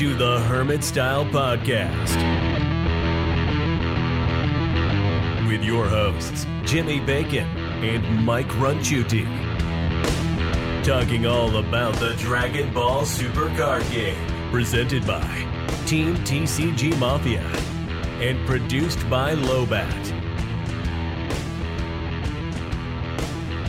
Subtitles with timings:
[0.00, 2.16] to the Hermit Style Podcast
[5.46, 7.46] with your hosts, Jimmy Bacon
[7.84, 9.26] and Mike Runchuti.
[10.82, 14.16] Talking all about the Dragon Ball Super Card Game,
[14.50, 15.20] presented by
[15.84, 17.44] Team TCG Mafia
[18.22, 20.19] and produced by Lobat.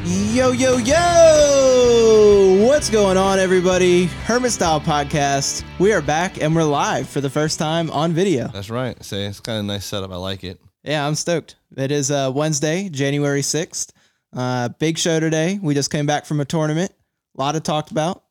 [0.04, 2.66] Yo, yo, yo!
[2.66, 4.06] What's going on, everybody?
[4.06, 5.64] Hermit Style Podcast.
[5.78, 8.48] We are back and we're live for the first time on video.
[8.48, 9.02] That's right.
[9.06, 10.10] Say it's kind of a nice setup.
[10.10, 10.60] I like it.
[10.84, 11.58] Yeah, I'm stoked.
[11.78, 13.92] It is uh, Wednesday, January 6th.
[14.34, 15.60] Uh, big show today.
[15.62, 16.92] We just came back from a tournament.
[17.38, 18.24] A lot of talked about.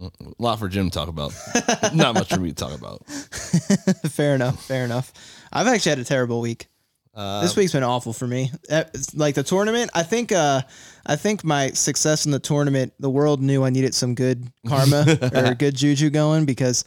[0.00, 1.32] A lot for Jim to talk about.
[1.94, 3.04] Not much for me to talk about.
[4.08, 4.64] fair enough.
[4.64, 5.12] Fair enough.
[5.52, 6.68] I've actually had a terrible week.
[7.16, 8.50] Uh, this week's been awful for me.
[8.70, 10.32] Uh, it's Like the tournament, I think.
[10.32, 10.60] Uh,
[11.06, 15.06] I think my success in the tournament, the world knew I needed some good karma
[15.34, 16.84] or good juju going because,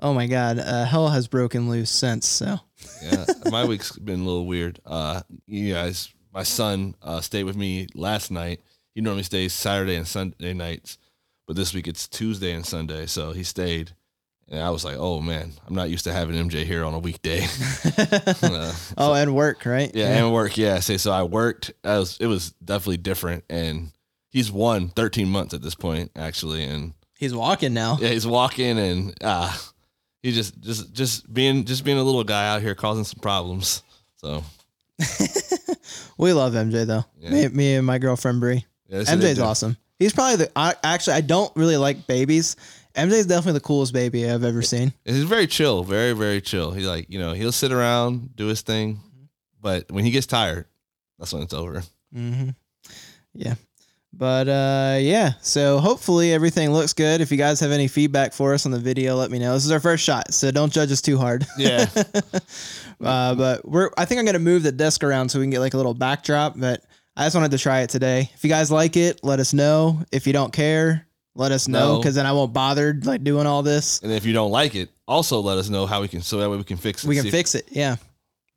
[0.00, 2.26] oh my god, uh, hell has broken loose since.
[2.26, 2.58] So
[3.00, 4.80] yeah, my week's been a little weird.
[4.84, 8.60] Uh, you guys, my son uh, stayed with me last night.
[8.94, 10.98] He normally stays Saturday and Sunday nights,
[11.46, 13.92] but this week it's Tuesday and Sunday, so he stayed.
[14.50, 16.98] And I was like, oh man, I'm not used to having MJ here on a
[16.98, 17.46] weekday.
[18.42, 19.90] Uh, oh, and work right?
[19.94, 20.56] yeah, and work.
[20.56, 21.12] Yeah, say so.
[21.12, 21.72] I worked.
[21.84, 22.16] I was.
[22.20, 23.90] It was definitely different, and
[24.30, 27.98] he's won 13 months at this point, actually, and he's walking now.
[28.00, 29.56] yeah, he's walking and uh
[30.22, 33.82] he just just just being just being a little guy out here causing some problems.
[34.16, 34.42] So
[36.18, 37.04] We love MJ though.
[37.18, 37.30] Yeah.
[37.30, 38.64] Me, me and my girlfriend Bree.
[38.88, 39.76] yeah, MJ's awesome.
[39.98, 40.50] He's probably the.
[40.56, 42.56] I, actually, I don't really like babies.
[42.94, 44.92] MJ's definitely the coolest baby I've ever seen.
[45.04, 46.72] He's very chill, very very chill.
[46.72, 49.00] He like you know he'll sit around do his thing,
[49.60, 50.66] but when he gets tired,
[51.18, 51.82] that's when it's over.
[52.14, 52.50] Mm-hmm.
[53.34, 53.54] Yeah.
[54.12, 57.20] But uh, yeah, so hopefully everything looks good.
[57.20, 59.54] If you guys have any feedback for us on the video, let me know.
[59.54, 61.46] This is our first shot, so don't judge us too hard.
[61.56, 61.86] Yeah,
[63.00, 65.60] uh, but we're I think I'm gonna move the desk around so we can get
[65.60, 66.58] like a little backdrop.
[66.58, 66.82] But
[67.16, 68.30] I just wanted to try it today.
[68.34, 70.02] If you guys like it, let us know.
[70.10, 71.98] If you don't care, let us know No.
[71.98, 74.00] because then I won't bother like doing all this.
[74.02, 76.50] and if you don't like it, also let us know how we can so that
[76.50, 77.08] way we can fix it.
[77.08, 77.66] We can See- fix it.
[77.70, 77.96] Yeah.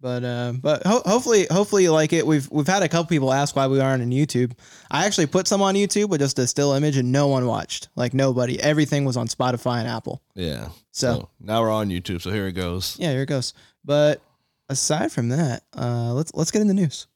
[0.02, 2.28] But uh, but ho- hopefully hopefully you like it.
[2.28, 4.52] We've we've had a couple people ask why we aren't on YouTube.
[4.92, 7.88] I actually put some on YouTube with just a still image and no one watched.
[7.96, 8.60] Like nobody.
[8.60, 10.22] Everything was on Spotify and Apple.
[10.36, 10.68] Yeah.
[10.92, 12.22] So, So now we're on YouTube.
[12.22, 12.98] So here it goes.
[13.00, 13.54] yeah, here it goes.
[13.86, 14.22] But
[14.68, 17.08] aside from that, uh, let's let's get in the news.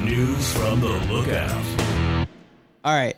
[0.00, 2.26] News from the Lookout.
[2.84, 3.16] All right.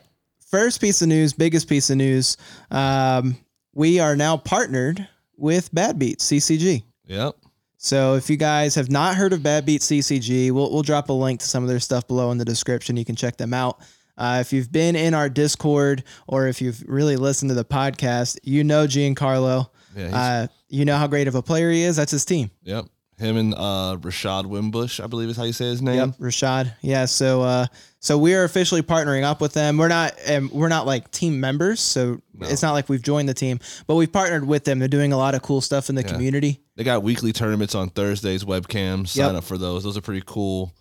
[0.50, 2.36] First piece of news, biggest piece of news.
[2.70, 3.36] Um,
[3.74, 6.82] we are now partnered with Bad Beats CCG.
[7.06, 7.36] Yep.
[7.76, 11.12] So if you guys have not heard of Bad Beat CCG, we'll, we'll drop a
[11.12, 12.96] link to some of their stuff below in the description.
[12.96, 13.80] You can check them out.
[14.16, 18.38] Uh, if you've been in our Discord or if you've really listened to the podcast,
[18.42, 19.68] you know Giancarlo.
[19.94, 20.16] Yeah.
[20.16, 21.96] Uh, you know how great of a player he is.
[21.96, 22.50] That's his team.
[22.62, 22.86] yep.
[23.18, 25.96] Him and uh, Rashad Wimbush, I believe is how you say his name.
[25.96, 26.72] Yep, Rashad.
[26.82, 27.66] Yeah, so uh,
[28.00, 29.76] so we are officially partnering up with them.
[29.78, 33.34] We're not um, we're not like team members, so it's not like we've joined the
[33.34, 34.78] team, but we've partnered with them.
[34.78, 36.60] They're doing a lot of cool stuff in the community.
[36.76, 39.08] They got weekly tournaments on Thursdays, webcams.
[39.08, 39.34] Sign Yep.
[39.38, 39.82] up for those.
[39.84, 40.72] Those are pretty cool.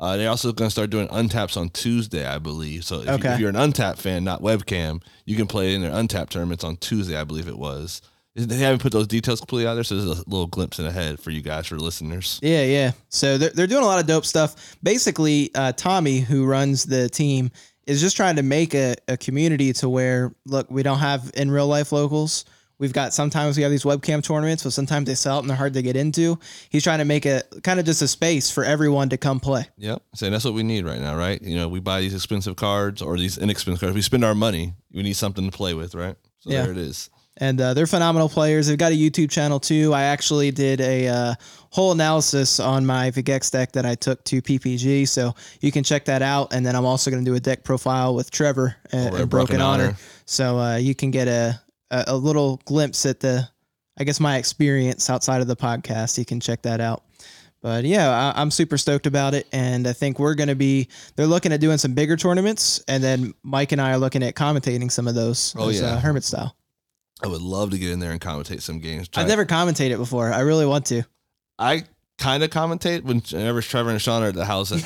[0.00, 2.84] Uh, they're also going to start doing untaps on Tuesday, I believe.
[2.84, 3.28] So if, Okay.
[3.28, 6.64] you, if you're an untap fan, not webcam, you can play in their untap tournaments
[6.64, 8.02] on Tuesday, I believe it was.
[8.36, 11.20] They haven't put those details completely out there, so there's a little glimpse in ahead
[11.20, 12.40] for you guys, for listeners.
[12.42, 12.92] Yeah, yeah.
[13.08, 14.76] So they're, they're doing a lot of dope stuff.
[14.82, 17.52] Basically, uh, Tommy, who runs the team,
[17.86, 21.48] is just trying to make a, a community to where, look, we don't have in
[21.50, 22.44] real life locals.
[22.78, 25.56] We've got sometimes we have these webcam tournaments, but sometimes they sell out and they're
[25.56, 26.36] hard to get into.
[26.70, 29.66] He's trying to make a kind of just a space for everyone to come play.
[29.78, 30.02] Yep.
[30.16, 31.40] Saying that's what we need right now, right?
[31.40, 33.94] You know, we buy these expensive cards or these inexpensive cards.
[33.94, 34.74] We spend our money.
[34.92, 36.16] We need something to play with, right?
[36.40, 36.62] So Yeah.
[36.62, 37.10] there it is.
[37.38, 38.68] And uh, they're phenomenal players.
[38.68, 39.92] They've got a YouTube channel too.
[39.92, 41.34] I actually did a uh,
[41.70, 46.04] whole analysis on my Vegeks deck that I took to PPG, so you can check
[46.04, 46.52] that out.
[46.52, 49.28] And then I'm also going to do a deck profile with Trevor at, at at
[49.28, 49.96] Broken, Honor, Honor.
[50.26, 51.60] so uh, you can get a,
[51.90, 53.48] a a little glimpse at the,
[53.98, 56.16] I guess my experience outside of the podcast.
[56.18, 57.02] You can check that out.
[57.62, 60.86] But yeah, I, I'm super stoked about it, and I think we're going to be.
[61.16, 64.34] They're looking at doing some bigger tournaments, and then Mike and I are looking at
[64.34, 65.56] commentating some of those.
[65.58, 65.94] Oh, as, yeah.
[65.94, 66.54] uh, Hermit style.
[67.24, 69.08] I would love to get in there and commentate some games.
[69.08, 70.32] Try- I've never commentated before.
[70.32, 71.02] I really want to.
[71.58, 71.84] I
[72.18, 74.68] kind of commentate whenever Trevor and Sean are at the house.
[74.68, 74.76] so,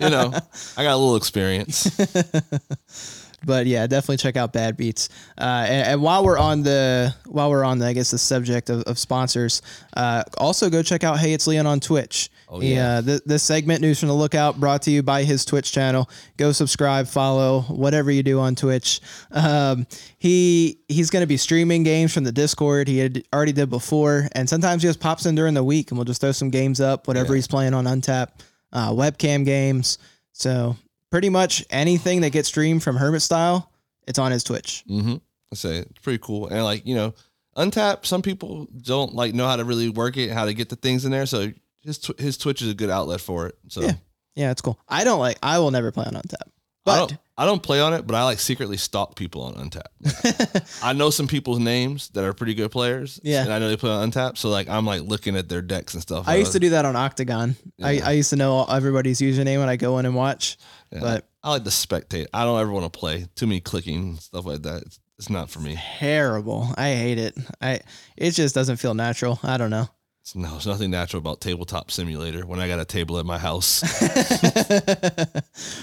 [0.00, 0.32] you know,
[0.76, 1.90] I got a little experience.
[3.44, 5.08] but yeah, definitely check out Bad Beats.
[5.38, 8.70] Uh, and, and while we're on the while we're on the I guess the subject
[8.70, 9.62] of, of sponsors,
[9.96, 12.30] uh, also go check out Hey It's Leon on Twitch.
[12.48, 12.98] Oh, He, yeah.
[12.98, 16.08] uh, th- this segment, News from the Lookout, brought to you by his Twitch channel.
[16.36, 19.00] Go subscribe, follow, whatever you do on Twitch.
[19.30, 19.86] Um,
[20.18, 22.86] he he's going to be streaming games from the Discord.
[22.88, 25.98] He had already did before, and sometimes he just pops in during the week, and
[25.98, 27.36] we'll just throw some games up, whatever Yeah.
[27.36, 28.28] he's playing on Untap,
[28.72, 29.98] uh, webcam games.
[30.32, 30.76] So
[31.10, 33.70] pretty much anything that gets streamed from Hermit Style,
[34.06, 34.84] it's on his Twitch.
[34.90, 35.14] Mm-hmm.
[35.52, 36.48] I say it's pretty cool.
[36.48, 37.14] And like, you know,
[37.56, 40.76] Untap, some people don't like know how to really work it, how to get the
[40.76, 41.24] things in there.
[41.26, 41.52] So
[41.84, 43.56] his tw- his Twitch is a good outlet for it.
[43.68, 43.92] So Yeah.
[44.36, 44.80] Yeah, it's cool.
[44.88, 45.38] I don't like.
[45.42, 46.50] I will never play on Untap, I
[46.84, 50.78] but don't I don't play on it, but I like secretly stalk people on Untap.
[50.82, 53.20] I know some people's names that are pretty good players.
[53.22, 53.42] Yeah.
[53.44, 54.36] And I know they play on Untap.
[54.38, 56.26] So like I'm like looking at their decks and stuff.
[56.28, 57.56] I used to do that on Octagon.
[57.82, 60.56] I, I used to know everybody's username when I go in and watch.
[60.92, 61.00] Yeah.
[61.00, 62.26] But I like to spectate.
[62.34, 63.26] I don't ever want to play.
[63.36, 64.82] Too many clicking stuff like that.
[64.82, 65.76] It's, it's not for me.
[65.98, 66.68] terrible.
[66.76, 67.36] I hate it.
[67.60, 67.80] I
[68.16, 69.38] it just doesn't feel natural.
[69.44, 69.88] I don't know.
[70.34, 73.82] No, there's nothing natural about tabletop simulator when I got a table at my house.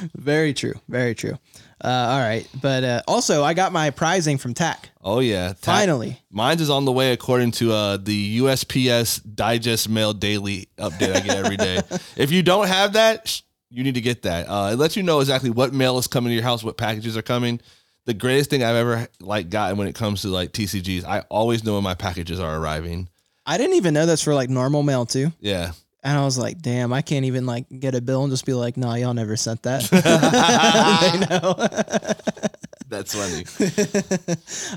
[0.15, 0.73] very true.
[0.89, 1.37] Very true.
[1.83, 4.89] Uh, all right, but uh, also I got my prizing from TAC.
[5.03, 9.89] Oh yeah, Tap- Finally, Mine's is on the way according to uh, the USPS Digest
[9.89, 11.79] Mail Daily update I get every day.
[12.15, 14.47] if you don't have that, you need to get that.
[14.47, 17.17] Uh, it lets you know exactly what mail is coming to your house, what packages
[17.17, 17.59] are coming.
[18.05, 21.63] The greatest thing I've ever like gotten when it comes to like TCGs, I always
[21.63, 23.09] know when my packages are arriving.
[23.45, 25.31] I didn't even know that's for like normal mail too.
[25.39, 25.71] Yeah,
[26.03, 28.53] And I was like, damn, I can't even like get a bill and just be
[28.53, 29.81] like, no, y'all never sent that.
[31.11, 31.53] they know.
[32.89, 33.45] that's funny.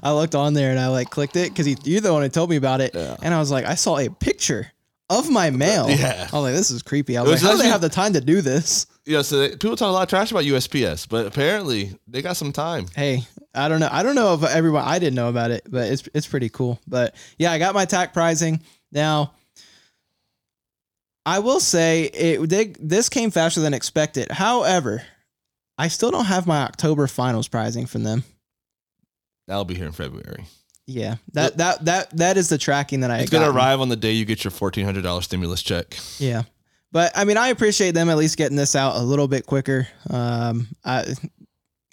[0.03, 2.51] I looked on there and I like clicked it because you're the one who told
[2.51, 2.95] me about it.
[2.95, 3.17] Yeah.
[3.23, 4.71] And I was like, I saw a picture
[5.11, 5.89] of my mail.
[5.91, 6.29] Yeah.
[6.33, 7.17] I was like, this is creepy.
[7.17, 8.87] I was, was like, how do they have the time to do this?
[9.05, 12.37] Yeah, so they, people talk a lot of trash about USPS, but apparently they got
[12.37, 12.87] some time.
[12.97, 13.25] Hey,
[13.55, 13.89] I don't know.
[13.91, 16.81] I don't know if everyone, I didn't know about it, but it's, it's pretty cool.
[16.87, 18.63] But yeah, I got my TAC pricing.
[18.93, 19.33] Now,
[21.27, 24.31] I will say it they, this came faster than expected.
[24.31, 25.03] However,
[25.79, 28.25] I still don't have my October finals pricing from them.
[29.47, 30.45] That'll be here in February.
[30.87, 33.19] Yeah, that that that that is the tracking that I.
[33.21, 35.97] It's had gonna arrive on the day you get your fourteen hundred dollars stimulus check.
[36.19, 36.43] Yeah.
[36.93, 39.89] But I mean, I appreciate them at least getting this out a little bit quicker.
[40.09, 41.15] Um, I,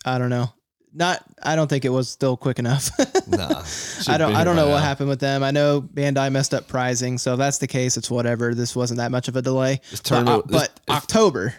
[0.06, 0.54] I don't know.
[0.94, 2.90] Not, I don't think it was still quick enough.
[3.28, 3.64] Nah,
[4.10, 4.84] I don't, I don't know what happened.
[4.84, 5.42] happened with them.
[5.44, 8.54] I know Bandai messed up pricing, so if that's the case, it's whatever.
[8.54, 9.80] This wasn't that much of a delay.
[9.90, 11.54] This But, tournament, uh, this- but October,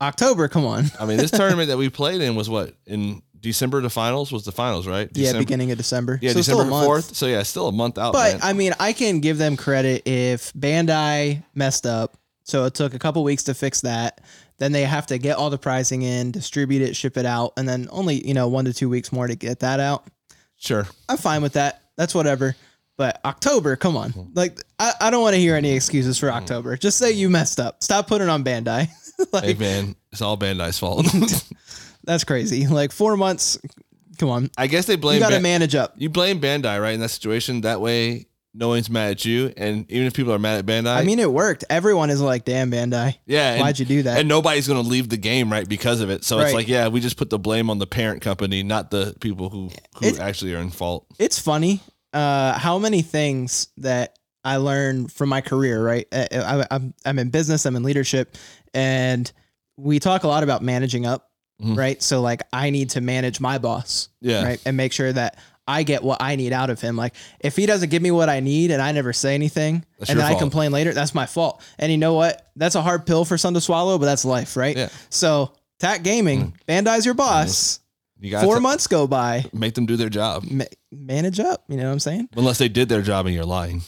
[0.00, 0.84] October, come on.
[1.00, 3.80] I mean, this tournament that we played in was what in December.
[3.80, 5.08] The finals was the finals, right?
[5.14, 6.18] Yeah, beginning of December.
[6.22, 7.16] Yeah, so December fourth.
[7.16, 8.12] So yeah, still a month out.
[8.12, 8.40] But man.
[8.44, 12.16] I mean, I can give them credit if Bandai messed up.
[12.44, 14.20] So it took a couple weeks to fix that.
[14.58, 17.68] Then they have to get all the pricing in, distribute it, ship it out, and
[17.68, 20.06] then only, you know, one to two weeks more to get that out.
[20.56, 20.86] sure.
[21.08, 21.82] I'm fine with that.
[21.96, 22.56] That's whatever.
[22.96, 24.10] But October, come on.
[24.10, 24.32] Mm-hmm.
[24.34, 26.38] Like, I, I don't want to hear any excuses for mm-hmm.
[26.38, 26.76] October.
[26.76, 27.82] Just say you messed up.
[27.82, 28.88] Stop putting on Bandai.
[29.32, 31.06] like, Hey man, it's all Bandai's fault.
[32.04, 32.66] that's crazy.
[32.66, 33.58] Like, four months.
[34.18, 34.50] Come on.
[34.56, 35.16] I guess they blame.
[35.16, 35.92] You got to Ban- manage up.
[35.98, 36.94] you blame Bandai, right?
[36.94, 40.38] In that situation, that way no one's mad at you, and even if people are
[40.38, 41.64] mad at Bandai, I mean, it worked.
[41.68, 43.16] Everyone is like, damn, Bandai.
[43.26, 44.18] yeah, Why'd you do that?
[44.18, 46.24] And nobody's gonna leave the game, right, because of it.
[46.24, 49.14] So it's like, yeah, we just put the blame on the parent company, not the
[49.20, 49.70] people who
[50.00, 51.06] who actually are in fault.
[51.18, 51.80] it's funny
[52.12, 56.06] uh, how many things that I learned from my career, right?
[56.12, 58.36] I, I, I'm, I'm in business, I'm in leadership,
[58.72, 59.30] and
[59.76, 61.28] we talk a lot about managing up,
[61.60, 61.76] Mhm.
[61.76, 62.02] right?
[62.02, 64.44] So, like, I need to manage my boss, Yeah.
[64.44, 64.62] right?
[64.64, 65.36] And make sure that
[65.68, 66.96] I get what I need out of him.
[66.96, 70.10] Like, if he doesn't give me what I need and I never say anything, That's
[70.10, 71.62] and then I complain later, that's my fault.
[71.78, 72.50] And you know what?
[72.56, 74.76] That's a hard pill for some to swallow, but that's life, right?
[74.76, 74.88] Yeah.
[75.10, 77.80] So, TAC Gaming, Bandai's your boss.
[78.18, 79.44] You got Four to months go by.
[79.52, 81.64] make them do their job, Ma- manage up.
[81.68, 82.28] You know what I'm saying?
[82.36, 83.82] unless they did their job and you're lying.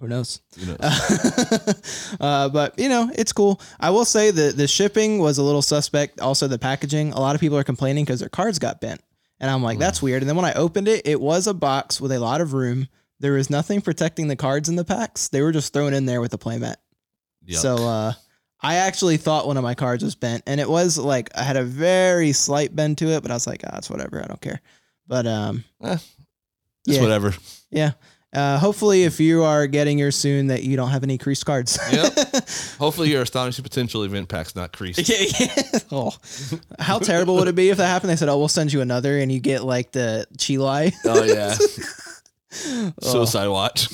[0.00, 0.40] Who knows?
[0.56, 0.76] You know,
[2.20, 3.60] uh, but you know, it's cool.
[3.80, 6.20] I will say that the shipping was a little suspect.
[6.20, 7.12] Also, the packaging.
[7.12, 9.00] A lot of people are complaining because their cards got bent,
[9.40, 10.22] and I'm like, that's weird.
[10.22, 12.88] And then when I opened it, it was a box with a lot of room.
[13.20, 15.28] There was nothing protecting the cards in the packs.
[15.28, 16.76] They were just thrown in there with a playmat.
[17.60, 18.12] So uh,
[18.60, 21.56] I actually thought one of my cards was bent, and it was like I had
[21.56, 24.22] a very slight bend to it, but I was like, ah, it's whatever.
[24.22, 24.60] I don't care.
[25.06, 26.06] But um, Eh, it's
[26.86, 27.02] yeah.
[27.02, 27.34] whatever.
[27.70, 27.92] yeah.
[28.34, 31.78] Uh, hopefully, if you are getting yours soon, that you don't have any creased cards.
[31.92, 32.12] Yep.
[32.78, 35.08] Hopefully, your astonishing potential event pack's not creased.
[35.08, 35.78] Yeah, yeah.
[35.92, 36.12] Oh,
[36.78, 38.10] how terrible would it be if that happened?
[38.10, 40.92] They said, "Oh, we'll send you another," and you get like the Chilai.
[41.04, 41.54] Oh yeah.
[43.00, 43.88] Suicide watch.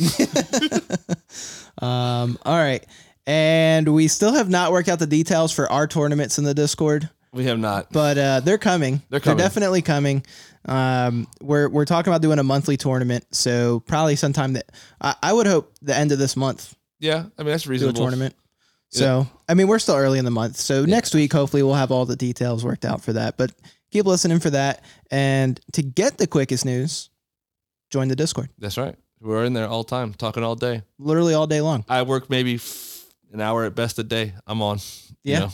[1.83, 2.85] um, all right,
[3.27, 7.09] and we still have not worked out the details for our tournaments in the Discord,
[7.33, 7.93] We have not.
[7.93, 9.03] but uh, they're coming.
[9.09, 9.39] They're coming.
[9.39, 10.25] definitely coming.
[10.67, 15.33] Um, we're we're talking about doing a monthly tournament, so probably sometime that I, I
[15.33, 18.01] would hope the end of this month Yeah, I mean that's do a reasonable.
[18.03, 18.35] tournament.
[18.93, 20.57] So, I mean, we're still early in the month.
[20.57, 23.37] So, next week, hopefully, we'll have all the details worked out for that.
[23.37, 23.53] But
[23.93, 24.83] keep listening for that.
[25.13, 27.09] And to get the quickest news,
[27.91, 28.97] join the Discord That's right.
[29.21, 30.83] We're in there all the time, talking all day.
[30.99, 31.85] literally all day long.
[31.89, 34.33] I work maybe f- an hour at best a day.
[34.45, 34.79] I'm on.
[35.23, 35.39] you Yeah.
[35.39, 35.51] know,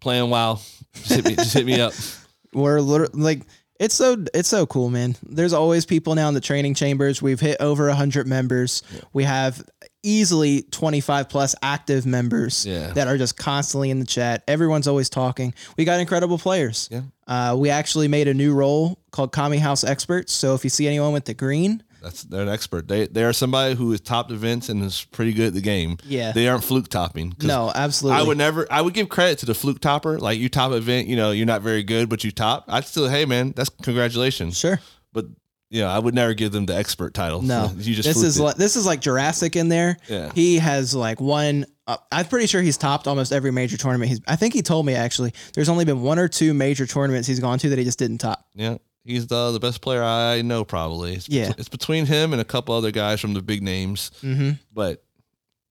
[0.00, 0.60] playing WoW.
[0.94, 1.92] Just hit me, just hit me up.
[2.54, 3.42] We're literally like,
[3.78, 5.16] it's so it's so cool, man.
[5.22, 7.22] There's always people now in the training chambers.
[7.22, 8.82] We've hit over hundred members.
[9.12, 9.62] We have
[10.04, 12.92] easily 25 plus active members Yeah.
[12.92, 14.44] that are just constantly in the chat.
[14.46, 15.52] Everyone's always talking.
[15.76, 16.88] We got incredible players.
[16.90, 17.02] Yeah.
[17.26, 20.32] Uh, we actually made a new role called Kame House Experts.
[20.32, 22.88] So if you see anyone with the green, That's they're an expert.
[22.88, 25.96] They they are somebody who is topped events and is pretty good at the game.
[26.04, 26.32] Yeah.
[26.32, 27.34] They aren't fluke topping.
[27.42, 28.20] no, absolutely.
[28.20, 28.66] I would never.
[28.70, 30.18] I would give credit to the fluke topper.
[30.18, 32.64] Like you top event, you know, you're not very good, but you top.
[32.68, 34.56] I'd still, hey man, that's congratulations.
[34.58, 34.80] sure.
[35.12, 35.26] But
[35.70, 37.42] you know, I would never give them the expert title.
[37.42, 39.96] No, you just this is like this is like Jurassic in there.
[40.08, 40.32] Yeah.
[40.34, 41.66] he has like one.
[41.86, 44.10] Uh, I'm pretty sure he's topped almost every major tournament.
[44.10, 44.20] He's.
[44.26, 45.32] I think he told me actually.
[45.54, 48.18] There's only been one or two major tournaments he's gone to that he just didn't
[48.18, 48.46] top.
[48.54, 48.76] yeah.
[49.08, 51.14] He's the the best player I know probably.
[51.14, 51.52] It's, Yeah.
[51.58, 54.10] it's between him and a couple other guys from the big names.
[54.22, 54.50] Mm-hmm.
[54.72, 55.02] But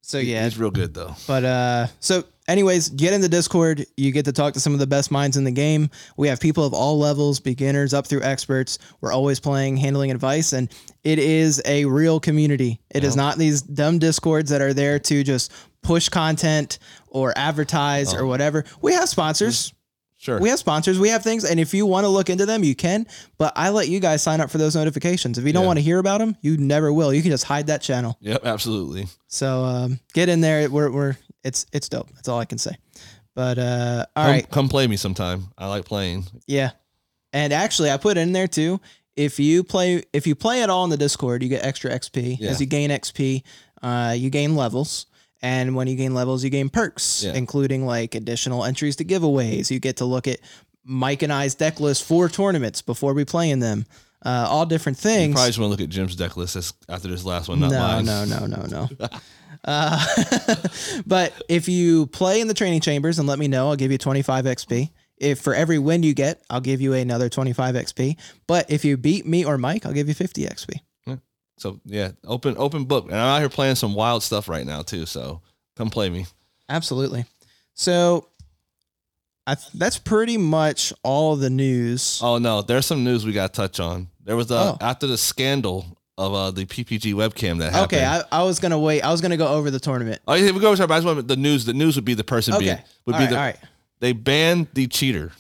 [0.01, 1.15] So he- yeah, he's real good though.
[1.27, 3.86] But uh so anyways, get in the Discord.
[3.98, 5.89] You get to talk to some of the best minds in the game.
[6.17, 8.79] We have people of all levels, beginners up through experts.
[9.01, 10.70] We're always playing handling advice and
[11.03, 12.82] it is a real community.
[12.89, 15.51] It is not these dumb Discords that are there to just
[15.84, 18.65] push content or advertise or whatever.
[18.82, 19.74] We have sponsors.
[20.27, 20.39] Sure.
[20.41, 21.00] We have sponsors.
[21.00, 23.07] We have things and if you want to look into them, you can,
[23.38, 25.38] but I let you guys sign up for those notifications.
[25.38, 25.67] If you don't Yeah.
[25.67, 27.13] want to hear about them, you never will.
[27.13, 28.17] You can just hide that channel.
[28.19, 28.43] yep.
[28.46, 29.07] Absolutely.
[29.27, 30.69] So um, get in there.
[30.69, 32.10] We're, we're it's it's dope.
[32.13, 32.75] That's all I can say.
[33.36, 35.46] But uh, all come, right, come play me sometime.
[35.57, 36.25] I like playing.
[36.46, 36.72] yeah.
[37.31, 38.81] And actually, I put it in there too.
[39.15, 42.38] If you play if you play at all in the Discord, you get extra XP.
[42.39, 42.50] Yeah.
[42.50, 43.43] As you gain XP,
[43.81, 45.05] uh, you gain levels.
[45.41, 47.34] And when you gain levels, you gain perks, Yeah.
[47.34, 49.70] including like additional entries to giveaways.
[49.70, 50.39] You get to look at
[50.84, 53.86] Mike and I's deck list for tournaments before we play in them.
[54.25, 55.34] Uh, all different You things.
[55.36, 56.58] probably just want to look at Jim's deck list
[56.89, 58.06] after this last one, not no, mine.
[58.06, 58.65] no, no, no,
[59.00, 59.08] no.
[59.65, 60.06] uh,
[61.06, 63.98] but if you play in the training chambers and let me know, I'll give you
[63.98, 64.89] 25 XP.
[65.17, 68.17] If for every win you get, I'll give you another 25 XP.
[68.48, 70.79] But if you beat me or Mike, I'll give you 50 XP.
[71.58, 74.82] So yeah, open open book, and I'm out here playing some wild stuff right now
[74.84, 75.06] too.
[75.06, 75.42] So
[75.76, 76.26] come play me.
[76.70, 77.26] Absolutely.
[77.74, 78.28] So
[79.46, 82.20] I th- that's pretty much all the news.
[82.24, 84.08] Oh no, there's some news we got to touch on.
[84.24, 84.78] There was the Oh.
[84.82, 85.86] after the scandal
[86.18, 87.94] of uh, the PPG webcam that happened.
[88.02, 89.02] okay, I, I was gonna wait.
[89.02, 90.20] I was gonna go over the tournament.
[90.28, 90.84] Oh, yeah, we go over.
[90.84, 91.66] I just want the news.
[91.66, 93.58] The news would be the person being would all be right, the all right.
[94.00, 95.32] they banned the cheater,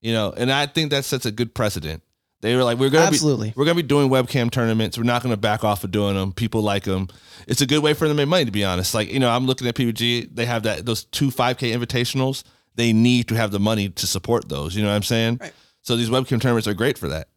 [0.00, 2.02] you know, and I think that sets a good precedent.
[2.42, 3.48] They were like, we're gonna Absolutely.
[3.50, 4.98] be we're gonna be doing webcam tournaments.
[4.98, 6.32] We're not gonna back off of doing them.
[6.32, 7.08] People like them.
[7.46, 8.44] It's a good way for them to make money.
[8.44, 10.34] To be honest, like you know, I'm looking at PPG.
[10.34, 12.42] They have that those two 5K invitationals.
[12.74, 14.74] They need to have the money to support those.
[14.74, 15.38] You know what I'm saying?
[15.40, 15.52] Right.
[15.82, 17.28] So these webcam tournaments are great for that.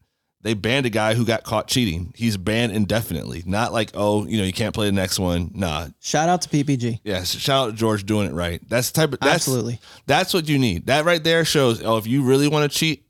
[0.42, 2.14] They banned a guy who got caught cheating.
[2.16, 3.42] He's banned indefinitely.
[3.48, 5.50] Not like, oh, you know, you can't play the next one.
[5.56, 5.88] Nah.
[6.00, 7.00] Shout out to PPG.
[7.04, 7.24] Yeah.
[7.24, 8.62] Shout out to George doing it right.
[8.70, 9.80] That's the type of that's, Absolutely.
[10.06, 10.86] That's what you need.
[10.86, 11.84] That right there shows.
[11.84, 13.05] Oh, if you really want to cheat,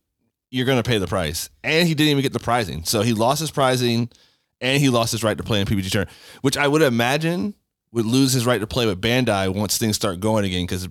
[0.55, 1.49] you're gonna pay the price.
[1.63, 4.09] And he didn't even get the prizing, so he lost his prizing,
[4.61, 7.53] and he lost his right to play in PPG tournament, which I would imagine
[7.91, 10.87] would lose his right to play with Bandai once things start going again because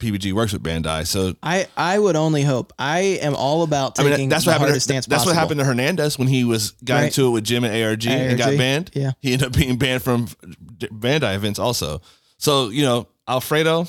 [0.00, 1.06] PPG works with Bandai.
[1.06, 2.72] So I, I would only hope.
[2.78, 4.80] I am all about I taking mean, that's what happened.
[4.80, 5.30] To, that's possible.
[5.30, 7.04] what happened to Hernandez when he was got Right.
[7.06, 8.90] into it with Jim and ARG, and got banned.
[8.94, 9.12] yeah.
[9.20, 10.26] he ended up being banned from
[10.78, 12.02] Bandai events also.
[12.38, 13.86] So you know, Alfredo,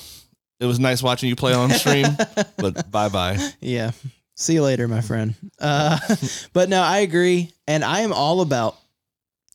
[0.60, 2.06] it was nice watching you play on stream,
[2.58, 3.38] but bye bye.
[3.60, 3.92] Yeah.
[4.36, 5.36] See you later, my friend.
[5.60, 6.00] Uh,
[6.54, 7.52] but no, I agree.
[7.68, 8.78] And I am all about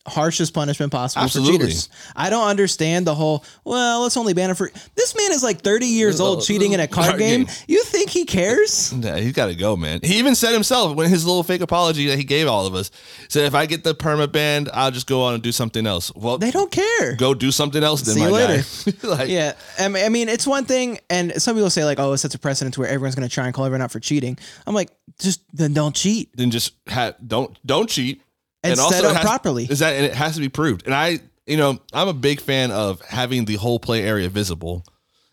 [0.09, 1.59] harshest punishment possible Absolutely.
[1.59, 1.89] for cheaters.
[2.17, 5.61] I don't understand the whole, well, let's only ban him for this man is like
[5.63, 7.45] 30 years old cheating in a card Card game.
[7.45, 7.55] game.
[7.67, 8.93] You think he cares?
[8.93, 10.01] Yeah, he's got to go, man.
[10.03, 12.91] He even said himself when his little fake apology that he gave all of us
[13.29, 16.13] said, "If I get the perma banned, I'll just go on and do something else."
[16.15, 17.15] Well, They don't care.
[17.17, 18.63] go do something else then, See my you later.
[19.07, 22.13] like, Yeah, I mean, I mean, it's one thing, and some people say like, "Oh,
[22.13, 24.39] it sets a precedent where everyone's going to try and call everyone out for cheating."
[24.67, 28.23] I'm like, just then don't cheat then just ha- don't don't cheat
[28.63, 29.65] and, set up has- properly.
[29.65, 30.85] Is that and it has to be proved.
[30.87, 34.85] And I, you know, I'm a big fan of having the whole play area visible.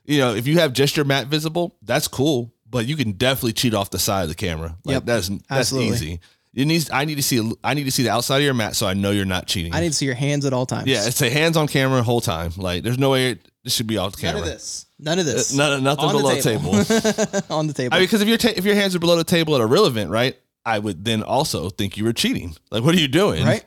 [0.06, 3.54] You know, if you have just your mat visible, that's cool, but you can definitely
[3.54, 4.78] cheat off the side of the camera.
[4.86, 5.90] Like Yep, that's that's absolutely.
[5.96, 6.20] easy.
[6.54, 6.90] It needs.
[6.90, 7.52] I need to see.
[7.66, 9.74] I need to see the outside of your mat so I know you're not cheating.
[9.76, 10.88] I need to see your hands at all times.
[10.88, 12.54] Yeah, it's a hands on camera whole time.
[12.56, 14.40] Like, there's no way it, this should be off the camera.
[14.40, 14.86] none of this.
[14.98, 15.54] None of this.
[15.54, 16.72] None, nothing On below the table.
[16.86, 17.42] table.
[17.50, 17.94] on the table.
[17.94, 19.66] I mean, because if your ta- if your hands are below the table at a
[19.66, 20.38] real event, right?
[20.66, 22.56] I would then also think you were cheating.
[22.72, 23.46] Like, what are you doing?
[23.46, 23.64] right?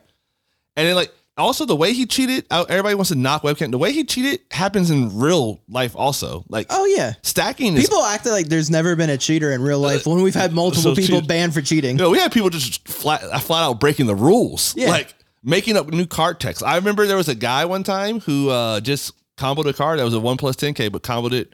[0.75, 3.71] And then, like, also the way he cheated, uh, everybody wants to knock webcam.
[3.71, 6.43] The way he cheated happens in real life also.
[6.49, 7.13] Like Oh yeah.
[7.23, 10.33] stacking is People act like there's never been a cheater in real life when we've
[10.35, 11.91] had multiple Uh, so people cheat- banned for cheating.
[11.97, 14.73] You know, we had people just flat flat out breaking the rules.
[14.75, 14.89] Yeah.
[14.89, 16.61] Like making up new card text.
[16.61, 20.03] I remember there was a guy one time who uh, just comboed a card that
[20.03, 21.53] was a one plus ten K, but comboed it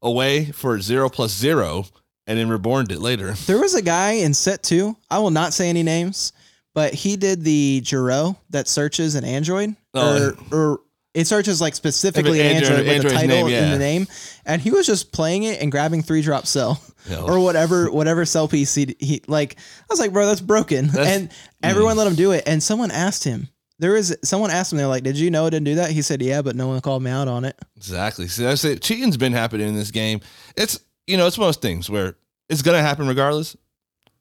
[0.00, 1.84] away for zero plus zero
[2.26, 3.32] and then reborned it later.
[3.32, 4.96] There was a guy in set two.
[5.10, 6.32] I will not say any names,
[6.74, 10.34] but he did the Giro that searches an Android Oh.
[10.50, 10.80] or, or
[11.14, 14.06] it searches like specifically Android, Android- with the Android's title name, in the name,
[14.44, 17.22] and he was just playing it and grabbing three drop cell Yeah.
[17.22, 19.56] or whatever whatever sell piece he, he like.
[19.58, 21.30] I was like, bro, that's broken, and
[21.62, 21.98] everyone mm.
[21.98, 22.44] let him do it.
[22.46, 23.48] And someone asked him.
[23.78, 24.78] There is someone asked him.
[24.78, 26.80] They're like, "Did you know it didn't do that?" He said, "Yeah, but no one
[26.80, 28.26] called me out on it." Exactly.
[28.26, 28.80] See, that's it.
[28.82, 30.20] Cheating's been happening in this game.
[30.56, 32.16] It's you know, it's one of those things where
[32.48, 33.56] it's gonna happen regardless.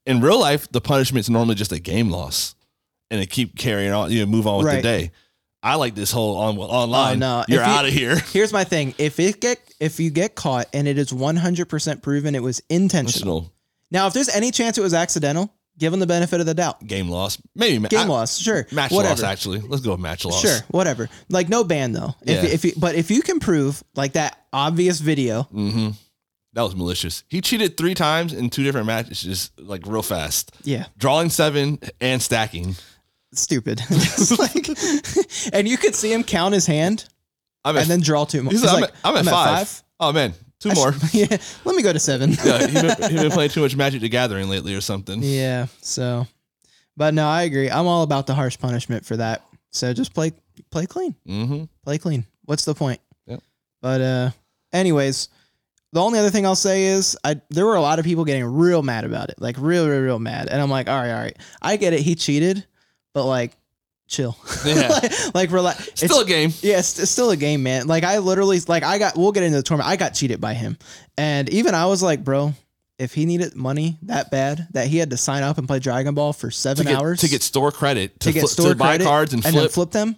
[0.06, 2.56] In real life, the punishment's normally just a game loss,
[3.10, 4.12] and it keep carrying on.
[4.12, 5.12] You know, move on with the day.
[5.64, 7.24] I like this whole on online.
[7.24, 7.46] Oh, no.
[7.48, 8.18] You're you- out of here.
[8.34, 12.04] Here's my thing: if it get if you get caught and it is 100 percent
[12.04, 13.38] proven it was intentional.
[13.40, 13.52] Intentional
[13.90, 16.86] Now, if there's any chance it was accidental, give them the benefit of the doubt.
[16.86, 17.40] game loss.
[17.56, 18.68] Maybe ma- Game I- loss, sure.
[18.72, 19.14] Match whatever.
[19.16, 19.24] loss.
[19.24, 20.40] Actually, let's go with match loss.
[20.40, 21.10] Sure, whatever.
[21.30, 22.14] Like no ban though.
[22.22, 22.50] If, Yeah.
[22.52, 25.90] if you, but if you can prove like that obvious video, Mm-hmm.
[26.56, 27.24] That was malicious.
[27.30, 30.56] He cheated three times in two different matches, just like real fast.
[30.64, 32.76] yeah, Drawing seven and stacking.
[33.34, 33.82] stupid.
[34.40, 34.70] Like-
[35.54, 37.08] and you could see him count his hand
[37.64, 38.52] I'm at, and then draw two more.
[38.52, 39.84] he's He's like, I'm, at, I'm at five.
[40.00, 40.94] Oh man, two I more.
[41.12, 42.32] yeah, let me go to seven.
[42.32, 45.20] yeah, he's been, he been playing too much Magic the Gathering lately or something.
[45.22, 45.68] Yeah.
[45.82, 46.26] So,
[46.96, 47.70] but no, I agree.
[47.70, 49.44] I'm all about the harsh punishment for that.
[49.72, 50.32] So just play
[50.72, 51.16] play clean.
[51.28, 51.64] Mm-hmm.
[51.84, 52.26] Play clean.
[52.46, 53.02] What's the point?
[53.28, 53.42] Yep.
[53.82, 54.30] But uh,
[54.72, 55.28] anyways,
[55.96, 58.44] the only other thing I'll say is I there were a lot of people getting
[58.44, 60.50] real mad about it, like real, real, real mad.
[60.50, 62.02] And I'm like, all right, all right, I get it.
[62.02, 62.66] He cheated,
[63.14, 63.56] but like,
[64.06, 64.38] chill.
[64.66, 64.90] Yeah.
[64.90, 65.92] like, like relax.
[65.96, 66.52] Still a game.
[66.62, 67.88] Yeah, it's, it's still a game, man.
[67.88, 69.90] Like I literally, like I got, we'll get into the tournament.
[69.90, 70.78] I got cheated by him,
[71.18, 72.54] and even I was like, bro,
[73.00, 76.14] if he needed money that bad that he had to sign up and play Dragon
[76.14, 78.70] Ball for To seven get, hours to get store credit to, to get flip, store
[78.70, 79.72] to buy credit cards and, then flip.
[79.72, 80.18] flip them,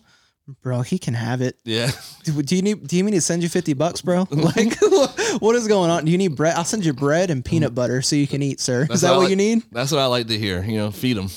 [0.61, 1.57] bro, he can have it.
[1.63, 1.91] Yeah,
[2.23, 2.87] Do, do you need?
[2.87, 4.27] Do you mean to send you fifty bucks, bro?
[4.31, 4.77] Like,
[5.39, 6.05] what is going on?
[6.05, 6.55] Do you need bread?
[6.55, 8.81] I'll send you bread and peanut butter so you can eat, sir.
[8.81, 9.63] That's is that what like- you need?
[9.71, 10.63] that's what I like to hear.
[10.63, 11.29] You know, feed them.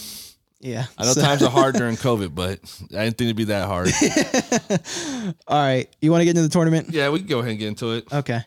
[0.63, 0.85] Yeah.
[0.99, 2.61] I know So- times are hard during COVID, but
[2.97, 3.89] I didn't think it'd be that hard.
[5.49, 6.89] All right, you want to get into the tournament?
[6.91, 8.13] yeah, we can go ahead and get into it.
[8.13, 8.41] Okay.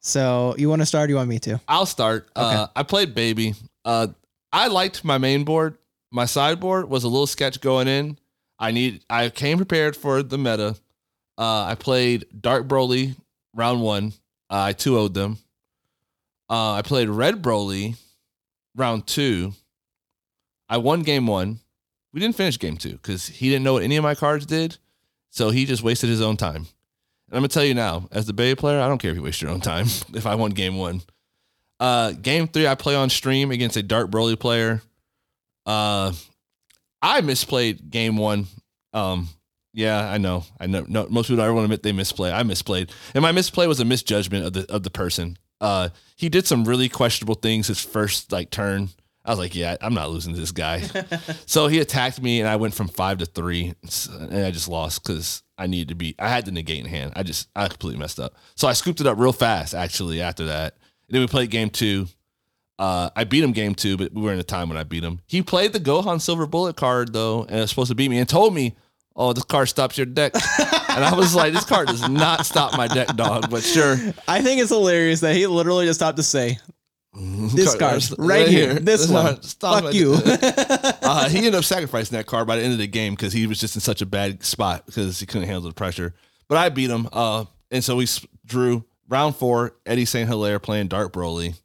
[0.00, 1.08] So you want to start?
[1.08, 1.60] or You want me to?
[1.66, 2.28] I'll start.
[2.36, 3.54] Uh, I played baby.
[3.84, 4.08] Uh,
[4.52, 5.76] I liked my main board.
[6.12, 8.16] My sideboard was a little sketch going in.
[8.58, 9.04] I need.
[9.10, 10.76] I came prepared for the meta.
[11.38, 13.14] Uh, I played Dark Broly
[13.54, 14.12] round one.
[14.48, 15.38] Uh, I 2 0'd them.
[16.48, 17.96] Uh, I played Red Broly
[18.76, 19.52] round two.
[20.68, 21.60] I won game one.
[22.12, 24.78] We didn't finish game two because he didn't know what any of my cards did.
[25.30, 26.66] So he just wasted his own time.
[27.28, 29.22] And I'm gonna tell you now, as the Bay player, I don't care if you
[29.22, 29.86] waste your own time.
[30.14, 31.02] if I won game one,
[31.80, 34.82] uh, game three, I play on stream against a Dark Broly player.
[35.66, 36.12] Uh,
[37.06, 38.48] I misplayed game one.
[38.92, 39.28] Um,
[39.72, 40.44] yeah, I know.
[40.58, 40.84] I know.
[40.88, 42.32] No, most people don't want to admit they misplayed.
[42.32, 45.38] I misplayed, and my misplay was a misjudgment of the of the person.
[45.60, 48.88] Uh, he did some really questionable things his first like turn.
[49.24, 50.80] I was like, yeah, I'm not losing to this guy.
[51.46, 53.74] so he attacked me, and I went from five to three,
[54.10, 56.16] and I just lost because I needed to be.
[56.18, 57.12] I had the negate in hand.
[57.14, 58.34] I just I completely messed up.
[58.56, 60.74] So I scooped it up real fast actually after that.
[61.08, 62.08] And then we played game two.
[62.78, 65.02] Uh, I beat him game two, but we were in a time when I beat
[65.02, 65.20] him.
[65.26, 68.28] He played the Gohan Silver Bullet card though, and was supposed to beat me, and
[68.28, 68.76] told me,
[69.14, 70.34] "Oh, this card stops your deck."
[70.90, 73.96] and I was like, "This card does not stop my deck, dog." But sure,
[74.28, 76.58] I think it's hilarious that he literally just stopped to say,
[77.14, 80.14] "This card right here, this one, card stops my fuck you."
[81.02, 83.46] uh, he ended up sacrificing that card by the end of the game because he
[83.46, 86.14] was just in such a bad spot because he couldn't handle the pressure.
[86.46, 88.06] But I beat him, uh, and so we
[88.44, 89.76] drew round four.
[89.86, 91.58] Eddie Saint Hilaire playing Dark Broly.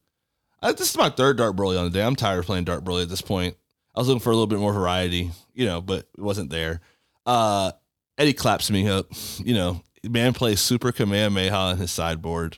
[0.61, 2.03] Uh, this is my third Dark Broly on the day.
[2.03, 3.55] I'm tired of playing Dark Broly at this point.
[3.95, 6.81] I was looking for a little bit more variety, you know, but it wasn't there.
[7.25, 7.71] Uh,
[8.17, 9.07] Eddie claps me up.
[9.39, 12.57] You know, man plays Super Command Kamehameha on his sideboard.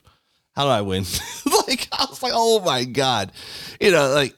[0.52, 1.04] How do I win?
[1.66, 3.32] like I was like, oh my god,
[3.80, 4.34] you know, like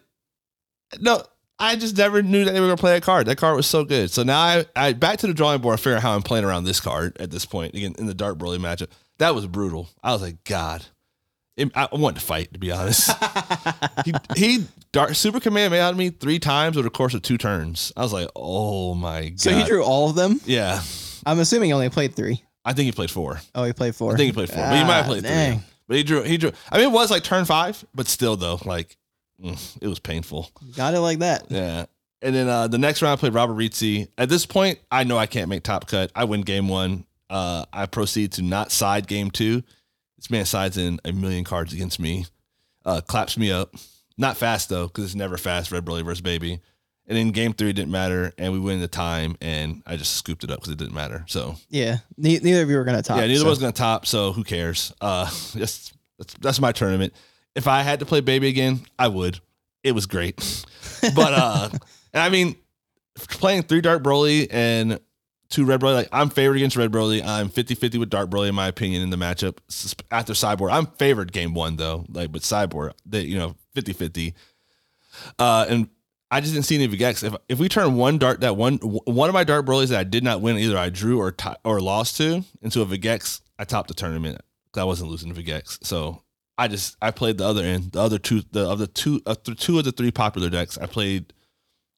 [1.01, 1.23] no,
[1.59, 3.27] I just never knew that they were gonna play that card.
[3.27, 4.11] That card was so good.
[4.11, 5.75] So now I, I back to the drawing board.
[5.75, 8.15] I figure out how I'm playing around this card at this point again in the
[8.15, 8.89] Dark Broly matchup.
[9.19, 9.89] That was brutal.
[10.03, 10.85] I was like, God,
[11.57, 13.11] It- I wanted to fight to be honest.
[14.05, 17.93] he he dark super out of me three times over the course of two turns.
[17.97, 19.41] I was like, oh my god.
[19.41, 20.41] so he drew all of them.
[20.45, 20.81] Yeah,
[21.25, 22.43] I'm assuming he only played three.
[22.65, 23.41] I think he played four.
[23.55, 24.13] Oh, he played four.
[24.13, 25.59] I think he played four, but he might have Ah, played dang.
[25.59, 25.67] three.
[25.89, 26.23] But he drew.
[26.23, 26.51] He drew.
[26.71, 28.97] I mean, it was like turn five, but still though, like
[29.43, 30.51] mm, it was painful.
[30.77, 31.47] Got it like that.
[31.49, 31.87] Yeah.
[32.23, 34.09] And then uh, the next round, I played Robert Rizzi.
[34.19, 36.11] At this point, I know I can't make top cut.
[36.15, 37.05] I win game one.
[37.31, 39.63] Uh, I proceed to not side game two.
[40.19, 42.27] This man sides in a million cards against me,
[42.85, 43.75] uh, claps me up.
[44.19, 45.71] Not fast though, because it's never fast.
[45.71, 46.61] Red Broly versus Baby.
[47.09, 50.43] And in game three didn't matter, and we win the time, and I just scooped
[50.43, 51.25] it up because it didn't matter.
[51.29, 53.19] So Yeah, ne- neither of you were gonna top.
[53.19, 54.07] yeah, neither so- was gonna top.
[54.07, 54.93] So who cares?
[55.01, 57.13] Uh, just that's that's my tournament.
[57.55, 59.39] If I had to play Baby again, I would.
[59.85, 60.37] It was great,
[61.15, 61.69] but uh,
[62.13, 62.57] and I mean,
[63.17, 64.99] playing three Dark Broly and
[65.49, 67.25] two Red Broly, like I'm favored against Red Broly.
[67.25, 69.59] I'm 50-50 with Dark Broly in my opinion in the matchup
[70.11, 70.73] after Cyborg.
[70.73, 74.35] I'm favored game one though, like with Cyborg, that you know 50-50.
[75.39, 75.89] Uh, and
[76.31, 77.23] I just didn't see any Vegeks.
[77.23, 80.05] If if we turn one dart that one one of my Dark Broly's that I
[80.05, 83.65] did not win, either I drew or ti- or lost to into a Vegeks, I
[83.65, 84.41] topped the tournament.
[84.77, 86.23] I wasn't losing to Vegex, so
[86.59, 89.35] I just I played the other end, the other two, the of the two, uh,
[89.43, 90.79] two of the three popular decks.
[90.79, 91.33] I played.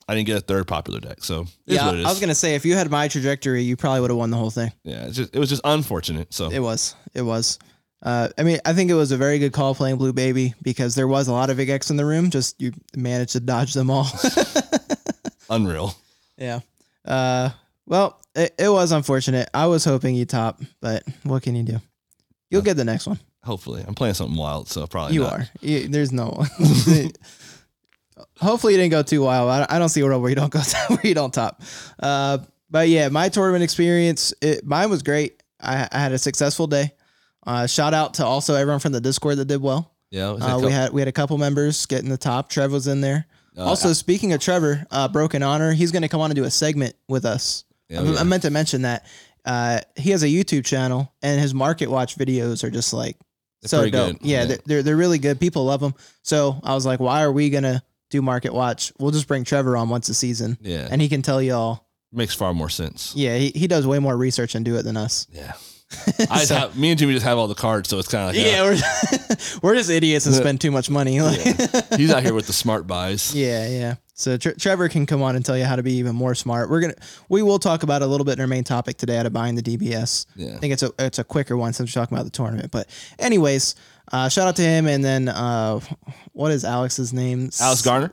[0.09, 2.07] I didn't get a third popular deck, so Yeah, what it is.
[2.07, 4.37] I was gonna say if you had my trajectory, you probably would have won the
[4.39, 4.73] whole thing.
[4.83, 6.33] yeah, it's just, it was just unfortunate.
[6.33, 6.95] So It was.
[7.15, 7.59] It was.
[8.01, 10.95] Uh, I mean, I think it was a very good call playing Blue Baby because
[10.95, 12.31] there was a lot of Vegeks in the room.
[12.31, 14.07] Just you managed to dodge them all.
[15.51, 15.95] unreal.
[16.37, 16.61] yeah.
[17.05, 17.51] Uh,
[17.87, 19.49] well, it, it was unfortunate.
[19.53, 21.81] I was hoping you top, but what can you do?
[22.51, 23.19] You'll get the next one.
[23.43, 25.33] Hopefully, I'm playing something wild, so probably you not.
[25.33, 25.49] are.
[25.61, 26.45] You, there's no.
[28.41, 29.51] Hopefully, you didn't go too wild.
[29.51, 31.63] I, I don't see a world where you don't go where you don't top.
[32.01, 32.39] Uh,
[32.71, 35.43] but yeah, my tournament experience, it, mine was great.
[35.61, 36.93] I, I had a successful day.
[37.47, 39.95] Uh, shout out to also everyone from the Discord that did well.
[40.11, 42.49] Yeah, Uh, we had we had a couple members getting the top.
[42.51, 43.27] Trev was in there.
[43.57, 46.45] uh, also, speaking of Trevor, uh, Broken Honor, he's going to come on and do
[46.45, 47.65] a segment with us.
[47.89, 48.19] yeah, I, yeah.
[48.21, 49.07] I meant to mention that
[49.45, 53.17] uh, he has a YouTube channel and his Market Watch videos are just like
[53.63, 54.19] They're so dope.
[54.19, 54.27] good.
[54.27, 54.45] Yeah, Yeah.
[54.47, 55.41] They're, they're they're really good.
[55.41, 55.95] People love them.
[56.23, 58.93] So I was like, why are we gonna do Market Watch?
[58.99, 61.87] We'll just bring Trevor on once a season, yeah, and he can tell y'all.
[62.13, 63.13] makes far more sense.
[63.17, 65.27] Yeah, he, he does way more research and do it than us.
[65.33, 65.53] Yeah,
[66.31, 68.29] I just So- have, me and Jimmy just have all the cards, so it's kind
[68.31, 68.79] of like yeah, we're
[69.63, 71.21] we're just idiots and spend too much money.
[71.21, 73.35] Like, uh, he's out here with the smart buys.
[73.35, 73.95] Yeah, yeah.
[74.15, 76.69] So Tre- Trevor can come on and tell you how to be even more smart.
[76.71, 76.95] We're gonna
[77.29, 79.55] we will talk about a little bit in our main topic today out of buying
[79.55, 80.27] the DBS.
[80.35, 80.55] Yeah.
[80.55, 82.73] I think it's a it's a quicker one since we're talking about the tournament.
[82.73, 82.89] But
[83.21, 83.77] anyways,
[84.13, 85.81] uh, shout out to him and then uh,
[86.33, 87.51] what is Alex's name?
[87.61, 88.11] Alex Garner.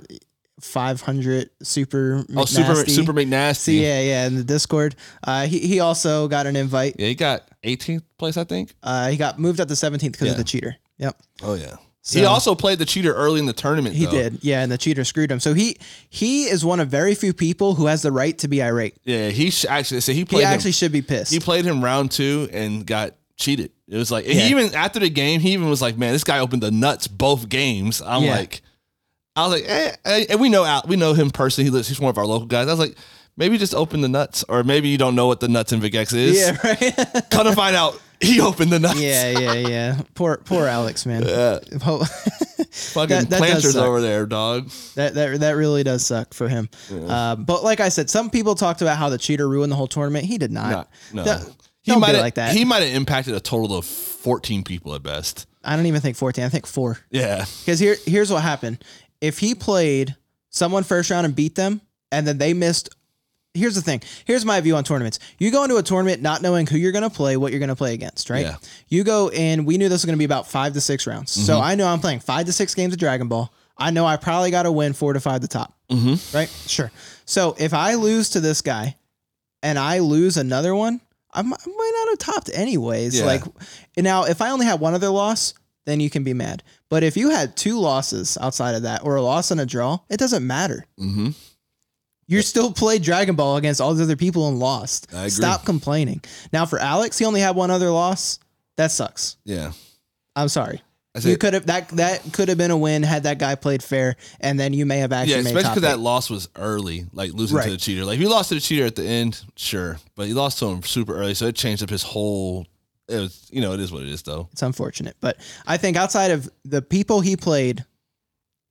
[0.62, 2.23] Five hundred super.
[2.36, 2.89] Oh, super McNasty.
[2.89, 3.81] super See, McNasty.
[3.81, 4.95] yeah, yeah, in the Discord.
[5.21, 6.95] Uh, he he also got an invite.
[6.97, 8.73] Yeah, he got 18th place, I think.
[8.81, 10.31] Uh, he got moved up to 17th because Yeah.
[10.31, 10.77] of the cheater.
[10.97, 11.21] Yep.
[11.43, 11.75] Oh yeah.
[12.01, 13.95] So- he also played the cheater early in the tournament.
[13.95, 14.12] He though.
[14.12, 14.43] did.
[14.43, 15.41] Yeah, and the cheater screwed him.
[15.41, 15.77] So he
[16.10, 18.95] he is one of very few people who has the right to be irate.
[19.03, 19.99] Yeah, he sh- actually.
[20.01, 20.41] So he played.
[20.41, 21.34] He actually him, should be pissed.
[21.34, 23.71] he played him round two and got cheated.
[23.88, 24.34] It was like Yeah.
[24.34, 27.08] he even after the game, he even was like, "Man, this guy opened the nuts
[27.08, 28.36] both games." I'm Yeah.
[28.38, 28.62] like,
[29.36, 31.65] I was like, eh, eh, and we know Al, we know him personally.
[31.65, 31.88] He lives.
[31.88, 32.67] He's one of our local guys.
[32.67, 32.95] I was like,
[33.38, 36.13] maybe just open the nuts, or maybe you don't know what the nuts in Vegeks
[36.15, 36.38] is.
[36.39, 37.30] yeah, right.
[37.30, 39.00] Come to find out, he opened the nuts.
[39.00, 40.02] yeah, yeah, yeah.
[40.15, 41.24] Poor poor Alex, man.
[41.28, 41.60] Yeah.
[42.71, 44.69] Fucking That- that planters over there, dog.
[44.95, 46.69] that that that really does suck for him.
[46.91, 49.88] Uh, but like I said, some people talked about how the cheater ruined the whole
[49.88, 50.26] tournament.
[50.26, 50.89] He did not.
[51.13, 51.26] No, no.
[51.26, 52.54] Don't- he don't might have like that.
[52.54, 55.45] He might have impacted a total of 14 people at best.
[55.63, 56.43] I don't even think fourteen.
[56.45, 57.00] I think four.
[57.10, 57.45] Yeah.
[57.62, 58.84] Because here here's what happened.
[59.19, 60.15] If he played
[60.50, 62.89] someone first round and beat them, and then they missed.
[63.56, 64.02] Here's the thing.
[64.26, 65.17] Here's my view on tournaments.
[65.39, 67.69] You go into a tournament not knowing who you're going to play, what you're going
[67.69, 68.45] to play against, right?
[68.45, 68.58] Yeah.
[68.89, 69.63] You go in.
[69.63, 71.32] We knew this was going to be about five to six rounds.
[71.32, 73.52] So I know I'm playing five to six games of Dragon Ball.
[73.78, 75.74] I know I probably got to win four to five to top.
[75.89, 76.36] Mm-hmm.
[76.36, 76.50] Right?
[76.67, 76.91] Sure.
[77.24, 78.98] So if I lose to this guy,
[79.63, 81.00] and I lose another one,
[81.36, 83.19] I might, not have topped anyways.
[83.19, 83.26] Yeah.
[83.26, 83.43] Like
[83.98, 85.54] now, if I only had one other loss,
[85.86, 86.63] then you can be mad.
[86.89, 90.00] But if you had two losses outside of that, or a loss and a draw,
[90.10, 90.86] it doesn't matter.
[91.00, 91.30] Mm-hmm.
[92.28, 95.12] You still played Dragon Ball against all the other people and lost.
[95.30, 96.21] Stop complaining.
[96.52, 98.39] Now for Alex, he only had one other loss.
[98.78, 99.38] That sucks.
[99.45, 99.74] Yeah.
[100.36, 100.82] I'm sorry.
[101.15, 103.82] I You could have that that could have been a win had that guy played
[103.82, 107.06] fair, and then you may have actually yeah, made especially because that loss was early,
[107.13, 107.65] like losing Right.
[107.65, 108.04] to the cheater.
[108.04, 110.65] Like if you lost to the cheater at the end, sure, but he lost to
[110.67, 112.65] him super early, so it changed up his whole.
[113.08, 114.49] It was, you know, it is what it is though.
[114.51, 117.86] It's unfortunate, but I think outside of the people he played,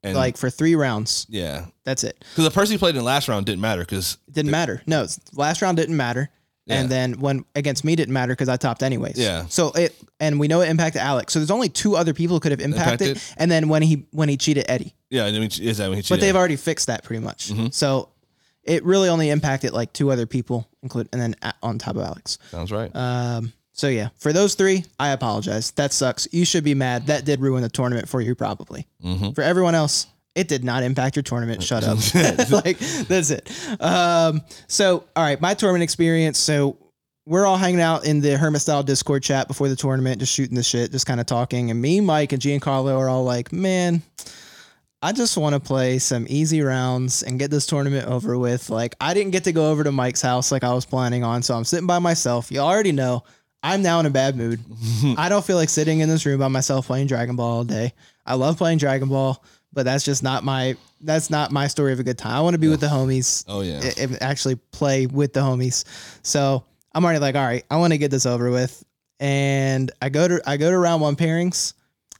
[0.02, 2.22] And like for three rounds, yeah, that's it.
[2.30, 4.82] because the person he played in the last round didn't matter because It didn't matter.
[4.86, 6.28] No, it's- last round didn't matter.
[6.66, 9.18] And then when against me didn't matter because I topped anyways.
[9.18, 9.44] Yeah.
[9.48, 11.32] So it and we know it impacted Alex.
[11.32, 13.08] So there's only two other people who could have impacted.
[13.08, 13.34] Impacted?
[13.36, 15.96] And then when he when he cheated Eddie, yeah, and then he- is that when
[15.98, 16.10] he cheated?
[16.16, 17.48] but they've already fixed that pretty much.
[17.50, 17.66] Mm-hmm.
[17.72, 18.08] So
[18.62, 22.02] it really only impacted like two other people, include and then a- on top of
[22.02, 22.38] Alex.
[22.50, 22.90] Sounds right.
[22.96, 23.52] Um.
[23.76, 25.72] So yeah, for those three, I apologize.
[25.72, 26.28] That sucks.
[26.32, 27.08] You should be mad.
[27.08, 28.86] That did ruin the tournament for you probably.
[29.04, 29.34] Mhm.
[29.34, 31.62] For everyone else, It did not impact your tournament.
[31.62, 31.98] Shut up.
[32.50, 33.50] like that's it.
[33.80, 36.38] Um, so all right, my tournament experience.
[36.38, 36.78] So
[37.26, 40.56] we're all hanging out in the Hermit style Discord chat before the tournament, just shooting
[40.56, 41.70] the shit, just kind of talking.
[41.70, 44.02] And me, Mike, and Giancarlo are all like, man,
[45.00, 48.68] I just want to play some easy rounds and get this tournament over with.
[48.68, 51.42] Like, I didn't get to go over to Mike's house like I was planning on.
[51.42, 52.50] So I'm sitting by myself.
[52.50, 53.22] You already know
[53.62, 54.60] I'm now in a bad mood.
[55.16, 57.94] I don't feel like sitting in this room by myself playing Dragon Ball all day.
[58.26, 59.42] I love playing Dragon Ball,
[59.74, 62.32] but that's just not my that's not my story of a good time.
[62.36, 63.44] I want to be with the homies.
[63.48, 63.82] Oh yeah.
[63.98, 65.84] and actually play with the homies.
[66.22, 68.82] So I'm already like, all right, I want to get this over with.
[69.20, 71.74] And I go to I go to round one pairings.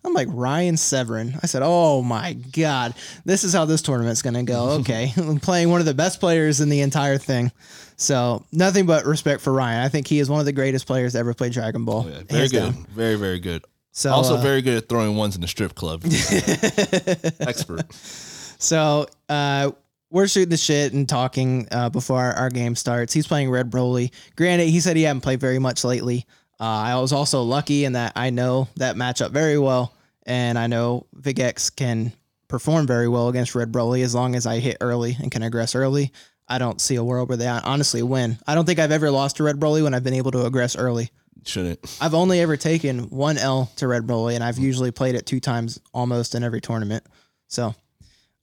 [0.04, 1.34] I'm like Ryan Severin.
[1.42, 2.92] I said, "Oh my god,
[3.24, 6.60] this is how this tournament's gonna go." Okay, I'm playing one of the best players
[6.60, 7.50] in the entire thing.
[7.96, 9.82] So nothing but respect for Ryan.
[9.82, 12.04] I think he is one of the greatest players to ever played Dragon Ball.
[12.06, 12.22] Oh, yeah.
[12.28, 12.60] Very good.
[12.74, 12.86] down.
[12.90, 13.64] Very very good.
[13.96, 16.02] So also uh, very good at throwing ones in the strip club.
[17.40, 17.92] Expert.
[17.94, 19.70] So uh,
[20.10, 23.12] we're shooting the shit and talking uh, before our, our game starts.
[23.12, 24.10] He's playing Red Broly.
[24.34, 26.26] Granted, he said he hadn't played very much lately.
[26.58, 29.94] Uh, I was also lucky in that I know that matchup very well,
[30.26, 32.12] and I know Vegeks can
[32.48, 35.76] perform very well against Red Broly as long as I hit early and can aggress
[35.76, 36.12] early.
[36.48, 38.38] I don't see a world where they honestly win.
[38.46, 40.76] I don't think I've ever lost to Red Broly when I've been able to aggress
[40.78, 41.10] early.
[41.46, 41.98] Shouldn't.
[42.00, 45.40] I've only ever taken one L to Red Broly, and I've usually played it two
[45.40, 47.04] times almost in every tournament.
[47.48, 47.74] So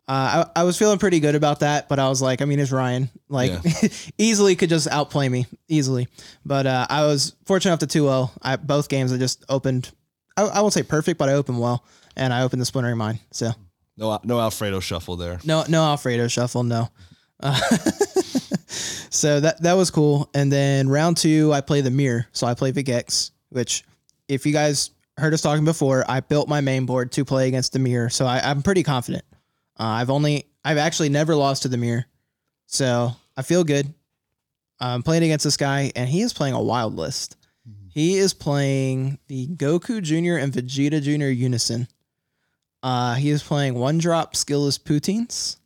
[0.07, 2.59] uh, I, I was feeling pretty good about that, but I was like, I mean,
[2.59, 3.09] it's Ryan.
[3.29, 3.51] Like,
[4.17, 6.07] easily could just outplay me, easily.
[6.45, 8.31] But uh, I was fortunate enough to 2 0.
[8.41, 9.91] I, both games I just opened,
[10.35, 11.85] I, I won't say perfect, but I opened well,
[12.15, 13.19] and I opened the Splintering Mine.
[13.31, 13.51] So
[13.97, 15.39] No no Alfredo shuffle there.
[15.45, 16.89] no, no Alfredo shuffle, no.
[17.41, 17.59] Uh,
[19.09, 20.29] so that that was cool.
[20.33, 22.27] And then round two, I play the mirror.
[22.31, 23.83] So I play Vegeks, which
[24.27, 27.73] if you guys heard us talking before, I built my main board to play against
[27.73, 28.09] the mirror.
[28.09, 29.23] So I, I'm pretty confident.
[29.79, 32.05] Uh, I've only I've actually never lost to the mirror.
[32.67, 33.93] So I feel good.
[34.79, 37.37] I'm playing against this guy, and he is playing a wild list.
[37.93, 40.41] He is playing the Goku Jr.
[40.41, 41.25] and Vegeta Jr.
[41.25, 41.87] Unison.
[42.81, 45.57] Uh, he is playing one drop skillless Putines.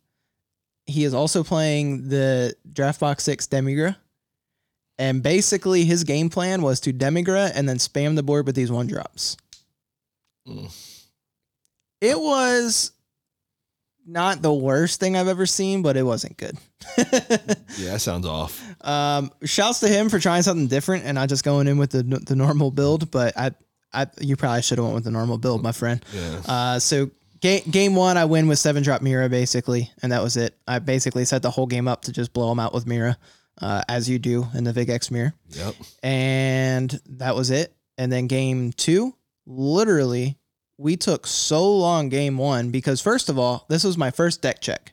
[0.86, 3.96] He is also playing the Draft Box 6 Demigra.
[4.98, 8.70] And basically, his game plan was to Demigra and then spam the board with these
[8.72, 9.36] one drops.
[10.48, 10.72] Mm.
[12.00, 12.92] It was
[14.06, 16.56] not the worst thing I've ever seen, but it wasn't good.
[17.78, 18.62] Yeah, that sounds off.
[18.86, 22.02] um, shouts to him for trying something different and not just going in with the
[22.02, 23.10] the normal build.
[23.10, 23.50] But I,
[23.92, 26.02] I you probably should have went with the normal build, my friend.
[26.14, 26.40] Yeah.
[26.46, 30.36] Uh, so game game one, I win with seven drop Mira basically, and that was
[30.36, 30.56] it.
[30.66, 33.16] I basically set the whole game up to just blow him out with Mira,
[33.60, 35.74] uh, as you do in the Vegeks Mirror, Yep.
[36.02, 37.74] and that was it.
[37.98, 39.14] And then game two,
[39.46, 40.36] literally,
[40.78, 44.60] we took so long game one because first of all, this was my first deck
[44.60, 44.92] check.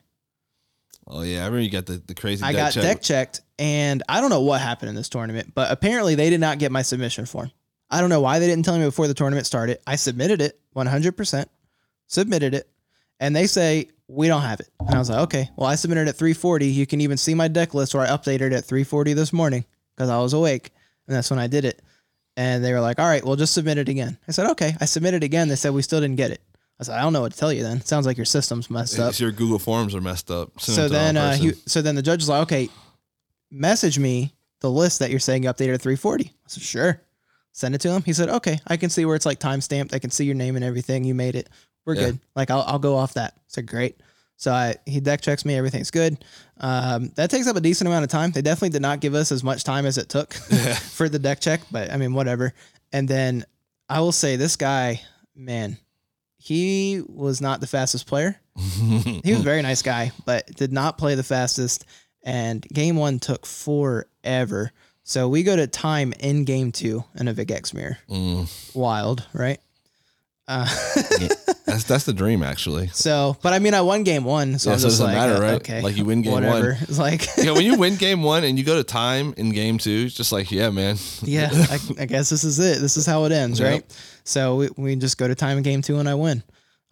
[1.06, 2.82] Oh yeah, I remember you got the, the crazy I got check.
[2.82, 6.40] deck checked, and I don't know what happened in this tournament, but apparently they did
[6.40, 7.50] not get my submission form.
[7.90, 9.78] I don't know why they didn't tell me before the tournament started.
[9.86, 11.44] I submitted it 100%,
[12.06, 12.68] submitted it,
[13.20, 14.68] and they say, we don't have it.
[14.80, 16.66] And I was like, okay, well, I submitted at 340.
[16.66, 19.64] You can even see my deck list where I updated at 340 this morning
[19.94, 20.70] because I was awake,
[21.06, 21.82] and that's when I did it.
[22.36, 24.18] And they were like, all right, well, just submit it again.
[24.26, 24.74] I said, okay.
[24.80, 25.48] I submitted again.
[25.48, 26.40] They said, we still didn't get it.
[26.80, 27.80] I said, I don't know what to tell you then.
[27.82, 30.60] Sounds like your system's messed up your Google Forms are messed up.
[30.60, 32.68] Send so to the then uh, he, so then the judge is like, okay,
[33.50, 36.24] message me the list that you're saying you updated at 340.
[36.24, 37.00] I said, sure.
[37.52, 38.02] Send it to him.
[38.02, 39.94] He said, okay, I can see where it's like time stamped.
[39.94, 41.04] I can see your name and everything.
[41.04, 41.48] You made it.
[41.84, 42.06] We're Yeah.
[42.06, 42.18] good.
[42.36, 43.34] Like I'll, I'll go off that.
[43.46, 44.00] Said, great.
[44.36, 45.54] So I, he deck checks me.
[45.56, 46.22] Everything's good.
[46.58, 48.30] Um, that takes up a decent amount of time.
[48.32, 50.32] They definitely did not give us as much time as it took
[50.92, 52.52] for the deck check, but I mean, whatever.
[52.92, 53.44] And then
[53.88, 55.00] I will say this guy,
[55.36, 55.78] man,
[56.36, 60.96] he was not the fastest player he was a very nice guy, but did not
[60.98, 61.84] play the fastest.
[62.22, 64.70] And game one took forever.
[65.02, 67.98] So we go to time in game two in a Vegeks mirror.
[68.08, 68.74] Mm.
[68.74, 69.58] Wild, right?
[70.46, 70.66] Uh,
[71.64, 72.88] That's that's the dream actually.
[72.92, 75.06] so, but I mean, I won game one, so Yeah, I'm so it just doesn't
[75.06, 75.54] like, matter, uh, right?
[75.54, 76.76] Okay, Like you win game one.
[76.82, 79.78] It's like, yeah, when you win game one and you go to time in game
[79.78, 80.96] two, it's just like, yeah, man.
[81.22, 82.80] yeah, I, I guess this is it.
[82.80, 83.70] This is how it ends, Yep.
[83.72, 83.96] right?
[84.24, 86.42] So we, we just go to time in game two and I win.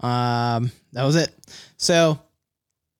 [0.00, 1.30] Um, that was it.
[1.76, 2.18] So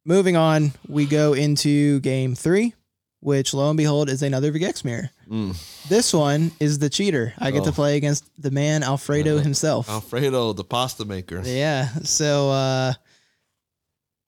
[0.05, 2.75] moving on, we go into game three,
[3.21, 5.11] which lo and behold is another Vegeks mirror.
[5.33, 5.89] Mm.
[5.89, 7.33] This one is the cheater.
[7.39, 7.73] I get to Oh.
[7.73, 9.43] play against the man Alfredo Uh-huh.
[9.43, 9.89] himself.
[9.89, 11.41] Alfredo, the pasta maker.
[11.45, 11.89] Yeah.
[12.05, 12.93] So uh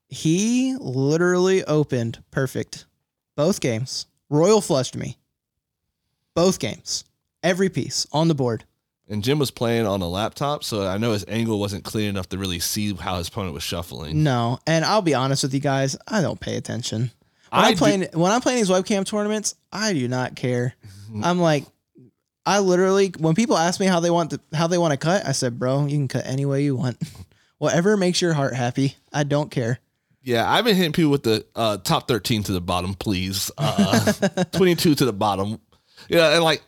[0.09, 2.87] he literally opened perfect
[3.37, 4.07] both games.
[4.31, 5.19] Royal flushed me.
[6.35, 7.05] Both games.
[7.43, 8.65] Every piece on the board.
[9.09, 12.29] And Jim was playing on a laptop, so I know his angle wasn't clear enough
[12.31, 14.23] to really see how his opponent was shuffling.
[14.23, 17.11] No, and I'll be honest with you guys, I don't pay attention.
[17.55, 20.75] When I I'm do- playing when I'm playing these webcam tournaments, I do not care.
[21.07, 21.25] Mm-hmm.
[21.25, 21.65] I'm like,
[22.47, 25.27] I literally when people ask me how they want to how they want to cut,
[25.27, 27.01] I said, bro, you can cut any way you want,
[27.59, 28.97] whatever makes your heart happy.
[29.13, 29.79] I don't care.
[30.23, 33.51] Yeah, I've been hitting people with the uh, top 13 to the bottom, please.
[33.59, 34.13] Uh,
[34.53, 35.61] 22 to the bottom.
[36.09, 36.63] Yeah, and like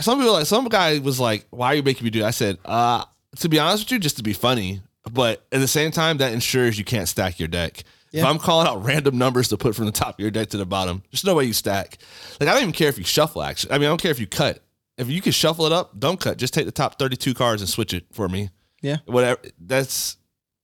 [0.00, 2.26] some people, like some guy was like, "Why are you making me do?" That?
[2.26, 3.04] I said, uh,
[3.36, 6.32] "To be honest with you, just to be funny." But at the same time, that
[6.34, 7.84] ensures you can't stack your deck.
[8.12, 10.56] If I'm calling out random numbers to put from the top of your deck to
[10.56, 11.98] the bottom, there's no way you stack.
[12.40, 13.42] Like I don't even care if you shuffle.
[13.42, 14.62] Actually, I mean, I don't care if you cut.
[14.98, 16.36] If you can shuffle it up, don't cut.
[16.36, 18.50] Just take the top 32 cards and switch it for me
[18.82, 18.96] Yeah.
[19.06, 20.16] whatever that's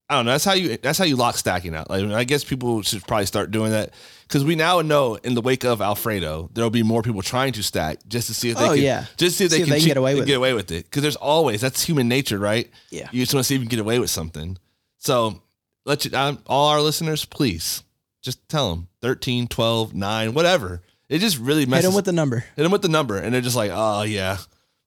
[0.08, 0.30] I don't know.
[0.32, 0.76] That's how you.
[0.76, 1.90] That's how you lock stacking out.
[1.90, 3.92] Like I guess people should probably start doing that
[4.28, 7.62] because we now know in the wake of Alfredo, there'll be more people trying to
[7.64, 8.82] stack just to see if they Oh, can.
[8.84, 9.06] yeah.
[9.16, 10.36] Just see if See they if can, they cheat- get away with get it.
[10.36, 10.84] away with it.
[10.84, 12.70] Because there's always that's human nature, right?
[12.90, 13.08] Yeah.
[13.10, 14.58] You just want to see if you can get away with something.
[14.98, 15.42] So
[15.86, 17.82] let you um, all our listeners, please
[18.22, 20.82] just tell them 13, 12, 9, whatever.
[21.08, 21.84] It just really messes.
[21.84, 22.40] Hit them with the number.
[22.56, 24.38] hit them with the number, and they're just like, oh yeah,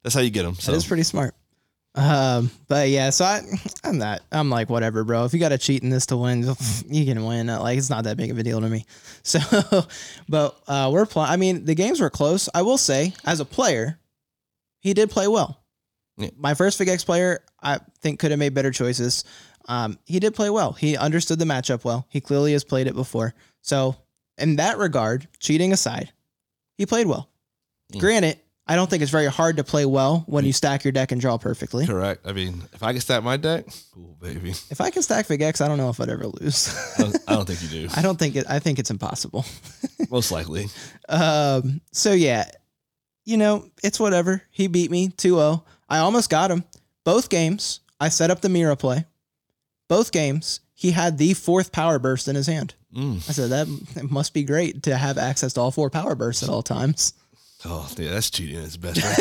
[0.04, 0.56] that's how you get them.
[0.56, 1.34] So That is pretty smart.
[1.96, 3.42] Um, but yeah, so I,
[3.84, 4.22] I'm not.
[4.32, 5.26] I'm like whatever, bro.
[5.26, 6.44] If you got to cheat in this to win,
[6.88, 7.48] you can win.
[7.48, 8.86] Like it's not that big of a deal to me.
[9.22, 9.40] So,
[10.30, 11.30] but uh, we're playing.
[11.30, 12.48] I mean, the games were close.
[12.56, 14.00] I will say, as a player,
[14.80, 15.62] he did play well.
[16.18, 16.30] Yeah.
[16.38, 19.24] My first Vegeks player, I think, could have made better choices.
[19.70, 20.74] Um, he did play well.
[20.74, 22.08] He understood the matchup well.
[22.10, 23.36] He clearly has played it before.
[23.62, 23.96] So,
[24.38, 26.12] in that regard, cheating aside,
[26.76, 27.30] he played well.
[27.94, 28.00] Mm.
[28.00, 31.12] Granted, I don't think it's very hard to play well when you stack your deck
[31.12, 31.86] and draw perfectly.
[31.86, 32.26] correct.
[32.26, 34.52] I mean, if I can stack my deck, cool, baby.
[34.72, 36.76] If I can stack Vegeks, I don't know if I'd ever lose.
[36.98, 37.94] I don't, I don't think you do.
[37.96, 38.46] I don't think it.
[38.50, 39.46] I think it's impossible.
[40.10, 40.68] Most likely.
[41.08, 41.82] Um.
[41.92, 42.50] So yeah,
[43.26, 44.42] you know, it's whatever.
[44.50, 45.64] He beat me 2-0.
[45.88, 46.64] I almost got him.
[47.04, 49.06] Both games, I set up the Mira play.
[49.90, 52.76] Both games, he had the fourth power burst in his hand.
[52.96, 53.18] Mm.
[53.18, 56.42] I said that it must be great to have access to all four power bursts
[56.44, 57.14] at all times.
[57.66, 59.18] Oh, yeah, that's cheating at its best right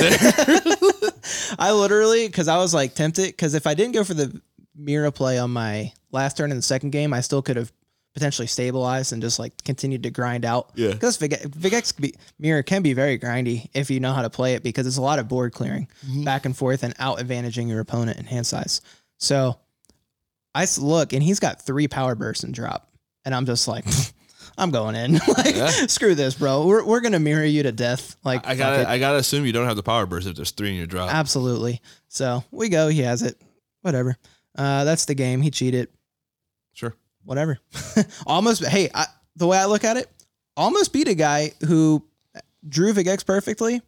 [0.46, 1.11] there.
[1.59, 4.40] I literally, because I was like tempted, because if I didn't go for the
[4.76, 7.72] Mira play on my last turn in the second game, I still could have
[8.14, 10.70] potentially stabilized and just like continued to grind out.
[10.74, 10.92] Yeah.
[10.92, 14.31] Because Vig- Vegeks can be, Mira can be very grindy if you know how to
[14.31, 15.88] play it because it's a lot of board clearing
[16.24, 18.81] back and forth and out advantaging your opponent in hand size.
[19.18, 19.59] So
[20.55, 22.91] I look and he's got three power bursts and drop.
[23.25, 23.85] And I'm just like,
[24.59, 25.15] I'm going in.
[25.37, 25.69] like, Yeah.
[25.89, 26.67] screw this, bro.
[26.67, 28.17] We're, we're going to mirror you to death.
[28.25, 28.89] Like, I gotta.
[28.89, 31.13] I gotta assume you don't have the power burst if there's three in your drop.
[31.13, 31.81] Absolutely.
[32.09, 32.89] So we go.
[32.89, 33.41] He has it.
[33.83, 34.17] Whatever.
[34.57, 35.43] Uh, that's the game.
[35.43, 35.89] He cheated.
[36.73, 36.95] Sure.
[37.25, 37.59] Whatever.
[38.27, 38.65] almost.
[38.65, 39.07] Hey, I,
[39.37, 40.09] the way I look at it,
[40.57, 42.05] almost beat a guy who
[42.69, 43.81] drew Vegeks perfectly.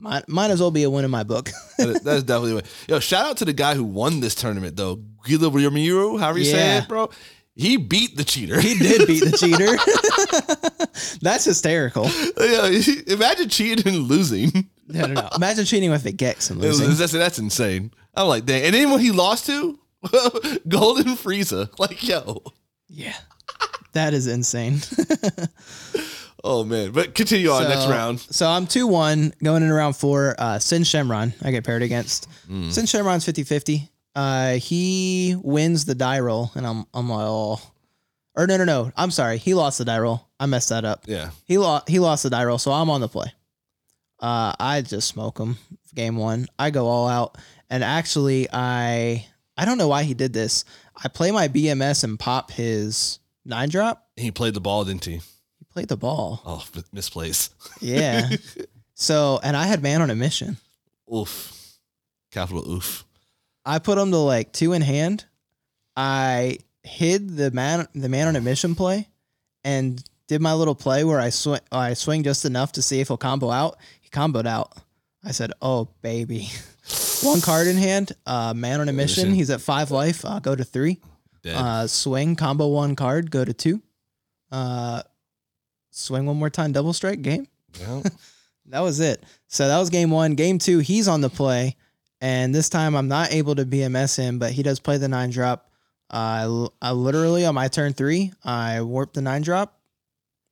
[0.00, 1.50] Might, might as well be a win in my book.
[1.78, 2.64] That is, that is definitely win.
[2.88, 6.44] Yo, shout out to the guy who won this tournament though, Guido Ramiro, however you
[6.44, 6.78] say Yeah.
[6.82, 7.08] it, bro.
[7.54, 8.60] He beat the cheater.
[8.60, 9.76] he did beat the cheater.
[11.22, 12.04] that's hysterical.
[12.40, 12.70] yeah,
[13.12, 14.68] imagine cheating and losing.
[14.88, 15.28] No, no, no.
[15.36, 16.96] Imagine cheating with Vegeks and It was- losing.
[16.96, 17.90] that's, that's insane.
[18.14, 18.62] I'm like, dang.
[18.64, 19.78] And then when he lost to
[20.68, 22.42] Golden Frieza, like, yo,
[22.88, 23.14] Yeah.
[23.92, 24.80] That is insane.
[26.44, 26.92] Oh man.
[26.92, 28.20] But continue on next round.
[28.20, 30.34] So I'm 2 1 going in round four.
[30.38, 32.28] Uh, Sin Shenron, I get paired against.
[32.48, 32.72] Mm.
[32.72, 33.90] Sin Shenron's 50 50.
[34.14, 37.60] Uh, he wins the die roll, and I'm, I'm like, oh.
[38.34, 38.92] Or no, no, no.
[38.96, 39.38] I'm sorry.
[39.38, 40.28] He lost the die roll.
[40.40, 41.04] I messed that up.
[41.06, 41.30] Yeah.
[41.44, 41.88] He lost.
[41.88, 43.32] He lost the die roll, so I'm on the play.
[44.20, 45.56] Uh, I just smoke him.
[45.94, 47.38] Game one, I go all out,
[47.70, 50.64] and actually, I I don't know why he did this.
[51.02, 54.06] I play my BMS and pop his nine drop.
[54.16, 55.20] He played the ball, didn't he?
[55.78, 56.42] He played the ball.
[56.44, 57.54] Oh, m- misplaced.
[57.80, 58.28] Yeah.
[58.94, 60.56] so, and I had man on a mission.
[61.14, 61.54] Oof.
[62.32, 63.04] Capital oof.
[63.64, 65.24] I put him to like two in hand.
[65.96, 69.08] I hid the man the man on a mission play,
[69.64, 73.08] and did my little play where I swing I swing just enough to see if
[73.08, 73.76] he'll combo out.
[74.00, 74.74] He comboed out.
[75.24, 76.48] I said, "Oh baby."
[77.22, 79.24] One card in hand, uh, man on a mission.
[79.24, 79.34] Mission.
[79.34, 80.24] He's at five life.
[80.24, 81.00] Uh, go to three.
[81.46, 83.30] Uh, swing combo one card.
[83.30, 83.82] Go to two.
[84.52, 85.02] Uh,
[85.98, 86.72] swing one more time.
[86.72, 87.22] Double strike.
[87.22, 87.46] Game.
[88.70, 89.24] That was it.
[89.46, 90.34] So that was game one.
[90.34, 91.74] Game two, he's on the play,
[92.20, 95.30] and this time I'm not able to BMS him, but he does play the nine
[95.30, 95.70] drop.
[96.10, 96.44] i
[96.92, 99.78] literally on my turn three, I warp the nine drop,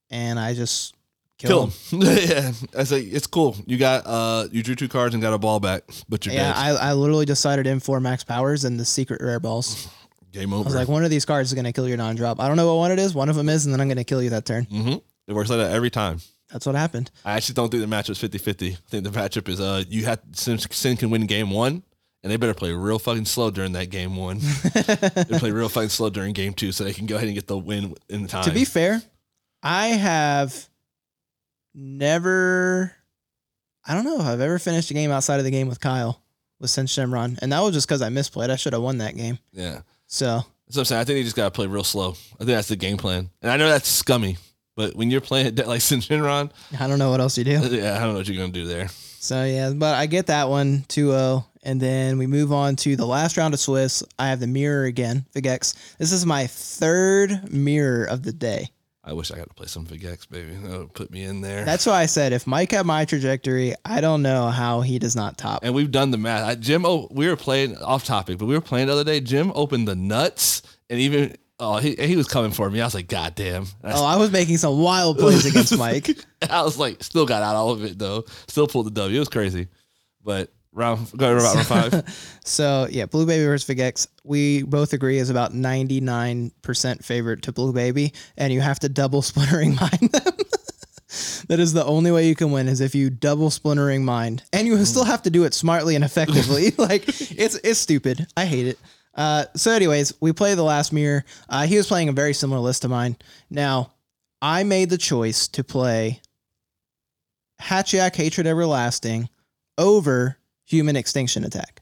[0.08, 0.94] and I just
[1.36, 2.06] kill, kill him.
[2.08, 2.18] him.
[2.30, 2.52] yeah.
[2.78, 3.54] I say it's cool.
[3.66, 6.54] You got uh you drew two cards and got a ball back, but you're Yeah,
[6.54, 6.56] dead.
[6.80, 9.88] I, I literally decided in four max powers and the secret rare balls.
[10.32, 10.62] Game over.
[10.64, 12.40] I was like, one of these cards is gonna kill your non drop.
[12.40, 13.12] I don't know what one it is.
[13.14, 14.64] One of them is, and then I'm gonna kill you that turn.
[14.64, 14.94] hmm
[15.26, 16.20] It works like that every time.
[16.52, 17.10] That's what happened.
[17.24, 18.72] I actually don't think the matchup's 50-50.
[18.72, 21.82] I think the matchup is uh you had Sin, Sin can win game one,
[22.22, 24.38] and they better play real fucking slow during that game one.
[24.74, 27.46] they play real fucking slow during game two, so they can go ahead and get
[27.48, 28.44] the win in the time.
[28.44, 29.02] To be fair,
[29.62, 30.68] I have
[31.74, 32.92] never.
[33.84, 36.20] I don't know if I've ever finished a game outside of the game with Kyle
[36.60, 38.50] with Sin Shenron, and that was just because I misplayed.
[38.50, 39.38] I should have won that game.
[39.52, 41.00] yeah, So that's what I'm saying.
[41.00, 42.10] I think they just gotta play real slow.
[42.34, 44.38] I think that's the game plan, and I know that's scummy,
[44.76, 47.56] but when you're playing like Shenron, I don't know what else you do.
[47.56, 48.88] Uh, yeah, I don't know what you're gonna do there.
[49.18, 51.44] So yeah, but I get that one 2-0.
[51.64, 54.04] And then we move on to the last round of Swiss.
[54.20, 55.74] I have the mirror again, Vegeks.
[55.98, 58.68] This is my third mirror of the day.
[59.02, 60.54] I wish I got to play some Vegeks, baby.
[60.54, 61.64] That would put me in there.
[61.64, 65.16] That's why I said if Mike had my trajectory, I don't know how he does
[65.16, 65.64] not top.
[65.64, 66.44] and we've done the math.
[66.44, 69.20] I, Jim, oh, we were playing off topic, but we were playing the other day.
[69.20, 72.80] Jim opened the nuts, and even oh, he he was coming for me.
[72.80, 73.66] I was like, God damn!
[73.84, 76.08] Oh, I was making some wild plays against Mike.
[76.48, 78.24] I was like, still got out all of it though.
[78.48, 79.16] Still pulled the W.
[79.16, 79.68] It was crazy,
[80.22, 82.38] but round go ahead, round five.
[82.44, 84.06] So yeah, Blue Baby versus Vegeks.
[84.22, 88.78] We both agree is about ninety nine percent favorite to Blue Baby, and you have
[88.80, 90.34] to double splintering mind them.
[91.48, 94.66] that is the only way you can win is if you double splintering mind, and
[94.66, 96.72] you still have to do it smartly and effectively.
[96.78, 98.26] like it's it's stupid.
[98.36, 98.78] I hate it.
[99.16, 101.24] Uh, so, anyways, we play the last mirror.
[101.48, 103.16] Uh, he was playing a very similar list to mine.
[103.48, 103.92] Now,
[104.42, 106.20] I made the choice to play
[107.60, 109.28] Hatchiyack Hatred Everlasting
[109.78, 110.36] over
[110.66, 111.80] Human Extinction Attack.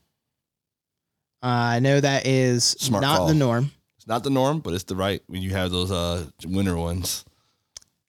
[1.42, 3.28] Uh, I know that is Smart not call.
[3.28, 3.70] the norm.
[3.98, 7.24] It's not the norm, but it's the right when you have those uh winner ones.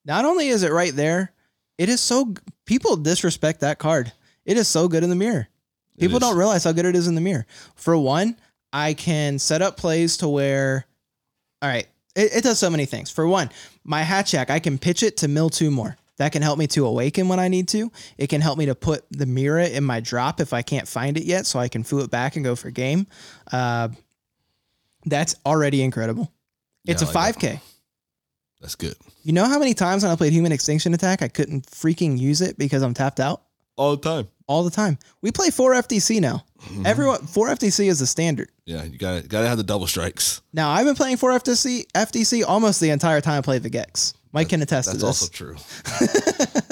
[0.05, 1.33] Not only is it right there,
[1.77, 2.33] it is so
[2.65, 4.11] people disrespect that card.
[4.45, 5.47] It is so good in the mirror.
[5.99, 7.45] People don't realize how good it is in the mirror.
[7.75, 8.37] For one,
[8.75, 10.85] I can set up plays to where,
[11.61, 13.09] all right, it, it does so many things.
[13.09, 13.49] For one,
[13.85, 15.95] my Hatchiyack, I can pitch it to mill two more.
[16.17, 17.89] That can help me to awaken when I need to.
[18.17, 21.15] It can help me to put the Mira in my drop if I can't find
[21.15, 23.07] it yet, so I can foo it back and go for game.
[23.49, 23.89] Uh,
[25.05, 26.29] that's already incredible.
[26.85, 27.61] It's Yeah, a like 5K.
[28.59, 31.65] That's good You know how many times when I played Human Extinction Attack, I couldn't
[31.65, 33.41] freaking use it because I'm tapped out
[33.77, 34.27] all the time.
[34.47, 34.97] All the time.
[35.21, 36.45] We play four FTC now.
[36.61, 36.85] Mm-hmm.
[36.85, 38.49] Everyone four FTC is the standard.
[38.65, 40.41] Yeah, you got to got to have the double strikes.
[40.53, 44.13] Now I've been playing four FTC FTC almost the entire time I played the Gex.
[44.33, 45.29] Mike can attest to That's this.
[45.29, 45.55] also true.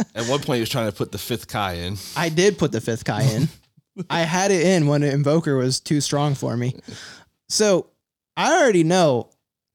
[0.15, 1.95] At one point, he was trying to put the fifth Kai in.
[2.17, 3.47] I did put the fifth Kai in.
[4.09, 6.75] I had it in when Invoker was too strong for me.
[7.47, 7.87] So
[8.35, 9.29] I already know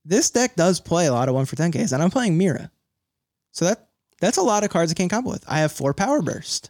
[0.05, 2.69] this deck does play a lot of one for 10Ks, and I'm playing Mira.
[3.53, 3.87] So that
[4.21, 5.43] that's a lot of cards I can't combo with.
[5.47, 6.69] I have four power burst.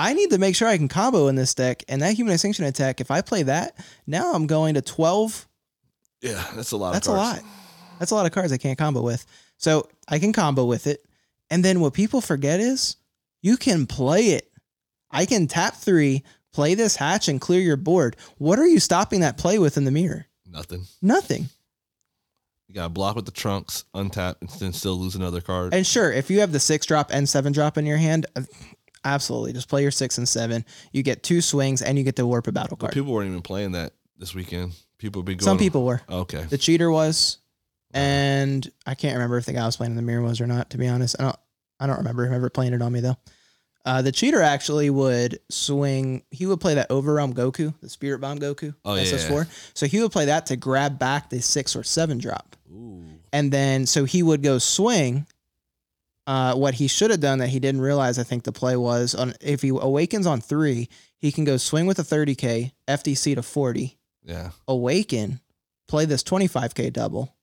[0.00, 2.64] I need to make sure I can combo in this deck, and that human extinction
[2.64, 3.76] attack, if I play that,
[4.06, 5.46] now I'm going to 12
[6.22, 6.92] Yeah, that's a lot.
[6.94, 7.42] that's of a lot.
[7.98, 9.26] That's a lot of cards I can't combo with.
[9.58, 11.04] So I can combo with it.
[11.50, 12.96] And then what people forget is
[13.42, 14.50] you can play it.
[15.10, 16.22] I can tap three,
[16.52, 18.16] play this hatch, and clear your board.
[18.38, 20.26] What are you stopping that play with in the mirror?
[20.46, 20.84] Nothing.
[21.02, 21.50] Nothing.
[22.68, 25.74] You got to block with the trunks, untap, and then still lose another card.
[25.74, 28.42] And sure, if you have the six drop and seven drop in your hand, uh,
[29.04, 29.52] absolutely.
[29.52, 30.64] Just play your six and seven.
[30.92, 32.92] You get two swings and you get the warp a battle But card.
[32.94, 34.72] people weren't even playing that this weekend.
[34.98, 35.44] People been going.
[35.44, 36.00] Some people were.
[36.10, 36.44] Okay.
[36.44, 37.38] The cheater was,
[37.92, 40.46] and I can't remember if the guy I was playing in the mirror was or
[40.46, 40.70] not.
[40.70, 41.36] To be honest, I don't.
[41.82, 43.16] I don't remember him ever playing it on me though.
[43.86, 46.22] Uh, the cheater actually would swing.
[46.30, 48.90] He would play that Overrealm Goku, the Spirit Bomb Goku, Oh.
[48.90, 49.48] SS4.
[49.72, 53.02] So he would play that to grab back the six or seven drop, Ooh.
[53.32, 55.26] and then so he would go swing.
[56.26, 59.14] Uh, what he should have done that he didn't realize, I think the play was
[59.14, 63.42] on if he awakens on three, he can go swing with a 30k, FDC to
[63.42, 64.50] 40, Yeah.
[64.68, 65.40] awaken,
[65.88, 67.34] play this 25k double,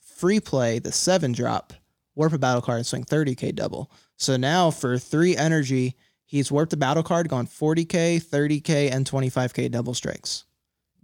[0.00, 1.72] free play the seven drop,
[2.16, 3.90] warp a battle card, and swing 30k double.
[4.16, 5.94] So now for three energy,
[6.24, 10.44] he's warped a battle card, gone 40k, 30k, and 25k double strikes.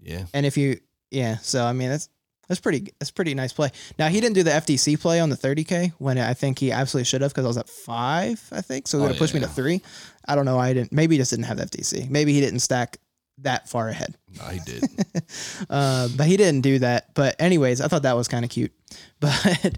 [0.03, 0.25] Yeah.
[0.35, 0.81] And if you,
[1.11, 2.09] yeah, so I mean that's
[2.49, 3.71] that's pretty that's pretty nice play.
[3.99, 7.05] Now he didn't do the FDC play on the 30k when I think he absolutely
[7.07, 8.87] should have because I was at five, I think.
[8.89, 9.83] So it Oh, would have pushed yeah, me to three.
[10.27, 10.59] I don't know.
[10.59, 10.93] I didn't.
[10.93, 12.09] Maybe he just didn't have the FDC.
[12.11, 12.99] Maybe he didn't stack
[13.39, 14.17] that far ahead.
[14.39, 14.85] No, he did.
[15.71, 17.15] uh, but he didn't do that.
[17.15, 18.73] But anyways, I thought that was kind of cute.
[19.21, 19.77] But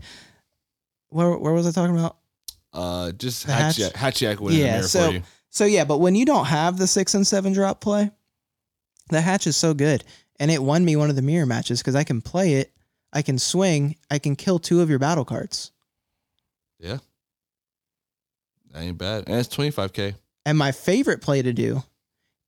[1.10, 2.16] where where was I talking about?
[2.72, 3.76] uh, just hatch?
[3.78, 5.22] Hatchiyack, winning Yeah, so- for you.
[5.50, 8.10] So yeah, but when you don't have the six and seven drop play,
[9.08, 10.04] the hatch is so good,
[10.38, 12.72] and it won me one of the mirror matches because I can play it,
[13.12, 15.72] I can swing, I can kill two of your battle cards.
[16.78, 16.98] Yeah.
[18.72, 19.24] That ain't bad.
[19.26, 20.14] And it's 25K.
[20.44, 21.82] And my favorite play to do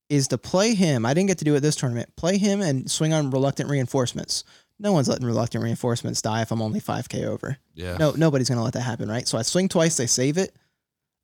[0.08, 1.04] is to play him.
[1.04, 2.14] I didn't get to do it this tournament.
[2.16, 4.44] Play him and swing on reluctant reinforcements.
[4.78, 7.56] No one's letting reluctant reinforcements die if I'm only 5k over.
[7.74, 7.96] Yeah.
[7.96, 9.26] No, nobody's gonna let that happen, right?
[9.26, 10.54] So I swing twice, they save it.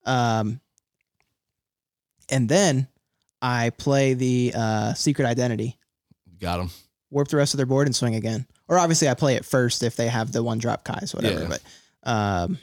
[0.04, 0.60] Um,
[2.30, 2.88] and then
[3.40, 5.78] I play the uh, secret identity,
[6.44, 6.70] Got him.
[7.10, 8.46] warp the rest of their board, and swing again.
[8.68, 11.40] Or obviously, I play it first if they have the one drop Kais, whatever.
[11.42, 11.48] Yeah.
[11.48, 11.62] But
[12.08, 12.58] um,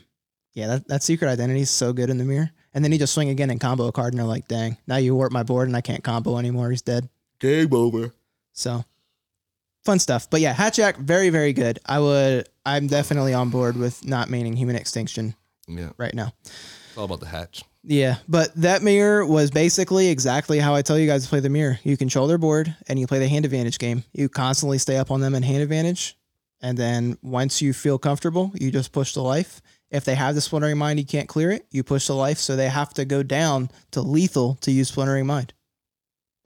[0.53, 2.51] yeah, that, that secret identity is so good in the mirror.
[2.73, 4.95] And then you just swing again and combo a card, and they're like, dang, now
[4.97, 6.69] you warp my board, and I can't combo anymore.
[6.71, 7.09] He's dead.
[7.39, 8.13] Game over.
[8.53, 8.85] So
[9.83, 10.29] fun stuff.
[10.29, 11.79] But yeah, Hatchiyack, very, very good.
[11.85, 15.35] I would, I'm definitely on board with not meaning human extinction
[15.67, 15.89] Yeah.
[15.97, 16.33] right now.
[16.45, 17.63] It's all about the hatch.
[17.83, 21.49] Yeah, but that mirror was basically exactly how I tell you guys to play the
[21.49, 21.79] mirror.
[21.83, 24.03] You control their board and you play the hand advantage game.
[24.13, 26.15] You constantly stay up on them in hand advantage.
[26.61, 29.61] And then once you feel comfortable, you just push the life.
[29.89, 31.65] If they have the splintering mind, you can't clear it.
[31.71, 35.25] You push the life, so they have to go down to lethal to use splintering
[35.25, 35.53] mind.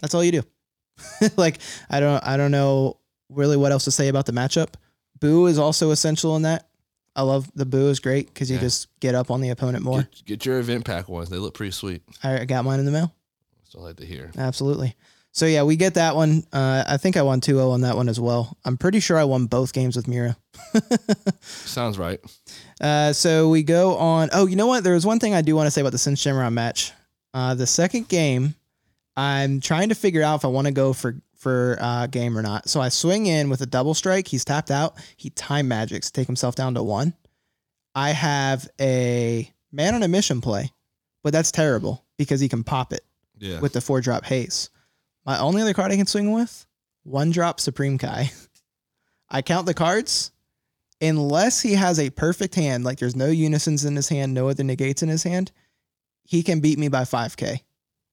[0.01, 0.43] That's all you do.
[1.37, 1.59] like
[1.89, 4.75] I don't I don't know really what else to say about the matchup.
[5.19, 6.69] Boo is also essential in that.
[7.15, 8.61] I love the boo is great because you Yeah.
[8.63, 10.01] just get up on the opponent more.
[10.01, 11.29] Get, get your event pack ones.
[11.29, 12.01] They look pretty sweet.
[12.23, 13.13] I got mine in the mail.
[13.77, 14.31] I like to hear.
[14.37, 14.95] Absolutely.
[15.33, 16.45] So yeah, we get that one.
[16.53, 18.57] Uh, I think I won 2-0 on that one as well.
[18.63, 20.37] I'm pretty sure I won both games with Mira.
[21.41, 22.19] Sounds right.
[22.79, 24.29] Uh, so we go on.
[24.31, 24.83] Oh, you know what?
[24.83, 26.93] There was one thing I do want to say about the Sin Shenron match.
[27.33, 28.55] Uh, the second game,
[29.17, 31.15] I'm trying to figure out if I want to go for
[31.45, 32.67] for uh, game or not.
[32.67, 34.27] So I swing in with a double strike.
[34.27, 34.95] He's tapped out.
[35.15, 37.13] He time magics to take himself down to one.
[37.93, 40.71] I have a man on a mission play,
[41.23, 43.05] but that's terrible because he can pop it.
[43.37, 43.59] Yeah.
[43.59, 44.71] with the four drop haze.
[45.23, 46.65] My only other card I can swing with,
[47.03, 48.31] one drop Supreme Kai.
[49.29, 50.31] I count the cards.
[50.99, 54.63] Unless he has a perfect hand, like there's no unisons in his hand, no other
[54.63, 55.51] negates in his hand,
[56.23, 57.59] he can beat me by 5k.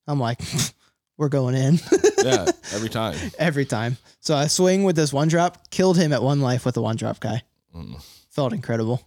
[0.06, 0.40] I'm like,
[1.22, 1.78] we're going in
[2.24, 2.46] yeah.
[2.74, 3.16] Every time.
[3.38, 3.96] every time.
[4.20, 6.96] So I swing with this one drop, killed him at one life with the one
[6.96, 7.42] drop guy.
[7.74, 8.02] Mm.
[8.30, 9.00] Felt incredible.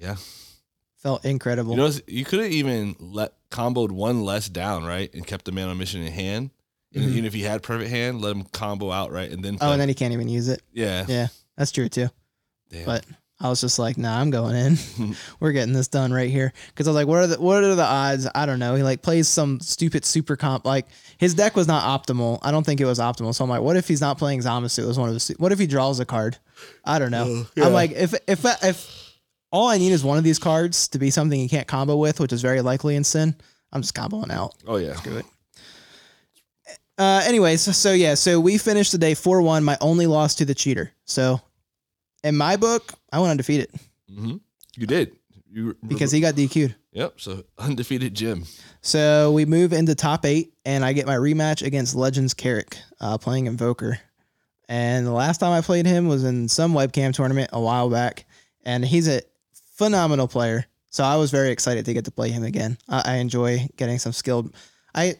[0.00, 0.16] Yeah.
[0.96, 1.72] Felt incredible.
[1.72, 5.52] You know, you could have even let comboed one less down, right, and kept the
[5.52, 6.50] man on mission in hand.
[6.94, 7.08] And Mhm.
[7.10, 9.72] even if he had perfect hand, let him combo out, right, and then oh, play.
[9.72, 10.62] and then he can't even use it.
[10.72, 12.08] yeah, Yeah, that's true too.
[12.70, 12.86] Damn.
[12.86, 13.04] But
[13.38, 14.78] I was just like, nah, I'm going in.
[15.40, 16.52] We're getting this done right here.
[16.68, 18.26] Because I was like, what are the what are the odds?
[18.34, 18.74] I don't know.
[18.74, 20.64] He like plays some stupid super comp.
[20.64, 20.86] Like
[21.18, 22.38] his deck was not optimal.
[22.42, 23.34] I don't think it was optimal.
[23.34, 24.84] So I'm like, what if he's not playing Zamasu?
[24.84, 25.34] It was one of the.
[25.38, 26.38] What if he draws a card?
[26.84, 27.44] I don't know.
[27.54, 27.66] yeah.
[27.66, 29.12] I'm like, if if if
[29.52, 32.20] all I need is one of these cards to be something he can't combo with,
[32.20, 33.34] which is very likely in Sin,
[33.72, 34.54] I'm just comboing out.
[34.66, 35.26] oh yeah, Screw it.
[36.98, 39.62] Uh, anyways, so yeah, so we finished the day four one.
[39.62, 40.92] My only loss to the cheater.
[41.04, 41.40] So,
[42.24, 43.70] in my book, I went undefeated
[44.08, 44.36] hmm
[44.76, 45.16] you did.
[45.50, 46.74] You because he got DQ'd.
[46.92, 47.18] Yep.
[47.18, 48.44] So undefeated Jim.
[48.82, 53.16] So we move into top eight, and I get my rematch against Legends Carrick, uh,
[53.16, 53.98] playing Invoker.
[54.68, 58.26] And the last time I played him was in some webcam tournament a while back,
[58.66, 59.22] and he's a
[59.76, 60.66] phenomenal player.
[60.90, 62.76] So I was very excited to get to play him again.
[62.86, 64.54] I, I enjoy getting some skilled.
[64.94, 65.14] I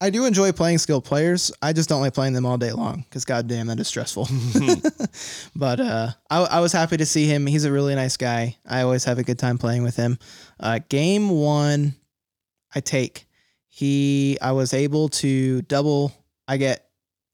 [0.00, 1.52] I do enjoy playing skilled players.
[1.62, 4.28] I just don't like playing them all day long because goddamn that is stressful.
[5.56, 7.46] but uh, I, I was happy to see him.
[7.46, 8.56] He's a really nice guy.
[8.66, 10.18] I always have a good time playing with him.
[10.60, 11.94] Uh, game one,
[12.74, 13.26] I take.
[13.68, 16.12] He, I was able to double.
[16.46, 16.86] I get.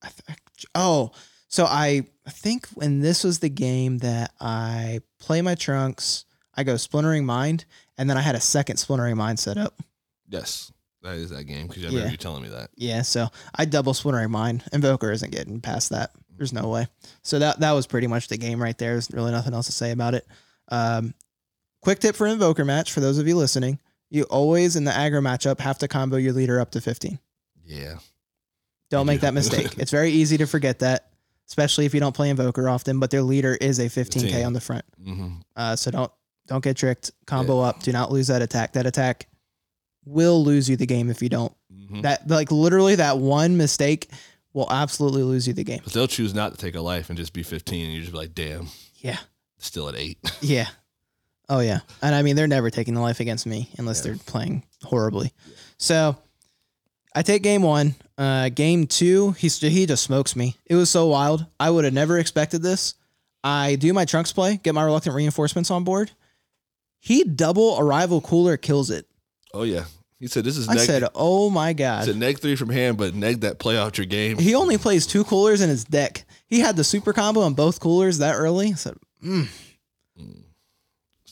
[0.03, 0.39] I th-
[0.75, 1.11] oh,
[1.49, 6.77] so I think when this was the game that I play my trunks, I go
[6.77, 7.65] splintering mind,
[7.99, 9.75] and then I had a second splintering mind set up.
[10.29, 10.73] yes,
[11.03, 11.93] that is that game because I Yeah.
[11.95, 12.71] remember you telling me that.
[12.77, 14.63] Yeah, so I double splintering mind.
[14.73, 16.13] Invoker isn't getting past that.
[16.37, 16.89] There's no way.
[17.23, 18.93] So that that was pretty much the game right there.
[18.93, 20.27] There's really nothing else to say about it.
[20.69, 21.15] Um,
[21.83, 23.79] quick tip for Invoker match for those of you listening:
[24.11, 27.19] you always in the aggro matchup have to combo your leader up to 15.
[27.65, 27.97] Yeah.
[28.91, 29.29] Don't make Yeah.
[29.29, 29.75] that mistake.
[29.79, 31.11] it's very easy to forget that,
[31.49, 32.99] especially if you don't play Invoker often.
[32.99, 34.45] But their leader is a 15k Fifteen.
[34.47, 34.85] on the front.
[35.03, 36.13] hmm Uh, so don't
[36.47, 37.13] don't get tricked.
[37.27, 37.83] Combo up.
[37.83, 38.73] Do not lose that attack.
[38.73, 39.27] That attack
[40.11, 41.53] will lose you the game if you don't.
[41.73, 44.11] hmm That like literally that one mistake
[44.53, 45.81] will absolutely lose you the game.
[45.85, 48.13] But they'll choose not to take a life and just be 15, and you just
[48.13, 49.19] be like, damn, Yeah.
[49.59, 50.19] still at eight.
[50.41, 50.69] Yeah.
[51.49, 51.81] Oh yeah.
[52.03, 54.13] And I mean they're never taking the life against me unless Yeah.
[54.13, 55.33] they're playing horribly.
[55.79, 56.17] So
[57.15, 57.95] I take game one.
[58.17, 60.57] Uh, game two, he's he just smokes me.
[60.67, 61.47] It was so wild.
[61.59, 62.95] I would have never expected this.
[63.43, 66.11] I do my trunks play, get my reluctant reinforcements on board.
[67.01, 69.07] He double arrival cooler kills it.
[69.55, 69.85] oh yeah.
[70.21, 70.85] He said this is I neg.
[70.87, 73.97] said, "Oh my god!" It's a neg three from hand, but neg that play out
[73.99, 74.39] your game.
[74.39, 76.25] He only plays two coolers in his deck.
[76.47, 78.75] He had the super combo on both coolers that early.
[78.75, 78.95] So,
[79.25, 79.49] mm,
[80.21, 80.43] Mm,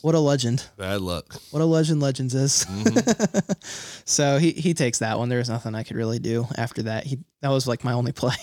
[0.00, 0.64] what a legend!
[0.78, 1.34] Bad luck.
[1.50, 2.64] What a legend Legends is.
[2.64, 4.02] Mhm.
[4.06, 5.28] so he he takes that one.
[5.28, 7.04] There was nothing I could really do after that.
[7.04, 8.36] He that was like my only play.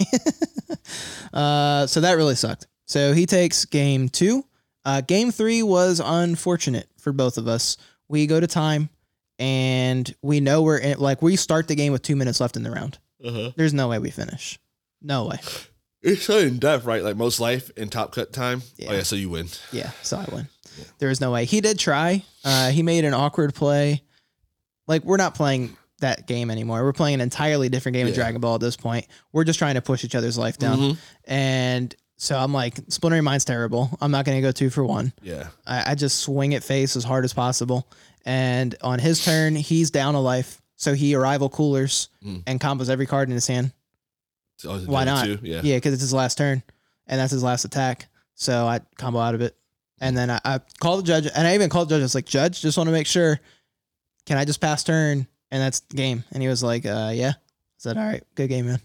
[1.34, 2.68] uh, so that really sucked.
[2.86, 4.44] So he takes game two.
[4.84, 7.78] Uh, game three was unfortunate for both of us.
[8.08, 8.90] We go to time,
[9.40, 12.64] and we know we're in, like we start the game with two minutes left in
[12.64, 12.98] the round.
[13.24, 13.52] Uh-huh.
[13.56, 14.60] There's no way we finish.
[15.02, 15.38] No way.
[16.02, 17.04] It's in death, right?
[17.04, 18.62] Like most life in top cut time.
[18.78, 18.90] Yeah.
[18.92, 19.48] Oh yeah, so you win.
[19.72, 20.48] Yeah, so I win.
[21.00, 21.46] There is no way.
[21.46, 22.24] He did try.
[22.44, 24.04] Uh, he made an awkward play.
[24.88, 26.84] Like we're not playing that game anymore.
[26.84, 29.08] We're playing an entirely different game of Dragon Ball at this point.
[29.32, 30.78] We're just trying to push each other's life down.
[30.78, 30.98] Mhm.
[31.26, 33.90] And so I'm like, splintering mind's terrible.
[34.02, 35.14] I'm not going to go two for one.
[35.24, 35.48] Yeah.
[35.66, 37.90] I, I just swing at face as hard as possible.
[38.26, 40.62] And on his turn, he's down a life.
[40.78, 42.44] So he arrival coolers Mm.
[42.48, 43.72] and combos every card in his hand.
[44.58, 45.26] So I was Why doing not?
[45.26, 45.40] Too.
[45.44, 45.62] Yeah.
[45.64, 46.64] Yeah, because it's his last turn,
[47.08, 48.08] and that's his last attack.
[48.36, 49.56] So I combo out of it,
[50.02, 52.02] and then I, I called the judge, and I even called the judge.
[52.02, 53.40] I was like, "Judge, just want to make sure,
[54.26, 56.24] can I just pass turn?" And that's game.
[56.32, 57.42] And he was like, uh, "Yeah." I
[57.78, 58.80] said, "All right, good game, man."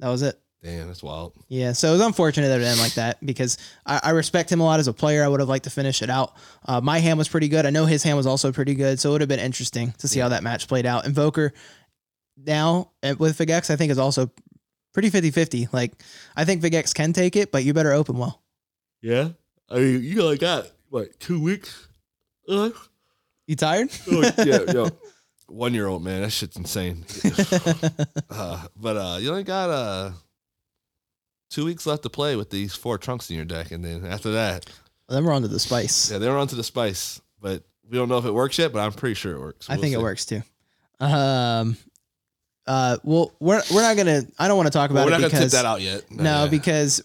[0.00, 0.38] That was it.
[0.62, 1.34] Damn, that's wild.
[1.48, 4.58] Yeah, so it was unfortunate that it ended like that because I, I respect him
[4.60, 5.22] a lot as a player.
[5.24, 6.34] I would have liked to finish it out.
[6.66, 7.64] Uh, my hand was pretty good.
[7.64, 10.08] I know his hand was also pretty good, so it would have been interesting to
[10.08, 11.06] see how that match played out.
[11.06, 11.52] Invoker
[12.36, 14.32] now uh, with Vegeks, I think is also
[14.92, 15.72] pretty 50-50.
[15.72, 15.92] Like
[16.34, 18.42] I think Vegeks can take it, but you better open well.
[19.00, 19.28] Yeah.
[19.70, 21.86] I mean, you only got what two weeks?
[22.48, 22.70] Uh,
[23.46, 23.90] You tired?
[24.10, 24.88] oh, yeah, yo.
[25.46, 27.04] One year old man, that shit's insane.
[28.30, 30.10] uh, but uh, you only got uh
[31.50, 34.32] two weeks left to play with these four trunks in your deck, and then after
[34.32, 34.66] that,
[35.08, 36.10] then we're on to the spice.
[36.10, 37.20] yeah, they're on to the spice.
[37.40, 38.72] But we don't know if it works yet.
[38.72, 39.68] But I'm pretty sure it works.
[39.70, 39.98] I We'll think see.
[40.00, 40.42] it works too.
[41.00, 41.76] Um,
[42.66, 44.22] uh, well, we're we're not gonna.
[44.38, 45.80] I don't want to talk But about we're it not gonna tip because that out
[45.80, 46.10] yet.
[46.10, 46.50] no, yeah.
[46.50, 47.00] because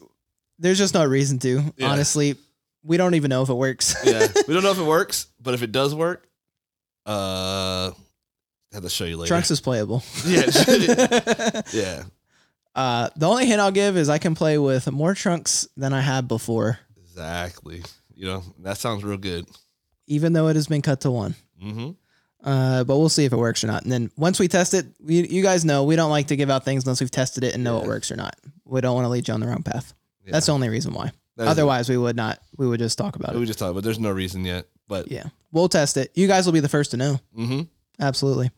[0.59, 1.61] there's just no reason to.
[1.77, 1.87] Yeah.
[1.87, 2.35] Honestly,
[2.83, 3.95] we don't even know if it works.
[4.03, 6.27] yeah, we don't know if it works, but if it does work,
[7.05, 7.93] uh, I
[8.73, 9.29] have to show you later.
[9.29, 10.03] Trunks is playable.
[10.25, 10.43] Yeah.
[11.73, 12.03] yeah,
[12.75, 16.01] uh, the only hint I'll give is I can play with more trunks than I
[16.01, 17.83] had before, exactly.
[18.15, 19.45] You know that sounds real good.
[20.07, 21.35] even though it has been cut to one.
[21.63, 21.91] Mm-hmm.
[22.47, 23.83] Uh, but we'll see if it works or not.
[23.83, 26.49] And then once we test it, we, you guys know we don't like to give
[26.49, 28.35] out things unless we've tested it and know it works or not.
[28.65, 29.93] We don't want to lead you on the wrong path.
[30.27, 31.11] That's the only reason why.
[31.37, 32.39] That is- Otherwise, we would not.
[32.57, 33.37] We would just talk about it.
[33.37, 33.47] we it.
[33.47, 34.65] just talked, but there's no reason yet.
[34.89, 36.11] But Yeah, we'll test it.
[36.15, 37.19] You guys will be the first to know.
[37.37, 37.61] mm-hmm.
[37.99, 38.51] Absolutely.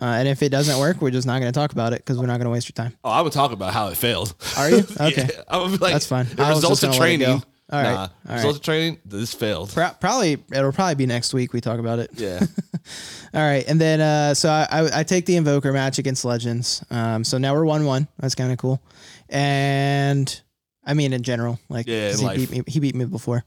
[0.00, 2.16] Uh, and if it doesn't work, we're just not going to talk about it because
[2.18, 2.96] we're not going to waste your time.
[3.04, 4.34] Oh, I would talk about how it failed.
[4.56, 4.78] Are you?
[5.00, 5.28] Okay.
[5.32, 6.26] yeah, I would be like, That's fine.
[6.26, 7.42] The I was results just of gonna let it training.
[7.72, 7.92] All right.
[7.92, 8.34] Nah, All right.
[8.36, 8.98] results of training.
[9.04, 9.70] This failed.
[9.72, 12.10] Pro- probably it'll probably be next week we talk about it.
[12.14, 12.40] Yeah.
[13.34, 16.84] All right, and then uh, so I, I I take the invoker match against Legends.
[16.90, 18.08] Um, so now we're one one.
[18.18, 18.82] That's kind of cool.
[19.28, 20.40] And
[20.84, 22.36] I mean in general, like Yeah, in 'cause he life.
[22.38, 22.62] beat me.
[22.66, 23.44] He beat me before.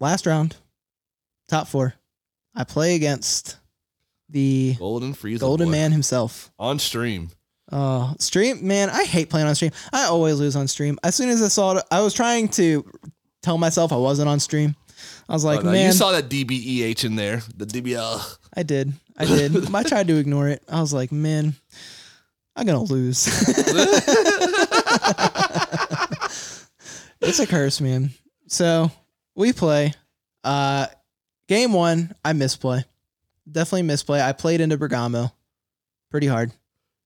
[0.00, 0.56] Last round,
[1.48, 1.94] top four.
[2.54, 3.58] I play against
[4.28, 5.40] the Golden Frieza.
[5.40, 5.72] Golden boy.
[5.72, 6.50] Man himself.
[6.58, 7.30] on stream.
[7.72, 9.72] Oh, stream, man, I hate playing on stream.
[9.92, 10.98] I always lose on stream.
[11.02, 12.84] As soon as I saw it, I was trying to
[13.42, 14.76] tell myself I wasn't on stream.
[15.28, 17.42] I was like, Oh, no, man, you saw that DBEH in there.
[17.56, 18.38] The DBL.
[18.56, 18.92] I did.
[19.18, 19.74] I did.
[19.74, 20.62] I tried to ignore it.
[20.68, 21.54] I was like, man,
[22.54, 23.26] I'm gonna lose.
[27.20, 28.10] it's a curse, man.
[28.46, 28.90] So
[29.34, 29.92] we play.
[30.44, 30.86] Uh
[31.48, 32.84] game one, I misplay.
[33.50, 34.20] Definitely misplay.
[34.20, 35.32] I played into Bergamo
[36.10, 36.52] pretty hard.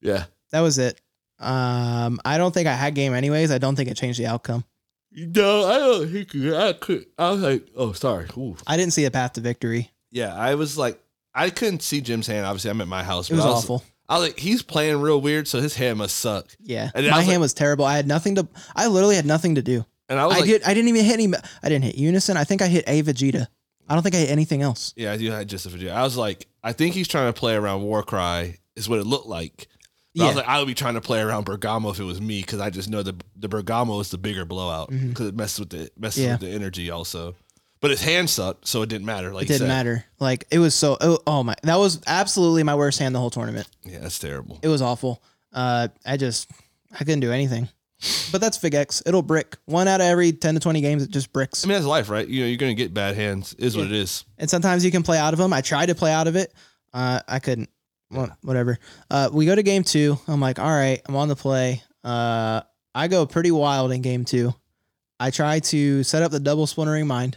[0.01, 0.25] Yeah.
[0.53, 1.01] That was it.
[1.39, 3.51] Um, I don't think I had game anyways.
[3.51, 4.65] I don't think it changed the outcome.
[5.13, 7.07] No, I don't think you- I could.
[7.19, 8.27] I was like, oh, sorry.
[8.37, 8.57] Ooh.
[8.67, 9.91] I didn't see a path to victory.
[10.11, 11.01] Yeah, I was like,
[11.35, 12.47] I couldn't see Jim's hand.
[12.47, 13.31] Obviously, I'm at my house.
[13.31, 13.85] It was I was, awful.
[14.09, 16.49] I was like, he's playing real weird, so his hand must suck.
[16.61, 17.85] Yeah, And my was hand like- was terrible.
[17.85, 18.49] I had nothing to.
[18.75, 19.85] I literally had nothing to do.
[20.09, 20.63] And I was I like, did.
[20.65, 21.33] I didn't even hit any.
[21.63, 22.37] I didn't hit Unison.
[22.37, 23.47] I think I hit a Vegeta.
[23.91, 24.95] I don't think I hit anything else.
[24.97, 25.93] yeah, you had just a video.
[25.93, 29.27] I was like, I think he's trying to play around Warcry, is what it looked
[29.27, 29.67] like.
[30.15, 32.21] But I was like, I would be trying to play around Bergamo if it was
[32.21, 35.61] me, because I just know the the Bergamo is the bigger blowout because it messes
[35.61, 36.33] with the messes Yeah.
[36.33, 37.35] with the energy also.
[37.81, 39.33] But his hand sucked, so it didn't matter.
[39.33, 39.69] Like it didn't said.
[39.69, 40.05] matter.
[40.19, 40.97] Like it was so.
[41.01, 41.55] Oh, oh my!
[41.63, 43.69] That was absolutely my worst hand the whole tournament.
[43.85, 44.59] Yeah, that's terrible.
[44.63, 45.23] It was awful.
[45.53, 46.51] Uh, I just
[46.93, 47.69] I couldn't do anything.
[48.33, 49.03] But that's Vegeks.
[49.07, 49.57] It'll brick.
[49.67, 51.65] One out of every ten to twenty games, it just bricks.
[51.65, 52.27] I mean, that's life, right?
[52.27, 53.55] You know, you're gonna get bad hands.
[53.55, 54.25] Is what it is.
[54.39, 55.53] and sometimes you can play out of them.
[55.53, 56.53] I tried to play out of it.
[56.95, 57.69] Uh, I couldn't.
[58.11, 58.79] Well, whatever.
[59.11, 60.19] Uh, we go to game two.
[60.27, 61.83] I'm like, all right, I'm on the play.
[62.03, 62.63] Uh,
[62.95, 64.55] I go pretty wild in game two.
[65.21, 67.37] I try to set up the double splintering mind.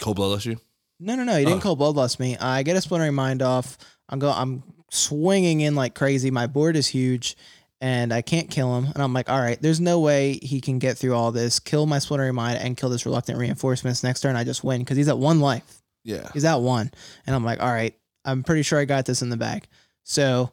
[0.00, 0.56] Cold blood you.
[1.00, 1.36] No, no, no.
[1.38, 1.74] He didn't Oh.
[1.74, 2.36] call bloodlust me.
[2.38, 3.78] I get a splintering mind off.
[4.08, 4.30] I'm go.
[4.30, 6.30] I'm swinging in like crazy.
[6.30, 7.36] My board is huge,
[7.80, 8.86] and I can't kill him.
[8.86, 11.60] And I'm like, all right, there's no way he can get through all this.
[11.60, 14.02] Kill my splintering mind and kill this reluctant reinforcements.
[14.02, 15.82] Next turn, I just win because he's at one life.
[16.04, 16.28] Yeah.
[16.32, 16.90] He's at one.
[17.26, 19.68] And I'm like, all right, I'm pretty sure I got this in the bag.
[20.02, 20.50] So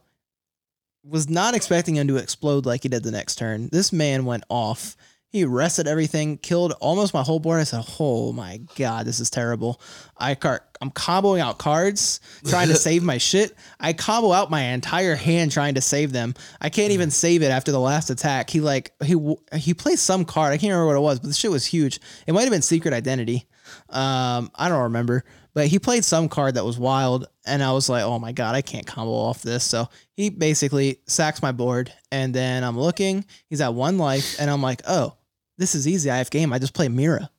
[1.04, 3.68] was not expecting him to explode like he did the next turn.
[3.70, 4.96] This man went off.
[5.28, 7.60] He rested everything, killed almost my whole board.
[7.60, 9.80] I said, "Oh my god, this is terrible."
[10.16, 13.54] I car- I'm comboing out cards, trying to save my shit.
[13.80, 16.34] I combo out my entire hand trying to save them.
[16.60, 18.50] I can't even save it after the last attack.
[18.50, 20.52] He like he w- he plays some card.
[20.52, 22.00] I can't remember what it was, but the shit was huge.
[22.26, 23.46] It might have been Secret Identity.
[23.90, 25.24] Um, I don't remember,
[25.56, 28.54] but he played some card that was wild, and I was like, "Oh my god,
[28.54, 33.24] I can't combo off this." So he basically sacks my board, and then I'm looking.
[33.48, 35.14] He's at one life, and I'm like, "Oh,
[35.56, 36.10] this is easy.
[36.10, 36.52] I have game.
[36.52, 37.30] I just play Mira."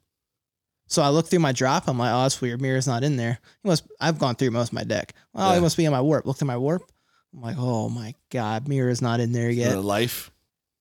[0.87, 1.87] So I look through my drop.
[1.87, 2.59] I'm like, "Oh, that's weird.
[2.59, 3.83] Mira's not in there." He must.
[4.01, 5.13] I've gone through most of my deck.
[5.35, 5.55] Oh, Yeah.
[5.55, 6.25] he must be in my warp.
[6.25, 6.89] Looked at my warp.
[7.35, 10.31] I'm like, "Oh my god, Mira's not in there yet." Life.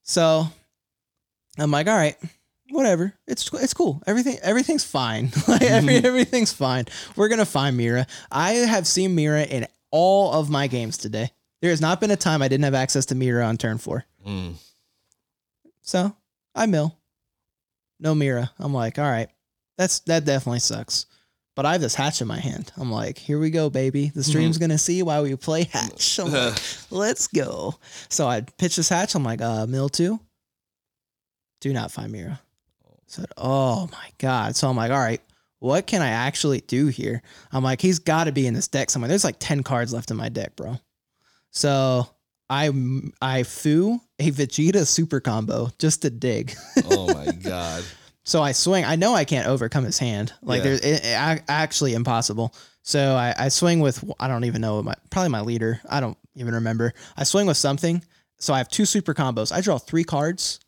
[0.05, 0.49] So
[1.59, 2.17] I'm like, all right,
[2.77, 3.15] whatever.
[3.27, 4.03] It's it's cool.
[4.07, 5.33] Everything everything's fine.
[5.49, 6.85] like every, everything's fine.
[7.17, 8.07] We're gonna find Mira.
[8.31, 11.31] I have seen Mira in all of my games today.
[11.63, 14.05] There has not been a time I didn't have access to Mira on turn four.
[14.27, 14.55] Mm.
[15.83, 16.15] So
[16.55, 16.97] I mill.
[17.99, 18.51] No Mira.
[18.59, 19.29] I'm like, all right,
[19.79, 21.07] that's that definitely sucks.
[21.55, 22.71] But I have this hatch in my hand.
[22.77, 24.11] I'm like, here we go, baby.
[24.15, 26.19] The stream's gonna see why we play hatch.
[26.19, 26.61] I'm like,
[26.91, 27.77] let's go.
[28.11, 29.15] So I pitch this hatch.
[29.15, 30.21] I'm like, uh, mill two.
[31.63, 32.41] Do not find Mira.
[33.07, 34.57] Said, oh my god.
[34.57, 35.21] So I'm like, all right,
[35.59, 37.23] what can I actually do here?
[37.53, 39.09] I'm like, he's got to be in this deck somewhere.
[39.09, 40.77] There's like ten cards left in my deck, bro.
[41.51, 42.09] So
[42.51, 42.71] I
[43.21, 46.55] I foo a Vegeta super combo just to dig.
[46.91, 47.85] oh my god.
[48.25, 48.85] So I swing.
[48.85, 50.33] I know I can't overcome his hand.
[50.43, 50.65] Like Yeah.
[50.65, 52.55] there's it, it, actually impossible.
[52.83, 55.81] So I, I swing with I don't even know my probably my leader.
[55.89, 56.93] I don't even remember.
[57.17, 58.03] I swing with something.
[58.39, 59.51] So I have two super combos.
[59.51, 60.61] I draw three cards.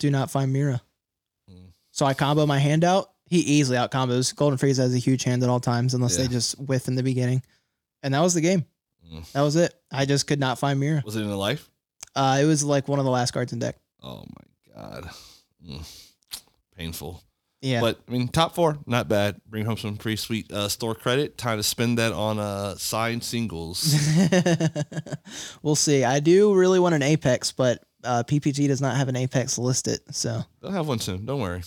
[0.00, 0.82] Do not find Mira.
[1.48, 1.72] Mm.
[1.92, 3.12] So I combo my hand out.
[3.26, 4.34] He easily out combos.
[4.34, 7.04] Golden Frieza has a huge hand at all times unless they just whiff in the
[7.04, 7.42] beginning.
[8.02, 8.64] And that was the game.
[9.08, 9.30] Mm.
[9.32, 9.72] That was it.
[9.92, 11.02] I just could not find Mira.
[11.04, 11.70] Was it in the life?
[12.16, 13.76] Uh, it was like one of the last cards in deck.
[14.02, 15.10] Oh my god.
[15.64, 16.06] Mm.
[16.76, 17.22] Painful.
[17.60, 17.82] Yeah.
[17.82, 19.40] But I mean, top four, not bad.
[19.46, 21.36] Bring home some pretty sweet uh, store credit.
[21.36, 23.94] Time to spend that on uh, signed singles.
[25.62, 26.02] we'll see.
[26.02, 30.00] I do really want an Apex, but uh, PPG does not have an Apex listed,
[30.10, 31.24] so They'll have one soon.
[31.24, 31.62] Don't worry.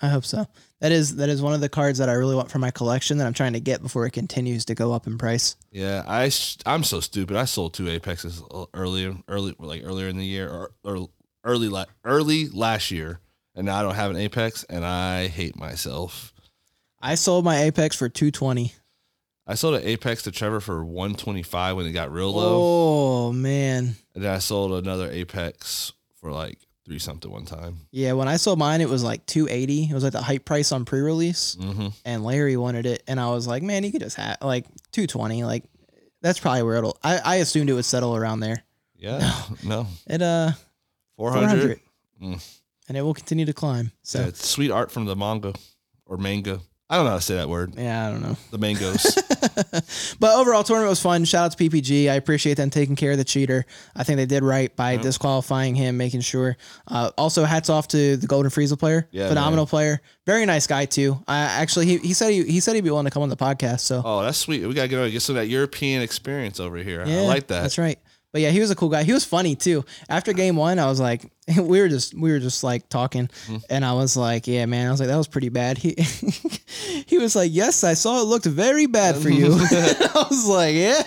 [0.00, 0.46] I hope so.
[0.80, 3.18] That is that is one of the cards that I really want for my collection
[3.18, 5.54] that I'm trying to get before it continues to go up in price.
[5.70, 6.28] Yeah, I
[6.66, 7.36] I'm so stupid.
[7.36, 8.42] I sold two Apexes
[8.74, 11.08] earlier, early like earlier in the year or, or
[11.44, 13.20] early la- early last year,
[13.54, 16.32] and now I don't have an Apex, and I hate myself.
[17.00, 18.74] I sold my Apex for 220.
[19.46, 22.58] I sold an Apex to Trevor for 125 when it got real low,
[23.28, 23.96] Oh man.
[24.14, 27.78] and then I sold another Apex for like three something one time.
[27.90, 29.88] Yeah, when I sold mine it was like 280.
[29.90, 31.88] It was like the hype price on pre-release Mm-hmm.
[32.04, 35.42] and Larry wanted it and I was like, "Man, you could just have like 220
[35.44, 35.64] like
[36.20, 38.62] that's probably where it'll I, I assumed it would settle around there.
[38.96, 39.32] Yeah,
[39.64, 40.52] no, It uh
[41.16, 41.48] 400.
[41.48, 41.80] 400
[42.22, 42.58] Mm.
[42.88, 43.90] and it will continue to climb.
[44.04, 45.54] So Yeah, it's sweet art from the manga
[46.06, 46.60] or mango.
[46.92, 47.72] I don't know how to say that word.
[47.74, 48.36] yeah, I don't know.
[48.50, 49.16] The mangoes.
[50.20, 51.24] but overall, tournament was fun.
[51.24, 52.10] Shout out to PPG.
[52.10, 53.64] I appreciate them taking care of the cheater.
[53.96, 56.58] I think they did right by disqualifying him, making sure.
[56.86, 59.70] Uh, also, hats off to the Golden Frieza player, Yeah, phenomenal man.
[59.70, 61.18] player, very nice guy too.
[61.26, 63.36] I actually he, he said he, he said he'd be willing to come on the
[63.38, 63.80] podcast.
[63.80, 64.66] So oh, that's sweet.
[64.66, 67.04] We gotta get get some of that European experience over here.
[67.06, 67.62] Yeah, I like that.
[67.62, 67.98] That's right.
[68.32, 69.02] But yeah, he was a cool guy.
[69.02, 69.84] He was funny too.
[70.08, 73.56] After game one, I was like, we were just we were just like talking, Mm-hmm.
[73.70, 74.88] and I was like, yeah, man.
[74.88, 75.76] I was like, that was pretty bad.
[75.78, 75.90] He
[77.06, 79.46] he was like, yes, I saw it looked very bad for you.
[79.52, 81.02] I was like, yeah.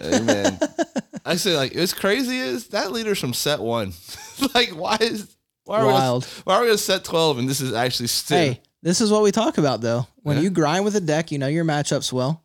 [0.00, 0.58] Hey, man.
[1.24, 3.92] I say like it's crazy is that leader's from set one.
[4.54, 6.24] like why is why are Wild.
[6.24, 9.10] we why are we gonna set twelve and this is actually still Hey, this is
[9.10, 10.06] what we talk about though.
[10.22, 10.42] When Yeah.
[10.42, 12.42] you grind with a deck, you know your matchups well.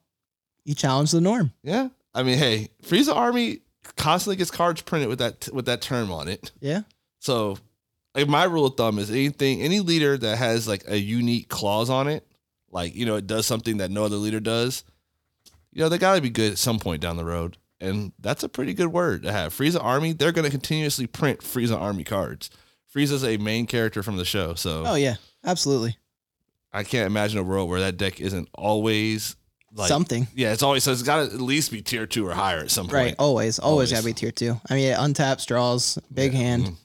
[0.65, 1.51] You challenge the norm.
[1.63, 1.89] yeah.
[2.13, 3.59] I mean, hey, Frieza Army
[3.95, 6.51] constantly gets cards printed with that with that term on it.
[6.59, 6.81] Yeah.
[7.19, 7.57] So,
[8.15, 11.89] like my rule of thumb is anything any leader that has like a unique clause
[11.89, 12.25] on it,
[12.71, 14.83] like you know it does something that no other leader does,
[15.71, 18.43] you know they got to be good at some point down the road, and that's
[18.43, 19.53] a pretty good word to have.
[19.53, 22.49] Frieza Army, they're going to continuously print Frieza Army cards.
[22.93, 25.97] Frieza's a main character from the show, so Oh yeah, absolutely.
[26.71, 29.35] I can't imagine a world where that deck isn't always
[29.74, 30.28] like Something.
[30.36, 32.72] Yeah, it's always so it's got to at least be tier two or higher at
[32.72, 32.93] some point.
[32.93, 33.15] Right.
[33.20, 33.59] Always.
[33.59, 33.91] Always, Always.
[33.91, 34.59] gotta be tier two.
[34.70, 36.39] I mean, it untaps, draws, big Yeah.
[36.39, 36.63] hand.
[36.65, 36.76] Mhm.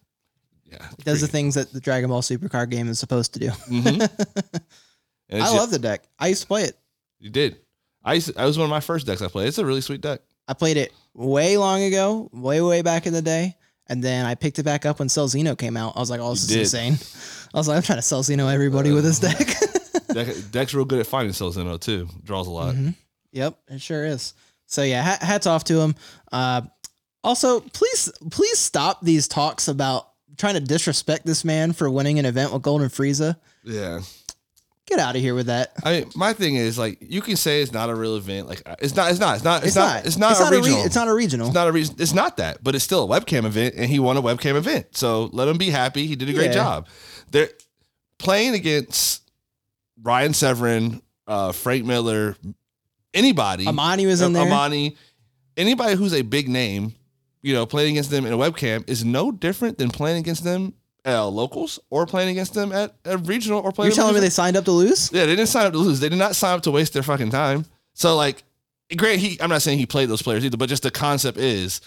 [0.70, 3.38] Yeah, It does the things that the Dragon Ball Super card game is supposed to
[3.40, 3.48] do.
[3.68, 4.02] hmm
[5.32, 6.02] I love the deck.
[6.18, 6.76] I used to play it.
[7.18, 7.56] You did.
[8.04, 9.48] I used to, I was one of my first decks I played.
[9.48, 10.20] It's a really sweet deck.
[10.46, 13.56] I played it way long ago, way, way back in the day.
[13.86, 15.94] And then I picked it back up when Cell Xeno came out.
[15.96, 16.82] I was like, oh, this You is did.
[16.86, 16.98] insane.
[17.54, 19.38] I was like, I'm trying to Cell Xeno everybody with this deck.
[20.14, 20.34] deck.
[20.50, 22.08] Deck's real good at finding cells in though too.
[22.22, 22.74] Draws a lot.
[22.74, 22.94] Mhm.
[23.32, 24.32] Yep, it sure is.
[24.66, 25.94] So yeah, ha- hats off to him.
[26.32, 26.62] Uh,
[27.22, 32.26] also, please, please stop these talks about trying to disrespect this man for winning an
[32.26, 33.36] event with Golden Frieza.
[33.64, 34.00] Yeah.
[34.86, 35.72] Get out of here with that.
[35.82, 38.46] I mean, my thing is like you can say it's not a real event.
[38.48, 39.10] Like it's not.
[39.10, 39.36] It's not.
[39.36, 39.64] It's not.
[39.64, 40.04] It's, not.
[40.04, 40.84] It's not It's a not a re- regional.
[40.84, 41.46] it's not a regional.
[41.46, 41.96] It's not a reason.
[41.98, 42.62] It's not that.
[42.62, 44.94] But it's still a webcam event, and he won a webcam event.
[44.94, 46.06] So let him be happy.
[46.06, 46.52] He did a great Yeah.
[46.52, 46.88] job.
[47.30, 47.48] They're
[48.18, 49.22] playing against
[50.02, 52.36] Ryan Severin, uh, Frank Miller,
[53.12, 53.66] anybody.
[53.66, 54.46] Amani was in there.
[54.46, 54.96] Amani,
[55.56, 56.94] anybody who's a big name,
[57.42, 60.74] you know, playing against them in a webcam is no different than playing against them
[61.04, 63.90] at locals or playing against them at a regional or playing.
[63.90, 65.12] You're telling me they signed up to lose?
[65.12, 66.00] yeah, they didn't sign up to lose.
[66.00, 67.66] They did not sign up to waste their fucking time.
[67.92, 68.42] So like,
[68.96, 69.18] great.
[69.18, 71.80] He, I'm not saying he played those players either, but just the concept is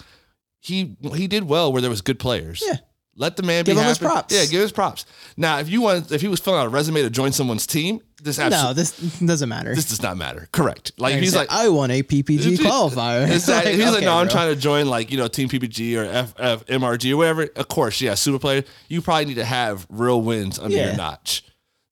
[0.60, 2.62] he he did well where there was good players.
[2.64, 2.76] Yeah.
[3.18, 4.08] Let the man Give be him his happy.
[4.10, 4.34] props.
[4.34, 5.04] Yeah, give his props.
[5.36, 8.00] Now, if you want, if he was filling out a resume to join someone's team,
[8.22, 9.74] this absolutely, No, this doesn't matter.
[9.74, 10.48] this does not matter.
[10.52, 10.92] Correct.
[10.98, 13.28] Like Like he's like, I won a PPG qualifier.
[13.28, 14.32] He's like, okay, no, I'm bro.
[14.34, 17.48] trying to join like, you know, Team PPG or F, F, MRG or whatever.
[17.56, 18.62] Of course, yeah, super player.
[18.88, 20.86] You probably need to have real wins under Yeah.
[20.88, 21.44] your notch.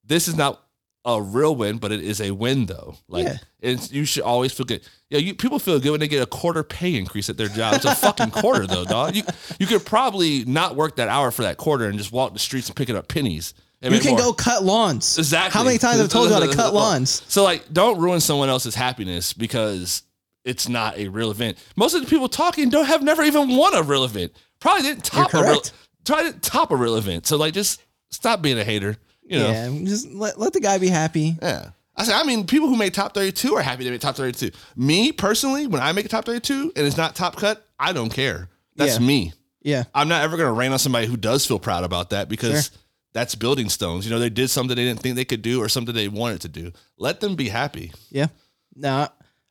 [0.04, 0.62] This is not
[1.06, 2.96] a real win, but it is a win though.
[3.08, 3.36] Like Yeah.
[3.60, 4.82] it's you should always feel good.
[5.08, 7.74] Yeah, you people feel good when they get a quarter pay increase at their job.
[7.74, 9.14] It's a fucking quarter though, dog.
[9.16, 9.22] You
[9.60, 12.66] you could probably not work that hour for that quarter and just walk the streets
[12.68, 13.54] and picking up pennies.
[13.82, 14.18] and You can more.
[14.20, 15.16] go cut lawns.
[15.16, 15.56] Exactly.
[15.56, 17.22] How many times I've told you how to cut lawns?
[17.28, 20.02] So like, don't ruin someone else's happiness because
[20.44, 21.56] it's not a real event.
[21.76, 24.32] Most of the people talking don't have never even won a real event.
[24.58, 25.62] Probably didn't top a real.
[26.04, 27.26] Probably didn't top a real event.
[27.28, 27.80] So like, just
[28.10, 28.96] stop being a hater.
[29.26, 29.50] You know.
[29.50, 31.36] Yeah, just let, let the guy be happy.
[31.42, 31.70] Yeah.
[31.96, 34.50] I say, I mean, people who make top 32 are happy to make top 32.
[34.76, 38.10] Me personally, when I make a top 32 and it's not top cut, I don't
[38.10, 38.48] care.
[38.76, 39.06] That's Yeah.
[39.06, 39.32] me.
[39.62, 39.84] Yeah.
[39.94, 42.70] I'm not ever going to rain on somebody who does feel proud about that because
[43.14, 44.04] that's building stones.
[44.04, 46.42] You know, they did something they didn't think they could do or something they wanted
[46.42, 46.70] to do.
[46.98, 47.92] Let them be happy.
[48.10, 48.26] Yeah.
[48.74, 49.08] No,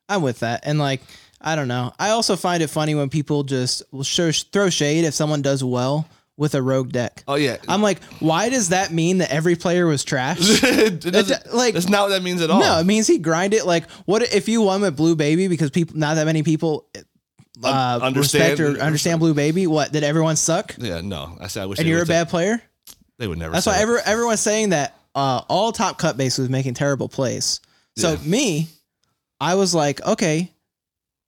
[0.08, 0.60] I'm with that.
[0.62, 1.02] And like,
[1.40, 1.92] I don't know.
[1.98, 5.64] I also find it funny when people just will show, throw shade if someone does
[5.64, 7.22] well with a rogue deck.
[7.26, 7.56] Oh, yeah.
[7.66, 10.38] I'm like, why does that mean that every player was trash?
[10.62, 11.04] it
[11.52, 12.60] like- that's not what that means at all.
[12.60, 13.64] No, it means he grinded.
[13.64, 16.86] Like, what if you won with Blue Baby because people, not that many people
[17.64, 19.66] uh, understand- respect or understand Blue Baby?
[19.66, 20.74] What did everyone suck?
[20.78, 21.36] Yeah, no.
[21.40, 22.60] I said I wish And you're a bad player.
[23.18, 23.52] They would never.
[23.52, 27.60] That's why every, everyone's saying that uh, all top cut base was making terrible plays.
[27.96, 28.18] So Yeah.
[28.28, 28.68] me,
[29.40, 30.52] I was like, okay,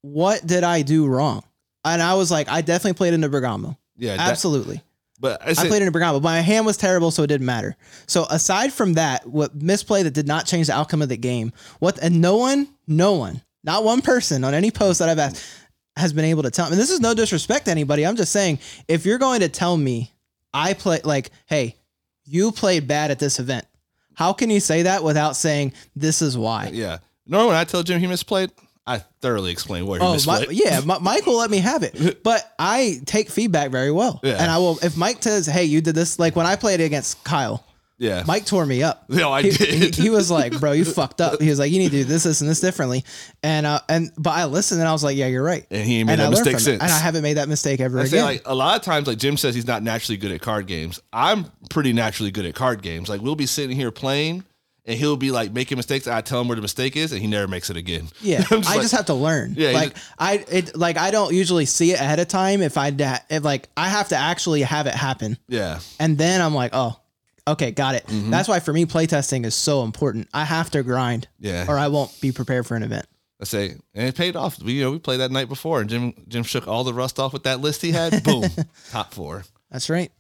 [0.03, 1.43] what did I do wrong?
[1.85, 3.79] And I was like, I definitely played into Bergamo.
[3.97, 4.83] Yeah, that, Absolutely.
[5.21, 7.47] But I, I said, played into Bergamo, but my hand was terrible, so it didn't
[7.47, 7.77] matter.
[8.07, 11.53] So aside from that, what misplay that did not change the outcome of the game,
[11.81, 15.45] what and no one, no one, not one person on any post that I've asked
[15.97, 16.73] has been able to tell me.
[16.73, 18.07] And this is no disrespect to anybody.
[18.07, 20.13] I'm just saying, if you're going to tell me
[20.55, 21.77] I play like, hey,
[22.25, 23.67] you played bad at this event,
[24.15, 26.71] how can you say that without saying this is why?
[26.73, 26.99] yeah.
[27.31, 28.51] Normally, when I tell Jim he misplayed,
[28.89, 32.23] I thoroughly explain where he Oh, my, yeah, my, Mike will let me have it,
[32.23, 34.37] but I take feedback very well, Yeah.
[34.41, 34.79] and I will.
[34.83, 37.65] If Mike says, "Hey, you did this," like when I played against Kyle,
[37.99, 38.23] yeah.
[38.27, 39.05] Mike tore me up.
[39.09, 39.95] No, I he, did.
[39.97, 42.05] he, he was like, "Bro, you fucked up." He was like, "You need to do
[42.05, 43.05] this, this, and this differently."
[43.43, 45.99] And uh, and but I listened and I was like, "Yeah, you're right." And he
[45.99, 46.61] ain't made and that mistake it.
[46.61, 46.83] since.
[46.83, 48.11] And I haven't made that mistake ever I again.
[48.11, 50.67] say like a lot of times, like Jim says, he's not naturally good at card
[50.67, 51.01] games.
[51.13, 53.09] I'm pretty naturally good at card games.
[53.09, 54.45] Like we'll be sitting here playing,
[54.89, 56.09] and he'll be like making mistakes.
[56.09, 58.09] I tell him where the mistake is, and he never makes it again.
[58.21, 59.55] yeah, just I like- just have to learn.
[59.57, 62.63] Yeah, like I it like I don't usually see it ahead of time.
[62.63, 62.89] If I
[63.29, 66.99] if like I have to actually have it happen, yeah, and then I'm like, oh,
[67.47, 68.07] okay, got it.
[68.07, 68.31] Mm-hmm.
[68.31, 70.29] That's why for me, playtesting is so important.
[70.33, 71.67] I have to grind, yeah.
[71.69, 73.07] or I won't be prepared for an event.
[73.41, 74.61] I say, and it paid off.
[74.61, 77.19] We you know we played that night before, and Jim Jim shook all the rust
[77.19, 78.25] off with that list he had.
[78.25, 78.45] Boom,
[78.91, 79.45] top four.
[79.71, 80.11] That's right.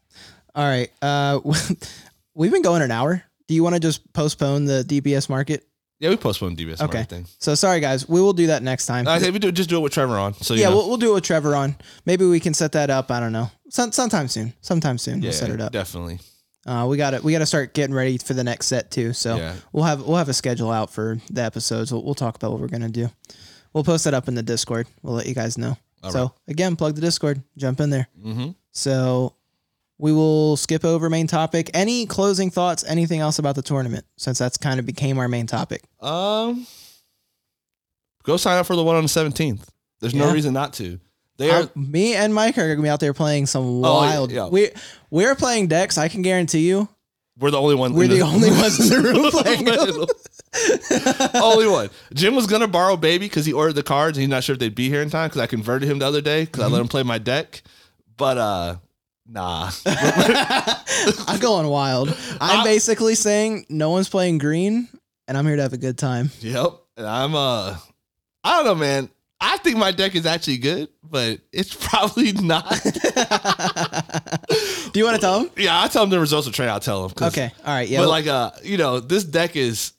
[0.54, 0.90] All right.
[1.00, 1.40] Uh,
[2.34, 3.24] we've been going an hour.
[3.49, 5.64] Do you want to just postpone the DBS market?
[6.01, 7.03] Yeah, we postponed DBS Okay.
[7.05, 7.26] thing.
[7.40, 8.09] So sorry, guys.
[8.09, 9.09] We will do that next time.
[9.09, 10.34] I say we do just do it with Trevor on.
[10.34, 10.76] So you yeah, know.
[10.76, 11.74] we'll, we'll do it with Trevor on.
[12.07, 13.11] Maybe we can set that up.
[13.11, 13.51] I don't know.
[13.68, 14.53] Some, sometime soon.
[14.61, 15.20] Sometime soon.
[15.22, 15.72] yeah, we'll set it up.
[15.72, 16.20] definitely.
[16.66, 19.12] Uh, we got to we got to start getting ready for the next set too.
[19.12, 19.55] So Yeah.
[19.72, 21.90] we'll have we'll have a schedule out for the episodes.
[21.90, 23.09] We'll, we'll talk about what we're gonna do.
[23.72, 24.86] We'll post that up in the Discord.
[25.03, 25.76] We'll let you guys know.
[26.05, 27.42] All so again, plug the Discord.
[27.57, 28.07] Jump in there.
[28.22, 28.51] Mm-hmm.
[28.72, 29.34] So
[29.99, 31.70] we will skip over main topic.
[31.74, 32.84] Any closing thoughts?
[32.86, 34.05] Anything else about the tournament?
[34.16, 35.82] Since that's kind of became our main topic.
[36.01, 36.66] Um,
[38.22, 39.68] go sign up for the one on the seventeenth.
[40.01, 40.99] There's no reason not to.
[41.38, 41.62] They are.
[41.62, 44.30] Uh, me and Mike are gonna be out there playing some Oh, wild.
[44.32, 44.49] yeah.
[44.49, 44.70] We
[45.11, 45.99] we're playing decks.
[45.99, 46.88] I can guarantee you,
[47.38, 47.94] we're the only one.
[47.94, 49.68] we're the only ones in the room playing.
[51.42, 51.90] only one.
[52.14, 54.59] Jim was gonna borrow baby because he ordered the cards and he's not sure if
[54.59, 56.74] they'd be here in time because I converted him the other day because I Mm-hmm.
[56.74, 57.62] let him play my deck.
[58.16, 58.76] But uh,
[59.28, 59.70] nah.
[61.26, 62.08] I'm going wild.
[62.40, 64.88] I'm I- basically saying no one's playing green,
[65.26, 66.30] and I'm here to have a good time.
[66.40, 66.72] Yep.
[66.96, 67.76] And I'm uh
[68.44, 69.08] I don't know, man.
[69.40, 72.68] I think my deck is actually good, but it's probably not.
[74.92, 75.50] Do you want to tell him?
[75.56, 76.68] Yeah, I tell him the results of trade.
[76.68, 77.10] I'll tell him.
[77.12, 77.52] 'cause- Okay.
[77.64, 77.88] All right.
[77.88, 78.00] Yeah.
[78.00, 79.92] but like, uh, you know, this deck is,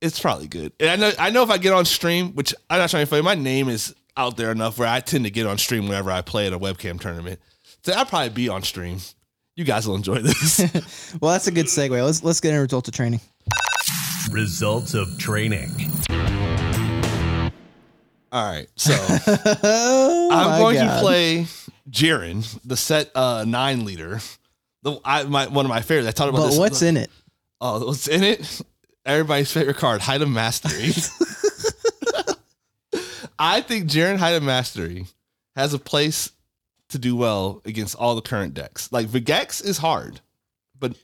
[0.00, 0.72] it's probably good.
[0.80, 3.08] And I know, I know if I get on stream, which I'm not trying to
[3.08, 6.10] play, my name is out there enough where I tend to get on stream whenever
[6.10, 7.40] I play at a webcam tournament.
[7.88, 8.98] So I'll probably be on stream.
[9.56, 10.58] You guys will enjoy this.
[11.22, 12.04] well, that's a good segue.
[12.04, 13.20] Let's let's get into results of training.
[14.30, 15.70] Results of training.
[18.30, 18.92] All right, so
[19.62, 20.96] Oh I'm going God.
[20.96, 21.46] to play
[21.90, 24.20] Jiren, the set uh, nine leader.
[24.82, 26.08] The I, my one of my favorites.
[26.08, 26.58] I talked about But this.
[26.58, 27.08] what's in it?
[27.62, 28.60] Oh, what's in it?
[29.06, 30.92] Everybody's favorite card, Height of Mastery.
[33.38, 35.06] I think Jiren Height of Mastery
[35.56, 36.32] has a place
[36.88, 38.90] to do well against all the current decks.
[38.92, 40.20] Like Vegeks is hard,
[40.78, 40.94] but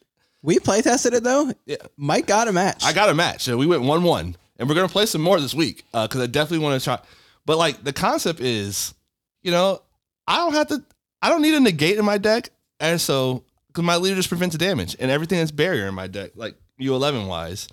[0.43, 1.53] We play tested it though.
[1.67, 1.77] Yeah.
[1.97, 2.85] Mike got a match.
[2.85, 3.43] I got a match.
[3.43, 6.21] So we went one one, and we're gonna play some more this week uh, because
[6.21, 6.99] I definitely want to try.
[7.47, 8.95] But like the concept is,
[9.43, 9.83] you know,
[10.27, 10.83] I don't have to.
[11.23, 14.57] I don't need a negate in my deck, and so because my leader just prevents
[14.57, 17.69] damage and everything that's barrier in my deck, like U eleven wise.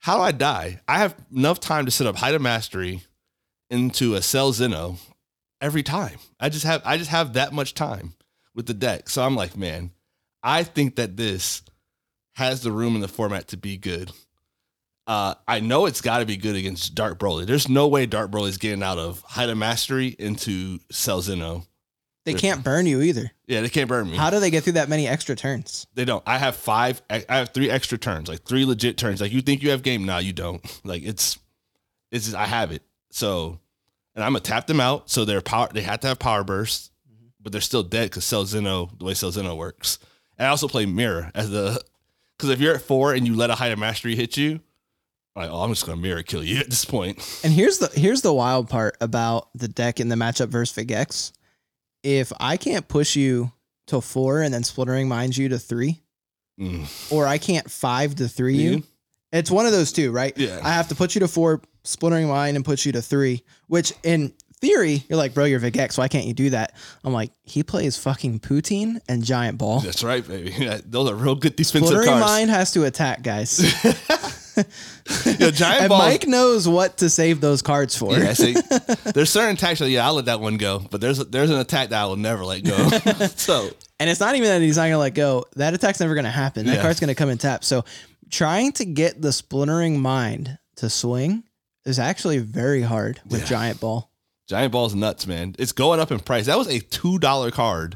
[0.00, 0.80] How do I die?
[0.88, 3.02] I have enough time to set up Height of Mastery
[3.70, 4.98] into a Cell Xeno
[5.62, 6.18] every time.
[6.38, 8.14] I just have I just have that much time
[8.54, 9.08] with the deck.
[9.08, 9.92] So I'm like, man,
[10.42, 11.62] I think that this
[12.34, 14.10] has the room in the format to be good.
[15.06, 17.44] Uh, I know it's got to be good against Dark Broly.
[17.44, 21.66] There's no way Dark Broly's getting out of Height of Mastery into Cell Xeno.
[22.24, 23.32] they can't burn you either.
[23.48, 24.16] Yeah, they can't burn me.
[24.16, 25.88] How do they get through that many extra turns?
[25.94, 26.22] They don't.
[26.24, 27.02] I have five.
[27.10, 29.20] I have three extra turns, like three legit turns.
[29.20, 30.62] Like you think you have game, nah, you don't.
[30.84, 31.36] Like it's,
[32.12, 32.26] it's.
[32.26, 32.82] Just, I have it.
[33.10, 33.58] So,
[34.14, 35.10] and I'm gonna tap them out.
[35.10, 35.68] So they're power.
[35.72, 36.90] They have to have power burst,
[37.40, 39.98] but they're still dead because Cell Xeno, the way Cell Xeno works.
[40.38, 41.80] And I also play Mira as the,
[42.36, 44.60] because if you're at four and you let a height of mastery hit you,
[45.36, 47.18] like oh, I'm just gonna Mira kill you at this point.
[47.44, 51.32] And here's the here's the wild part about the deck in the matchup versus Vegeks.
[52.02, 53.52] If I can't push you
[53.86, 56.00] to four and then splintering minds you to three,
[56.60, 56.86] Mm.
[57.10, 58.82] or I can't five to three you,
[59.32, 60.36] it's one of those two, right?
[60.36, 60.60] Yeah.
[60.62, 63.42] I have to put you to four, splintering mind, and put you to three.
[63.68, 65.98] Which in theory, you're like, bro, you're Vegeks.
[65.98, 66.74] Why can't you do that?
[67.02, 69.80] I'm like, he plays fucking Putine and Giant Ball.
[69.80, 70.50] That's right, baby.
[70.58, 72.24] Yeah, those are real good defensive Splintering cards.
[72.26, 73.58] mind has to attack, guys.
[74.54, 76.02] Yeah, giant and balls.
[76.02, 78.12] Mike knows what to save those cards for.
[78.18, 78.52] Yeah, see,
[79.14, 81.88] there's certain attacks that yeah, I'll let that one go, but there's there's an attack
[81.88, 82.76] that I will never let go.
[83.34, 85.46] so And it's not even that he's not gonna let go.
[85.56, 86.66] That attack's never gonna happen.
[86.66, 86.82] That Yeah.
[86.82, 87.64] card's gonna come and tap.
[87.64, 87.84] So
[88.32, 91.44] trying to get the splintering mind to swing
[91.84, 93.46] is actually very hard with Yeah.
[93.46, 94.10] giant ball.
[94.48, 95.54] giant balls nuts, man.
[95.58, 96.46] It's going up in price.
[96.46, 97.94] That was a two dollar card.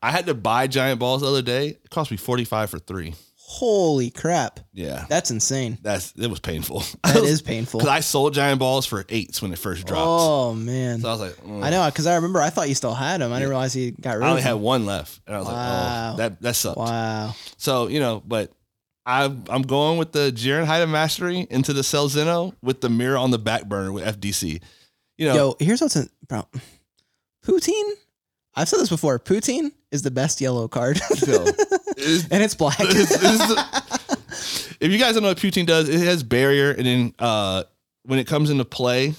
[0.00, 1.68] I had to buy giant balls the other day.
[1.70, 3.14] It cost me forty five for three.
[3.36, 4.60] Holy crap.
[4.74, 5.78] Yeah, That's insane.
[5.80, 6.82] that's it was painful.
[7.02, 7.80] That is painful.
[7.80, 10.04] because I sold giant balls for eights when it first dropped.
[10.06, 11.00] Oh man.
[11.00, 11.64] So I was like, mm.
[11.64, 13.32] I know because I remember I thought you still had them.
[13.32, 15.52] I didn't realize he got rid I only had one left, and I was Wow.
[15.54, 16.76] like, oh, that that sucked.
[16.78, 17.34] Wow.
[17.56, 18.52] So you know, but
[19.08, 22.90] I'm I'm going with the Jiren Height of Mastery into the Cell Xeno with the
[22.90, 24.60] Mira on the back burner with FDC.
[25.16, 26.46] You know, Yo, here's what's in bro.
[27.44, 27.92] Putine?
[28.54, 29.18] I've said this before.
[29.18, 31.00] Putine is the best yellow card.
[32.00, 32.78] It's- and it's black.
[32.80, 36.86] It's- it's the- if you guys don't know what Putine does, it has barrier, and
[36.86, 37.64] then uh,
[38.04, 39.14] when it comes into play,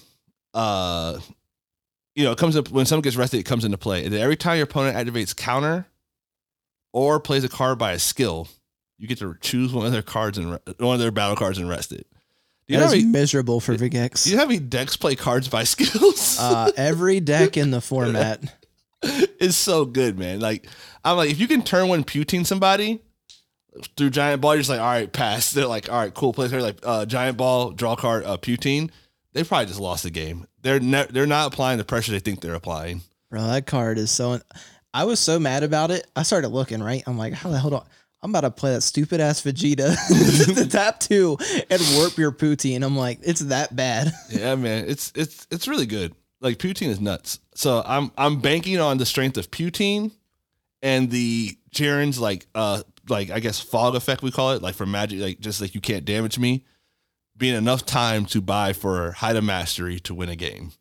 [0.53, 1.19] uh,
[2.15, 4.05] you know, it comes up when someone gets rested, it comes into play.
[4.05, 5.87] And every time your opponent activates counter
[6.93, 8.47] or plays a card by a skill,
[8.99, 11.57] you get to choose one of their cards and re- one of their battle cards
[11.57, 12.05] and rest it.
[12.67, 14.25] Do you, That is many, miserable for Vegeks.
[14.25, 16.37] do you have any decks play cards by skills?
[16.39, 18.43] uh, every deck in the format.
[19.39, 20.39] is so good, man.
[20.41, 20.67] Like
[21.03, 22.99] I'm like, if you can turn one Putine somebody
[23.95, 25.51] through giant ball, you're just like, all right, pass.
[25.53, 26.33] They're like, all right, cool.
[26.33, 28.91] Play here, like uh, giant ball, draw card, uh, Putine.
[29.33, 30.45] They probably just lost the game.
[30.61, 33.01] They're ne- they're not applying the pressure they think they're applying.
[33.31, 34.41] Bro, that card is so.
[34.93, 36.05] I was so mad about it.
[36.15, 37.03] I started looking right.
[37.07, 37.83] I'm like, how the hell do I?
[38.21, 39.95] I'm about to play that stupid ass Vegeta
[40.55, 41.37] the tap two
[41.69, 42.83] and warp your Putine.
[42.83, 44.11] I'm like, it's that bad.
[44.29, 46.13] Yeah, man, it's it's it's really good.
[46.41, 47.39] Like Putine is nuts.
[47.55, 50.11] So I'm I'm banking on the strength of Putine
[50.81, 54.85] and the Jiren's like uh like I guess fog effect we call it, like for
[54.85, 56.65] magic, like just like you can't damage me,
[57.37, 60.71] being enough time to buy for height of mastery to win a game.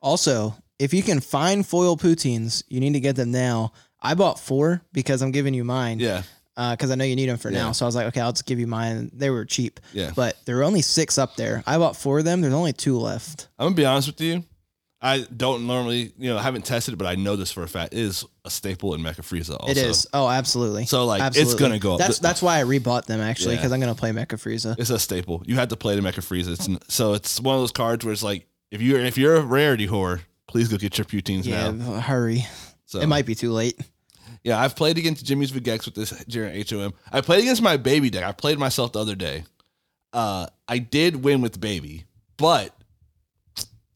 [0.00, 3.72] Also, if you can find foil Putines, you need to get them now.
[4.00, 5.98] I bought four because I'm giving you mine.
[5.98, 6.22] Yeah,
[6.58, 7.58] Uh, because I know you need them for Yeah.
[7.62, 7.72] now.
[7.72, 9.10] So I was like, okay, I'll just give you mine.
[9.14, 10.10] They were cheap, yeah.
[10.14, 11.62] but there were only six up there.
[11.66, 12.40] I bought four of them.
[12.40, 13.48] There's only two left.
[13.60, 14.42] I'm gonna be honest with you.
[15.00, 17.68] I don't normally, you know, I haven't tested it, but I know this for a
[17.68, 19.52] fact it is a staple in Mecha Frieza.
[19.60, 19.70] Also.
[19.70, 20.08] It is.
[20.12, 20.86] Oh, absolutely.
[20.86, 22.00] So, like, it's gonna go up.
[22.00, 23.60] That's that's why I rebought them actually Yeah.
[23.60, 24.76] because I'm gonna play Mecha Frieza.
[24.80, 25.44] It's a staple.
[25.46, 26.48] You had to play the Mecha Frieza.
[26.54, 29.42] It's, so it's one of those cards where it's like if you're if you're a
[29.42, 32.00] rarity whore, please go get your Putines Yeah, now.
[32.00, 32.44] hurry.
[32.86, 33.78] So It might be too late.
[34.44, 36.94] Yeah, I've played against Jimmy's Vegeks with this Jiren HOM.
[37.12, 38.24] I played against my baby deck.
[38.24, 39.44] I played myself the other day.
[40.12, 42.04] Uh, I did win with baby,
[42.36, 42.74] but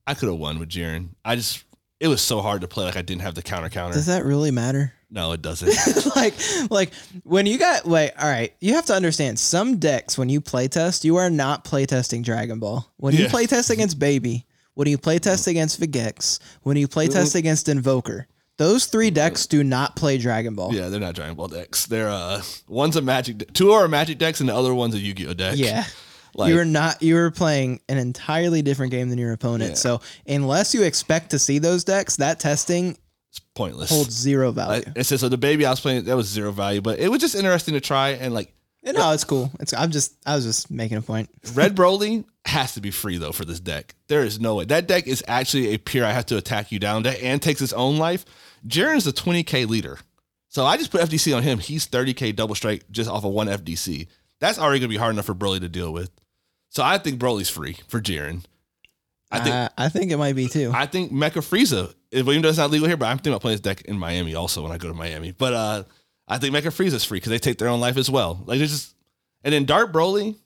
[0.06, 1.10] I could have won with Jiren.
[1.24, 1.64] I just
[2.00, 3.94] it was so hard to play like I didn't have the counter counter.
[3.94, 4.92] Does that really matter?
[5.14, 6.16] no, it doesn't.
[6.16, 6.34] like
[6.70, 10.40] like when you got wait all right you have to understand some decks when you
[10.40, 13.30] play test you are not play testing dragon ball when you Yeah.
[13.30, 17.68] play test against baby when you play test against Vegeks when you play test against
[17.68, 18.26] invoker
[18.58, 21.86] those three decks do not play dragon ball yeah, they're not Dragon Ball decks.
[21.86, 24.98] They're uh one's a magic de- two are magic decks and the other one's a
[24.98, 25.56] Yu-Gi-Oh deck.
[25.56, 25.84] yeah
[26.34, 29.76] Like you're not you're playing an entirely different game than your opponent Yeah.
[29.76, 32.96] so unless you expect to see those decks that testing
[33.30, 33.90] it's pointless.
[33.90, 36.52] holds zero value I, it says so the baby I was playing that was zero
[36.52, 38.52] value, but it was just interesting to try and like
[38.84, 42.74] No it's cool it's i'm just i was just making a point Red Broly has
[42.74, 43.94] to be free though for this deck.
[44.08, 44.64] There is no way.
[44.64, 47.62] That deck is actually a pure I have to attack you down deck and takes
[47.62, 48.24] its own life.
[48.66, 49.98] Jiren's the 20k leader.
[50.48, 51.58] So I just put FDC on him.
[51.60, 54.08] He's 30k double strike just off of one FDC.
[54.40, 56.10] That's already gonna be hard enough for Broly to deal with.
[56.70, 58.44] So I think Broly's free for Jiren.
[59.30, 62.48] I think Uh, i think it might be too I think Mecha Frieza, even though
[62.48, 64.72] it's not legal here, but I'm thinking about playing this deck in Miami also when
[64.72, 65.30] I go to Miami.
[65.32, 65.82] But uh,
[66.32, 68.42] I think Mecha Frieza's free because they take their own life as well.
[68.46, 68.94] Like it's just,
[69.44, 70.36] and then Dark Broly,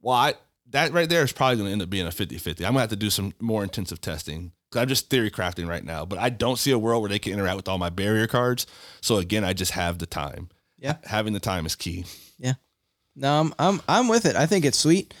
[0.00, 0.34] well, I,
[0.70, 2.64] that right there is probably going to end up being a 50 50.
[2.64, 5.68] I'm going to have to do some more intensive testing because I'm just theory crafting
[5.68, 6.04] right now.
[6.04, 8.66] But I don't see a world where they can interact with all my barrier cards.
[9.00, 10.48] So again, I just have the time.
[10.78, 10.96] Yeah.
[11.04, 12.04] Having the time is key.
[12.38, 12.54] Yeah,
[13.16, 14.36] no, I'm I'm I'm with it.
[14.36, 15.14] I think it's sweet.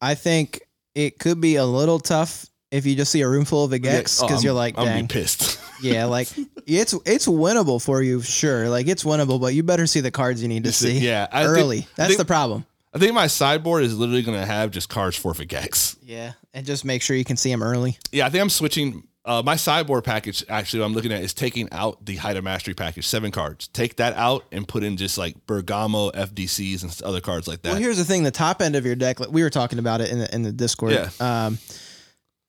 [0.00, 0.62] I think
[0.94, 3.76] it could be a little tough if you just see a room full of Yeah,
[3.76, 5.58] oh, because I'm- you're like, I'm gonna be pissed.
[5.82, 6.28] yeah, like
[6.66, 8.68] it's it's winnable for you, sure.
[8.68, 10.98] Like it's winnable, but you better see the cards you need to see.
[10.98, 11.26] yeah.
[11.32, 11.80] I early.
[11.80, 12.66] I That's think- the problem.
[12.92, 15.96] I think my sideboard is literally going to have just cards for Vegeks.
[16.02, 17.96] Yeah, and just make sure you can see them early.
[18.10, 19.04] Yeah, I think I'm switching.
[19.24, 22.42] Uh, my sideboard package, actually, what I'm looking at is taking out the Height of
[22.42, 23.68] Mastery package, seven cards.
[23.68, 27.72] Take that out and put in just like Bergamo, FDCs, and other cards like that.
[27.72, 30.00] Well, here's the thing: the top end of your deck, like we were talking about
[30.00, 30.92] it in the in the Discord.
[30.94, 31.10] Yeah.
[31.20, 31.58] Um,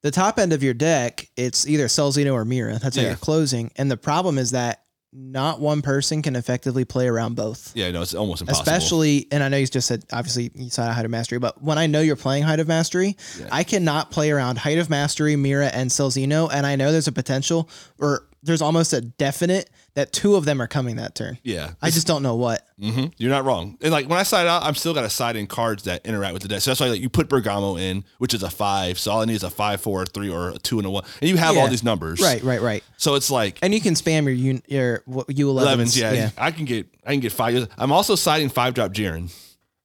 [0.03, 2.79] the top end of your deck, it's either Cell Xeno or Mira.
[2.79, 3.09] That's how Yeah.
[3.09, 3.71] you're closing.
[3.75, 4.81] And the problem is that
[5.13, 7.71] not one person can effectively play around both.
[7.75, 8.61] yeah, no, it's almost impossible.
[8.61, 11.77] Especially, and I know you just said obviously you said height of mastery, but when
[11.77, 13.47] I know you're playing height of mastery, Yeah.
[13.51, 17.09] I cannot play around height of mastery, Mira, and Cell Xeno, and I know there's
[17.09, 21.37] a potential, or there's almost a definite that two of them are coming that turn.
[21.43, 22.65] yeah, I just don't know what.
[22.79, 23.77] hmm You're not wrong.
[23.81, 26.33] And like when I side out, I'm still got to side in cards that interact
[26.33, 26.61] with the deck.
[26.61, 28.97] So that's why like you put Bergamo in, which is a five.
[28.97, 30.89] So all I need is a five, four, a three, or a two and a
[30.89, 31.61] one, and you have Yeah.
[31.61, 32.21] all these numbers.
[32.21, 32.83] Right, right, right.
[32.97, 35.97] So it's like And you can spam your un- your U elevens.
[35.97, 35.97] elevens.
[35.97, 37.67] Yeah, I can get I can get five.
[37.77, 39.33] I'm also siding five drop Jiren.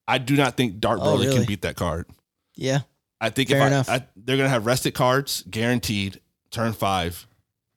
[0.07, 1.37] I do not think Dart Oh, Broly really?
[1.39, 2.07] can beat that card.
[2.55, 2.81] yeah.
[3.21, 3.89] I think Fair if I, enough.
[3.89, 6.21] I, they're gonna have rested cards guaranteed.
[6.51, 7.27] Turn five,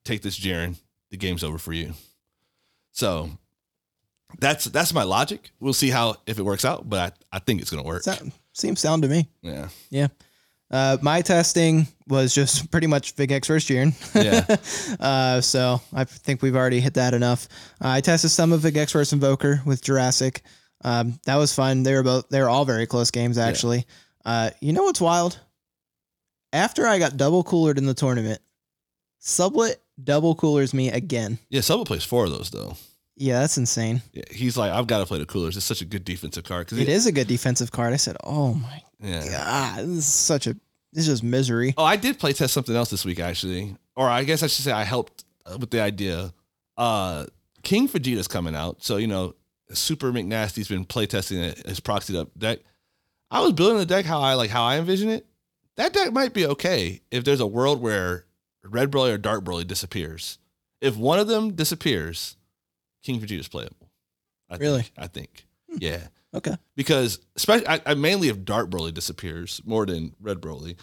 [0.04, 0.76] take this Jiren.
[1.12, 1.94] The game's over for you.
[2.92, 3.30] So
[4.40, 5.52] that's that's my logic.
[5.60, 8.04] We'll see how if it works out, but I, I think it's gonna work.
[8.04, 9.30] Sound, seems sound to me.
[9.42, 10.08] Yeah, Yeah.
[10.72, 13.92] Uh, my testing was just pretty much Vegeks first year.
[14.14, 14.46] Yeah.
[15.00, 17.48] uh, so I think we've already hit that enough.
[17.84, 20.44] Uh, I tested some of Vegeks versus Invoker with Jurassic.
[20.84, 21.82] Um, that was fun.
[21.82, 23.86] They were both they were all very close games actually.
[24.24, 25.40] Uh, you know what's wild?
[26.54, 28.42] After I got double coolered in the tournament,
[29.20, 31.38] Sublet double coolers me again.
[31.50, 31.62] yeah.
[31.62, 32.76] Subtle plays four of those though.
[33.16, 34.02] Yeah, that's insane.
[34.14, 35.58] Yeah, he's like, I've got to play the coolers.
[35.58, 37.92] It's such a good defensive card because It is a good defensive card.
[37.94, 39.28] I said, "Oh my Yeah.
[39.30, 40.54] god, this is such a
[40.94, 44.08] this is just misery." Oh, I did play test something else this week actually, or
[44.08, 45.26] I guess I should say I helped
[45.60, 46.34] with the idea.
[46.78, 47.26] Uh,
[47.64, 49.36] King Vegeta's coming out, so you know,
[49.74, 52.60] Super McNasty's been playtesting it, his proxied up deck.
[53.30, 55.26] I was building the deck how I like how I envision it.
[55.76, 58.26] That deck might be okay if there's a world where
[58.64, 60.38] Red Broly or Dark Broly disappears.
[60.82, 62.36] If one of them disappears,
[63.04, 63.90] King Vegeta's playable.
[64.50, 64.82] I Really?
[64.84, 65.46] Think, I think.
[65.78, 66.56] Yeah Okay.
[66.76, 70.78] because especially I, I mainly if Dark Broly disappears more than Red Broly.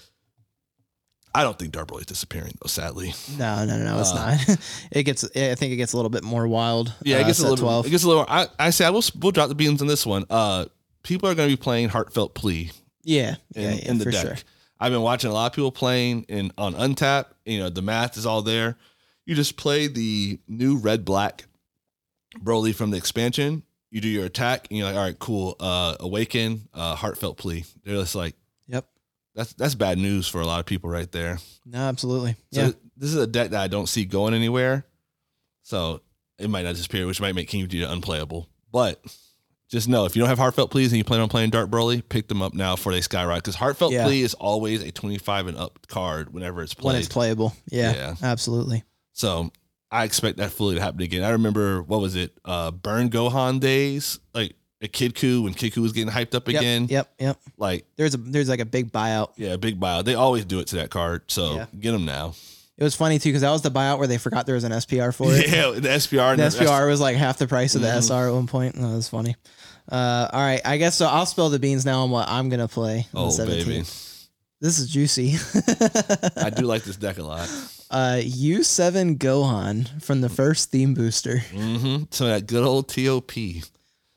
[1.35, 2.69] I don't think Dark Broly's disappearing though.
[2.69, 4.59] Sadly, No, no, no, no, it's Uh, not.
[4.90, 5.23] it gets.
[5.36, 6.94] I think it gets a little bit more wild.
[7.03, 7.57] yeah, it uh, gets a little.
[7.59, 7.86] twelve.
[7.86, 8.24] It gets a little.
[8.27, 9.03] I, I say I will.
[9.20, 10.24] We'll drop the beans on this one.
[10.31, 10.65] Uh,
[11.03, 12.70] people are going to be playing Heartfelt Plea
[13.05, 14.27] yeah, in, yeah, yeah, in the for deck.
[14.27, 14.36] sure.
[14.78, 17.27] I've been watching a lot of people playing in on Untap.
[17.44, 18.77] You know, the math is all there.
[19.24, 21.47] You just play the new red black
[22.39, 23.62] Broly from the expansion.
[23.90, 25.57] You do your attack, and you're like, all right, cool.
[25.59, 27.65] Uh, awaken, uh, heartfelt plea.
[27.85, 28.35] They're just like,
[28.66, 28.86] Yep.
[29.35, 31.39] that's that's bad news for a lot of people right there.
[31.65, 32.36] No, absolutely.
[32.53, 32.70] So yeah.
[32.97, 34.85] this is a deck that I don't see going anywhere.
[35.62, 36.03] So
[36.39, 38.48] it might not disappear, which might make King Vegeta unplayable.
[38.70, 39.01] But
[39.70, 42.02] just know if you don't have Heartfelt Pleas and you plan on playing Dark Broly,
[42.09, 43.43] pick them up now before they skyrocket.
[43.44, 44.05] Because Heartfelt Yeah.
[44.05, 46.93] Plea is always a 25 and up card whenever it's played.
[46.93, 47.55] When it's playable.
[47.70, 48.14] Yeah, Yeah.
[48.22, 48.84] absolutely.
[49.12, 49.51] so
[49.90, 51.22] I expect that fully to happen again.
[51.22, 52.36] I remember what was it?
[52.44, 56.48] Uh, Burn Gohan days, like a Kid Ku when Kid Ku was getting hyped up
[56.48, 56.86] Yep, again.
[56.90, 57.38] Yep, yep.
[57.56, 59.30] Like There's a there's like a big buyout.
[59.36, 60.05] yeah, big buyout.
[60.05, 61.66] They always do it to that card, so Yeah.
[61.80, 62.34] get them now.
[62.76, 64.72] It was funny too because that was the buyout where they forgot there was an
[64.72, 65.48] SPR for it.
[65.51, 66.36] Yeah, the SPR.
[66.36, 67.97] The the SPR was like half the price of the Mhm.
[68.02, 68.74] SR at one point.
[68.74, 69.36] That was funny.
[69.90, 71.06] Uh, all right, I guess so.
[71.06, 73.06] I'll spill the beans now on what I'm gonna play.
[73.14, 73.46] on Oh the 17th.
[73.66, 73.78] baby,
[74.60, 75.34] this is juicy.
[76.36, 77.48] I do like this deck a lot.
[77.90, 81.38] uh, U7 Gohan from the first theme booster.
[81.38, 83.32] hmm So that good old TOP.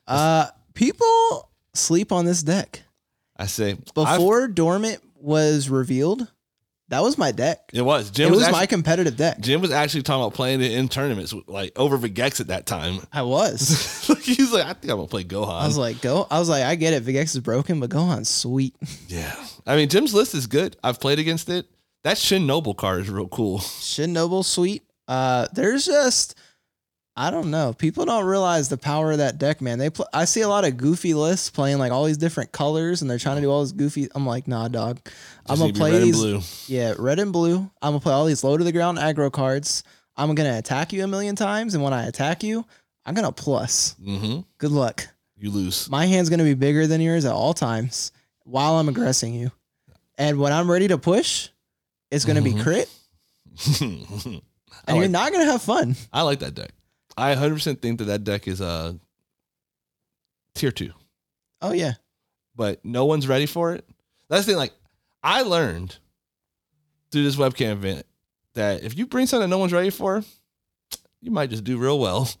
[0.06, 2.82] Uh, people sleep on this deck.
[3.36, 6.26] I say Before Dormant was revealed,
[6.90, 7.70] that was my deck.
[7.72, 9.40] it was Jim it was, was, my competitive deck.
[9.40, 13.00] Jim was actually talking about playing it in tournaments like over Vegeks at that time.
[13.12, 14.06] I was.
[14.22, 15.62] He's like, I think I'm gonna play Gohan.
[15.62, 16.26] I was like, go.
[16.30, 17.04] I was like, I get it.
[17.04, 18.74] Vegeks is broken, but Gohan's sweet.
[19.08, 19.34] yeah,
[19.66, 20.76] I mean Jim's list is good.
[20.82, 21.66] I've played against it.
[22.02, 23.60] That Shin Noble card is real cool.
[23.60, 24.82] Shin Noble sweet.
[25.06, 26.36] Uh, there's just
[27.16, 27.72] I don't know.
[27.74, 29.78] People don't realize the power of that deck, man.
[29.78, 33.02] They pl- I see a lot of goofy lists playing like all these different colors,
[33.02, 34.08] and they're trying to do all this goofy.
[34.14, 35.00] I'm like, nah, dog.
[35.46, 36.16] I'm Just gonna need to be play red and these.
[36.16, 36.40] blue.
[36.66, 37.56] Yeah, red and blue.
[37.82, 39.82] I'm gonna play all these low to the ground aggro cards.
[40.16, 42.64] I'm gonna attack you a million times, and when I attack you,
[43.04, 43.96] I'm gonna plus.
[44.02, 44.40] Mm-hmm.
[44.58, 45.06] Good luck.
[45.36, 45.90] You lose.
[45.90, 48.12] My hand's gonna be bigger than yours at all times
[48.44, 49.50] while I'm aggressing you,
[50.16, 51.48] and when I'm ready to push,
[52.10, 52.56] it's gonna Mhm.
[52.56, 52.88] be crit,
[53.80, 54.40] and
[54.86, 55.96] like, you're not gonna have fun.
[56.12, 56.70] I like that deck.
[57.20, 58.94] I 100% think that that deck is uh,
[60.54, 60.92] tier two,
[61.62, 61.92] Oh yeah.
[62.56, 63.84] but no one's ready for it.
[64.28, 64.58] That's the thing.
[64.58, 64.72] Like,
[65.22, 65.96] I learned
[67.12, 68.06] through this webcam event
[68.54, 70.22] that if you bring something no one's ready for,
[71.20, 72.28] you might just do real well.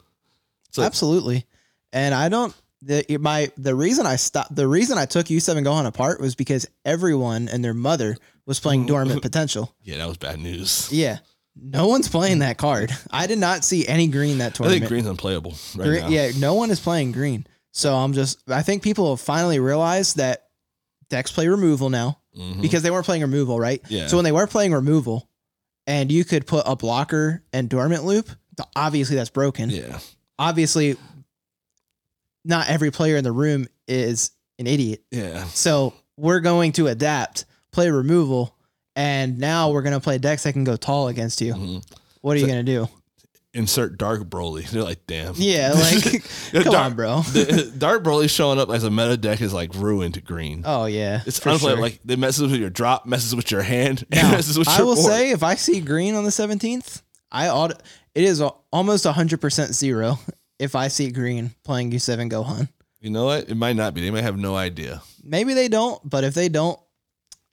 [0.72, 1.46] So Absolutely.
[1.92, 5.84] And I don't the my the reason I stopped the reason I took U7 Gohan
[5.84, 8.16] apart was because everyone and their mother
[8.46, 9.74] was playing dormant potential.
[9.82, 10.88] yeah, that was bad news.
[10.92, 11.18] Yeah.
[11.56, 12.90] No one's playing that card.
[13.10, 14.80] I did not see any green that I tournament.
[14.82, 16.08] think green's unplayable right Green- now.
[16.08, 17.46] yeah, no one is playing green.
[17.72, 20.46] So I'm just I think people have finally realized that
[21.08, 22.62] decks play removal now Mhm.
[22.62, 23.82] because they weren't playing removal, right?
[23.88, 24.06] Yeah.
[24.06, 25.28] So when they were playing removal
[25.86, 29.98] and you could put a blocker and dormant loop, th- obviously that's broken yeah.
[30.38, 30.96] obviously
[32.44, 35.02] not every player in the room is an idiot.
[35.10, 35.44] Yeah.
[35.48, 38.56] So we're going to adapt, play removal,
[38.96, 41.54] and now we're going to play decks that can go tall against you.
[41.54, 41.84] Mhm.
[42.22, 42.88] What are you going to do?
[43.52, 44.64] Insert Dark Broly.
[44.70, 45.34] They're like, damn.
[45.36, 46.22] Yeah, like
[46.52, 47.20] come Dark, on, bro.
[47.22, 50.62] the- Dark Broly showing up as a meta deck is like ruined green.
[50.64, 51.68] Oh yeah, It's unplayable.
[51.70, 51.76] sure.
[51.80, 54.82] Like, it messes with your drop, messes with your hand, and Now, messes with I
[54.82, 55.06] will board.
[55.06, 57.02] say if I see green on the 17th,
[57.32, 57.72] I ought
[58.14, 60.18] it is a- almost 100% zero
[60.60, 62.68] if I see green playing U7 Gohan.
[63.00, 63.48] You know what?
[63.48, 64.02] It might not be.
[64.02, 65.00] They might have no idea.
[65.24, 66.78] Maybe they don't, but if they don't,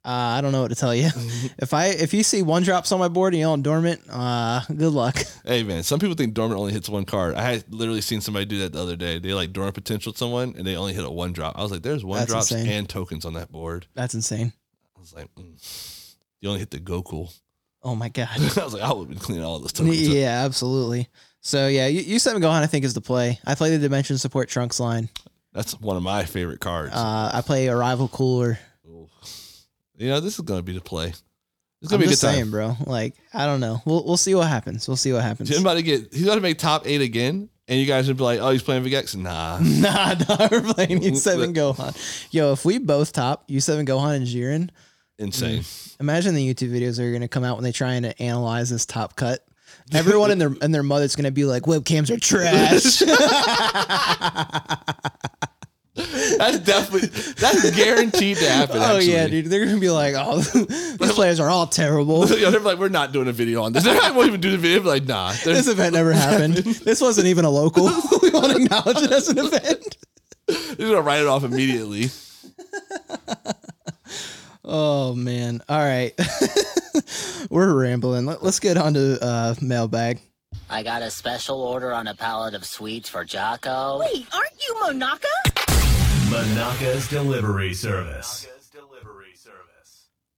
[0.04, 1.08] uh, I don't know what to tell you.
[1.58, 4.62] if I if you see one drops on my board and you on dormant, uh,
[4.68, 5.16] good luck.
[5.44, 7.34] Hey man, some people think dormant only hits one card.
[7.34, 9.18] I had literally seen somebody do that the other day.
[9.18, 11.56] They like dormant potential someone and they only hit a one drop.
[11.56, 12.70] I was like, there's one That's drops insane.
[12.70, 13.86] and tokens on that board.
[13.94, 14.52] That's insane.
[14.94, 16.14] I was like, mm.
[16.42, 17.34] you only hit the Goku.
[17.82, 18.28] Oh my god.
[18.38, 20.06] I was like, I would have been cleaning all those tokens.
[20.06, 20.14] up.
[20.14, 21.08] yeah, absolutely.
[21.40, 23.38] So yeah, you, U7 Gohan I think is the play.
[23.46, 25.08] I play the Dimension Support Trunks line.
[25.54, 26.92] That's one of my favorite cards.
[26.94, 28.58] Uh, I play Arrival Cooler.
[29.98, 31.08] You know, this is gonna be the play.
[31.08, 31.22] It's
[31.82, 32.50] I'm gonna be a good time.
[32.50, 32.76] bro.
[32.86, 33.82] Like I don't know.
[33.84, 34.86] We'll we'll see what happens.
[34.88, 35.48] We'll see what happens.
[35.50, 36.12] Jim about to get.
[36.14, 38.62] He's about to make top eight again, and you guys would be like, "Oh, he's
[38.62, 41.96] playing Vegeks." Nah, nah, nah, we're playing U7 Gohan.
[42.32, 44.70] Yo, if we both top U7 Gohan and Jiren,
[45.18, 45.60] insane.
[45.60, 48.14] Mm, imagine the YouTube videos that are going to come out when they try and
[48.20, 49.44] analyze this top cut.
[49.92, 53.02] Everyone and their and their mother's going to be like, "Webcams are trash."
[56.38, 58.76] That's definitely that's guaranteed to happen.
[58.78, 60.40] oh yeah, dude, they're going to be like, "Oh,
[61.00, 63.82] these players are all terrible." Yeah, they're like, we're not doing a video on this.
[63.82, 64.78] They won't even do the video.
[64.78, 65.32] They're like, nah.
[65.44, 66.54] This event never happened.
[66.54, 67.86] This wasn't even a local.
[68.22, 69.96] we won't acknowledge it as an event.
[70.46, 72.10] They're gonna write it off immediately.
[74.64, 75.62] Oh man!
[75.68, 76.12] All right,
[77.50, 78.26] we're rambling.
[78.26, 80.20] Let, us get on to uh, mailbag.
[80.70, 84.00] I got a special order on a pallet of sweets for Jaco.
[84.00, 85.24] Wait, aren't you Monaka?
[86.30, 88.46] Monaka's delivery service.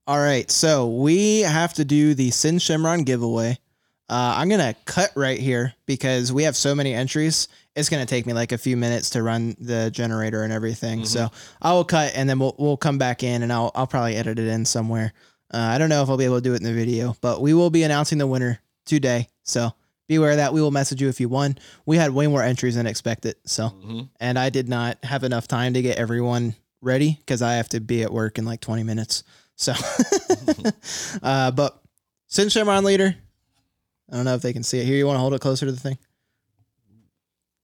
[0.06, 3.58] All right, so we have to do the Sin Shenron giveaway.
[4.08, 7.48] Uh, I'm gonna cut right here because we have so many entries.
[7.74, 11.04] It's gonna take me like a few minutes to run the generator and everything.
[11.04, 11.28] So
[11.60, 14.38] I will cut and then we'll we'll come back in and I'll I'll probably edit
[14.38, 15.12] it in somewhere.
[15.52, 17.40] Uh, I don't know if I'll be able to do it in the video, but
[17.40, 19.28] we will be announcing the winner today.
[19.42, 19.72] So
[20.10, 20.52] be aware of that.
[20.52, 21.56] We will message you if you won.
[21.86, 23.36] We had way more entries than expected.
[23.46, 24.08] So Mhm.
[24.18, 27.80] and I did not have enough time to get everyone ready because I have to
[27.80, 29.22] be at work in like 20 minutes.
[29.54, 29.72] So,
[31.22, 31.80] uh, but
[32.26, 33.14] Sin Shenron leader,
[34.10, 34.84] I don't know if they can see it.
[34.84, 35.98] Here, you want to hold it closer to the thing?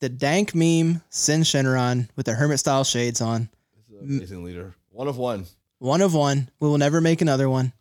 [0.01, 3.48] The dank meme Sin Shenron with the hermit style shades on.
[3.77, 4.77] This is an amazing leader.
[4.90, 5.47] One of one.
[5.78, 6.48] One of one.
[6.60, 7.73] We will never make another one.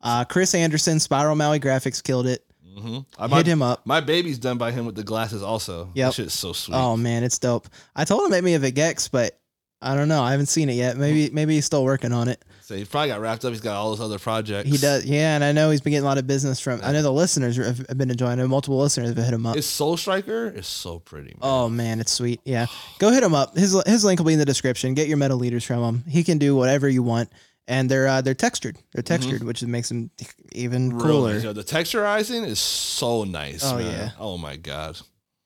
[0.00, 2.44] Uh, Chris Anderson, Spiral Maui Graphics killed it.
[2.76, 2.98] Mm-hmm.
[3.18, 3.86] I, my, Hit him up.
[3.86, 5.90] My baby's done by him with the glasses also.
[5.94, 6.74] yeah, That shit's so sweet.
[6.74, 7.68] Oh man, it's dope.
[7.94, 9.38] I told him to make me a Vegeks, but
[9.80, 10.22] I don't know.
[10.22, 10.96] I haven't seen it yet.
[10.96, 12.44] Maybe maybe he's still working on it.
[12.62, 13.50] So he probably got wrapped up.
[13.50, 14.70] He's got all those other projects.
[14.70, 15.34] He does, yeah.
[15.34, 16.80] And I know he's been getting a lot of business from.
[16.84, 18.46] I know the listeners have have been enjoying it.
[18.46, 19.56] Multiple listeners have hit him up.
[19.56, 21.30] His Soul Striker is so pretty.
[21.30, 21.38] Man.
[21.42, 22.40] Oh man, it's sweet.
[22.44, 22.66] Yeah,
[23.00, 23.56] go hit him up.
[23.56, 24.94] His his link will be in the description.
[24.94, 26.04] Get your metal leaders from him.
[26.08, 27.30] He can do whatever you want,
[27.72, 28.76] and they're uh, they're textured.
[28.92, 30.10] They're textured, which makes them
[30.52, 31.38] even cooler.
[31.38, 33.64] Yo, the texturizing is so nice.
[33.64, 33.86] Oh, man.
[33.86, 34.10] yeah.
[34.18, 34.98] Oh my god.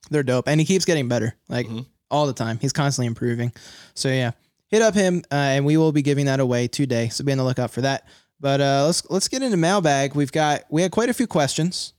[0.09, 1.85] They're dope, and he keeps getting better, like Mhm.
[2.11, 2.59] all the time.
[2.59, 3.51] He's constantly improving.
[3.93, 4.31] So yeah,
[4.67, 7.09] hit up him, uh, and we will be giving that away today.
[7.09, 8.07] So be on the lookout for that.
[8.39, 10.13] But uh, let's let's get into mailbag.
[10.15, 11.93] We've got we had quite a few questions,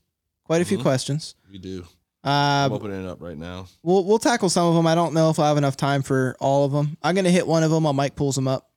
[0.45, 0.83] quite a few Mhm.
[0.83, 1.35] questions.
[1.51, 1.85] We do.
[2.23, 3.67] Uh, I'm opening it up right now.
[3.83, 4.85] we'll we'll tackle some of them.
[4.87, 6.97] I don't know if I have enough time for all of them.
[7.03, 8.68] I'm gonna hit one of them while Mike pulls them up.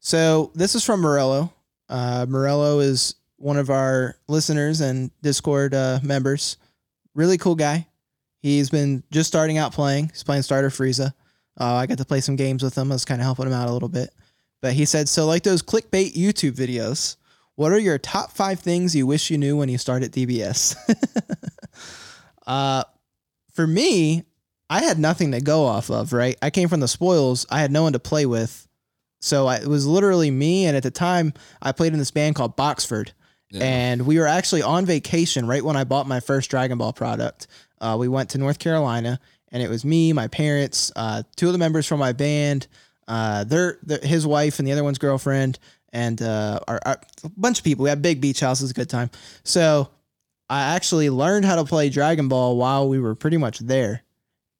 [0.00, 1.52] So this is from Morello.
[1.88, 6.56] Uh, Morello is one of our listeners and Discord uh, members.
[7.14, 7.86] Really cool guy.
[8.40, 10.08] He's been just starting out playing.
[10.08, 11.12] He's playing Starter Frieza.
[11.60, 12.90] Uh, I got to play some games with him.
[12.90, 14.10] I was kind of helping him out a little bit.
[14.62, 17.16] But he said, so like those clickbait YouTube videos,
[17.56, 20.76] what are your top five things you wish you knew when you started DBS?
[22.46, 22.84] uh,
[23.52, 24.24] for me,
[24.70, 26.38] I had nothing to go off of, right?
[26.40, 27.44] I came from the spoils.
[27.50, 28.66] I had no one to play with.
[29.20, 30.66] So I, it was literally me.
[30.66, 31.32] And at the time,
[31.62, 33.12] I played in this band called Boxford.
[33.50, 33.64] Yeah.
[33.64, 37.46] And we were actually on vacation right when I bought my first Dragon Ball product.
[37.80, 39.18] Uh, we went to North Carolina,
[39.50, 42.68] and it was me, my parents, uh, two of the members from my band,
[43.08, 45.58] uh, their, their his wife, and the other one's girlfriend,
[45.92, 47.82] and uh, our, our, a bunch of people.
[47.82, 48.60] We had big beach house.
[48.60, 49.10] It was a good time.
[49.42, 49.90] So
[50.48, 54.02] I actually learned how to play Dragon Ball while we were pretty much there.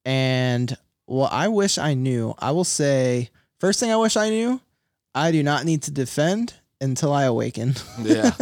[0.04, 0.76] And
[1.06, 3.30] what I wish I knew, I will say,
[3.60, 4.60] first thing I wish I knew,
[5.14, 7.74] I do not need to defend until I awaken.
[8.02, 8.32] yeah.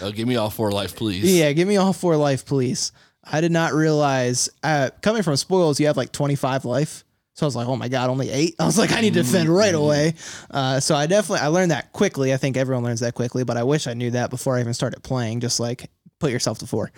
[0.00, 1.24] Uh, give me all four life, please.
[1.36, 2.92] Yeah, give me all four life, please.
[3.24, 7.04] I did not realize uh, coming from spoils, you have like 25 life.
[7.34, 8.56] So I was like, oh my God, only eight.
[8.60, 10.14] I was like, I need to defend right away.
[10.50, 12.32] Uh, so I definitely, I learned that quickly.
[12.32, 14.74] I think everyone learns that quickly, but I wish I knew that before I even
[14.74, 16.90] started playing, just like put yourself to four.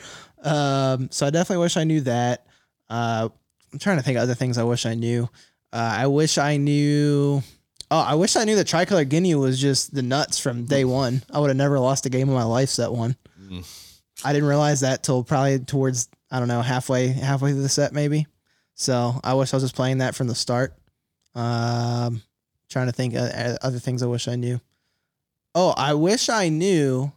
[0.43, 2.47] Um, so I definitely wish I knew that.
[2.89, 3.28] Uh,
[3.73, 5.28] I'm trying to think of other things I wish I knew.
[5.73, 7.43] Uh, I wish I knew.
[7.90, 11.22] Oh, I wish I knew that Tricolor Ginyu was just the nuts from day one.
[11.30, 13.16] I would have never lost a game of my life set one.
[13.42, 13.66] Mm.
[14.24, 17.92] I didn't realize that till probably towards I don't know halfway halfway through the set
[17.92, 18.26] maybe.
[18.74, 20.74] So I wish I was just playing that from the start.
[21.34, 22.22] Um,
[22.68, 23.28] trying to think of
[23.62, 24.60] other things I wish I knew.
[25.54, 27.12] Oh, I wish I knew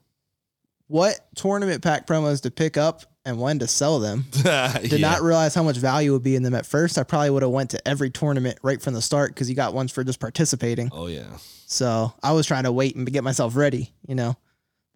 [0.87, 4.25] what tournament pack promos to pick up and when to sell them.
[4.31, 6.97] Did not realize how much value would be in them at first.
[6.97, 9.73] I probably would have went to every tournament right from the start because you got
[9.73, 10.89] ones for just participating.
[10.91, 11.37] Oh yeah.
[11.67, 14.35] So I was trying to wait and get myself ready, you know.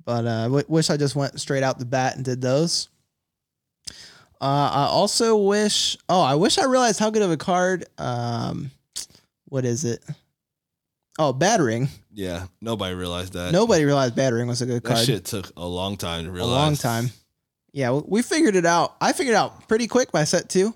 [0.06, 2.90] But uh, w- wish I just went straight out the bat and did those.
[4.40, 5.98] Uh, I also wish.
[6.08, 7.86] Oh, I wish I realized how good of a card.
[7.98, 8.72] Um,
[9.46, 10.04] what is it?
[11.20, 11.88] Oh, battering.
[12.14, 12.46] Yeah.
[12.62, 13.52] Nobody realized that.
[13.52, 15.00] Nobody realized battering was a good card.
[15.00, 16.52] That shit took a long time to realize.
[16.52, 17.10] a long time.
[17.78, 18.96] Yeah, we- figured it out.
[19.00, 20.74] I figured it out pretty quick by set two,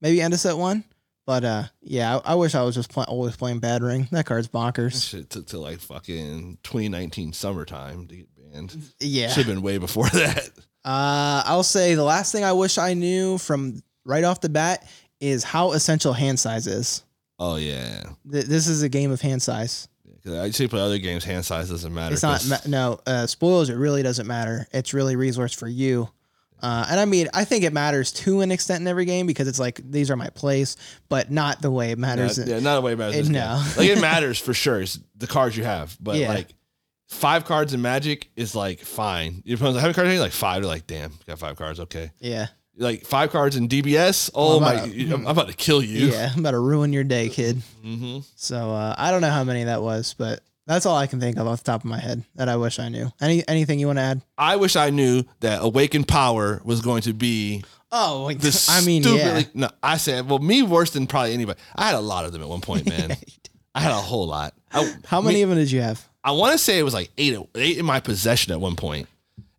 [0.00, 0.82] maybe end of set one.
[1.26, 4.08] But uh, yeah, I, I wish I was just play- always playing Bad Ring.
[4.12, 5.10] That card's That bonkers.
[5.10, 8.74] shit took till like fucking 2019 summertime to get banned.
[8.98, 9.28] Yeah.
[9.28, 10.48] Should have been way before that.
[10.86, 14.88] Uh, I'll say the last thing I wish I knew from right off the bat
[15.20, 17.02] is how essential hand size is.
[17.38, 18.04] Oh yeah.
[18.32, 19.86] Th- This is a game of hand size.
[20.26, 22.14] I say play other games, hand size doesn't matter.
[22.14, 23.68] It's not ma- no uh, spoils.
[23.70, 24.66] It really doesn't matter.
[24.72, 26.08] It's really resource for you.
[26.62, 29.46] Uh, and I mean, I think it matters to an extent in every game because
[29.48, 30.76] it's like these are my place,
[31.08, 32.38] but not the way it matters.
[32.38, 33.28] Yeah, in- yeah, not the way it matters.
[33.28, 33.62] it- no.
[33.76, 34.80] like it matters for sure.
[34.82, 36.28] It's the cards you have, but Yeah.
[36.28, 36.54] like
[37.08, 39.42] five cards in Magic is like fine.
[39.44, 40.10] Your opponent's like, how many cards?
[40.10, 40.20] are you?
[40.20, 40.62] Like five.
[40.62, 41.80] They're like, damn, got five cards.
[41.80, 42.10] Okay.
[42.18, 44.30] yeah, Like five cards in DBS.
[44.34, 46.06] Oh I'm my, to- I'm about to kill you.
[46.12, 46.30] yeah.
[46.32, 47.62] I'm about to ruin your day, kid.
[47.82, 51.18] hmm So uh, I don't know how many that was, but that's all I can
[51.18, 53.10] think of off the top of my head that I wish I knew.
[53.20, 54.22] Any anything you want to add?
[54.36, 58.84] I wish I knew that Awakened Power was going to be Oh, like, the I
[58.84, 59.40] mean, stupidly.
[59.40, 59.46] yeah.
[59.54, 61.58] No, I said, well, me worse than probably anybody.
[61.74, 63.16] I had a lot of them at one point, man.
[63.74, 64.54] I had a whole lot.
[64.70, 66.06] I, How many of them did you have?
[66.22, 69.08] I want to say it was like eight, eight in my possession at one point,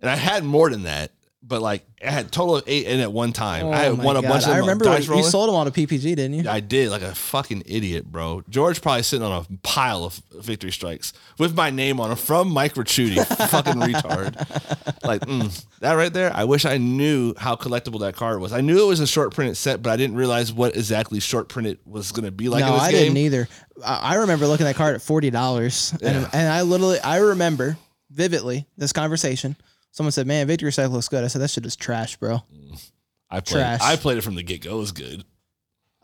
[0.01, 1.11] and I had more than that.
[1.49, 3.65] But like I had a total of eight in at one time.
[3.65, 4.29] Oh I had won a God.
[4.29, 6.49] bunch of I remember you sold them on a PPG, didn't you?
[6.49, 8.43] I did like a fucking idiot, bro.
[8.47, 12.49] George probably sitting on a pile of victory strikes with my name on them from
[12.49, 14.35] Mike Ricciuti, fucking retard.
[15.03, 16.31] Like mm, that right there.
[16.33, 18.53] I wish I knew how collectible that card was.
[18.53, 21.49] I knew it was a short printed set, but I didn't realize what exactly short
[21.49, 22.61] printed was going to be like.
[22.61, 23.01] no, in this I game.
[23.13, 23.47] didn't either.
[23.83, 27.17] I, I remember looking at that card at forty dollars, and, and I literally I
[27.17, 27.77] remember
[28.11, 29.55] vividly this conversation.
[29.91, 32.43] Someone said, "Man, Victory Cycle looks good." I said, "That shit is trash, bro."
[33.29, 33.61] I played.
[33.61, 33.79] Trash.
[33.81, 34.77] I played it from the get go.
[34.77, 35.23] It was good.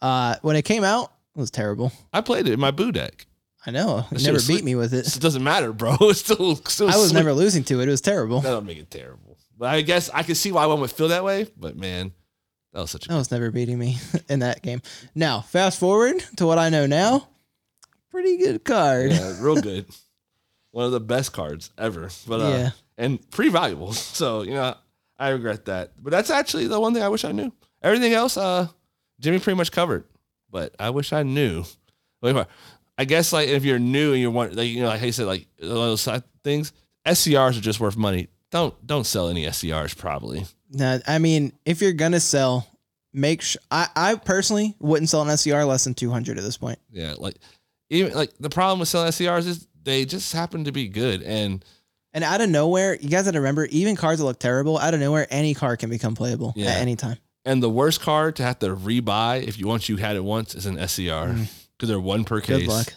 [0.01, 1.91] Uh, when it came out, it was terrible.
[2.13, 3.25] I played it in my boo deck.
[3.65, 4.05] I know.
[4.11, 5.15] That shit never was beat me with it.
[5.15, 5.95] It doesn't matter, bro.
[6.01, 7.17] It's still, still I was sweet.
[7.17, 7.87] never losing to it.
[7.87, 8.41] It was terrible.
[8.41, 9.37] That don't make it terrible.
[9.57, 11.47] But I guess I can see why one would feel that way.
[11.57, 12.11] But man,
[12.73, 13.97] that was such a That was never beating me
[14.29, 14.81] in that game.
[15.15, 17.27] Now, fast forward to what I know now.
[18.11, 19.11] Pretty good card.
[19.13, 19.87] yeah, real good.
[20.71, 22.09] One of the best cards ever.
[22.27, 22.69] But uh, Yeah.
[22.97, 23.93] And pretty valuable.
[23.93, 24.75] So you know,
[25.17, 25.91] I regret that.
[26.01, 27.51] But that's actually the one thing I wish I knew.
[27.81, 28.67] Everything else, uh,
[29.19, 30.05] Jimmy pretty much covered.
[30.49, 31.65] But I wish I knew.
[32.97, 35.27] I guess like if you're new and you're one, like you know, like he said,
[35.27, 36.71] like those side things,
[37.05, 38.29] SCRs are just worth money.
[38.51, 39.97] Don't don't sell any SCRs.
[39.97, 40.45] Probably.
[40.71, 42.67] Now, I mean, if you're gonna sell,
[43.13, 43.61] make sure.
[43.69, 46.79] I, I personally wouldn't sell an SCR less than 200 at this point.
[46.91, 47.35] Yeah, like
[47.89, 51.63] even like the problem with selling SCRs is they just happen to be good and
[52.15, 54.93] And out of nowhere, you guys got to remember, even cards that look terrible, out
[54.93, 56.71] of nowhere, any card can become playable Yeah.
[56.71, 57.17] at any time.
[57.47, 60.55] and the worst card to have to rebuy if you once you had it once
[60.55, 61.27] is an SCR
[61.77, 62.45] because they're one per Mm.
[62.47, 62.67] Good case.
[62.69, 62.93] luck.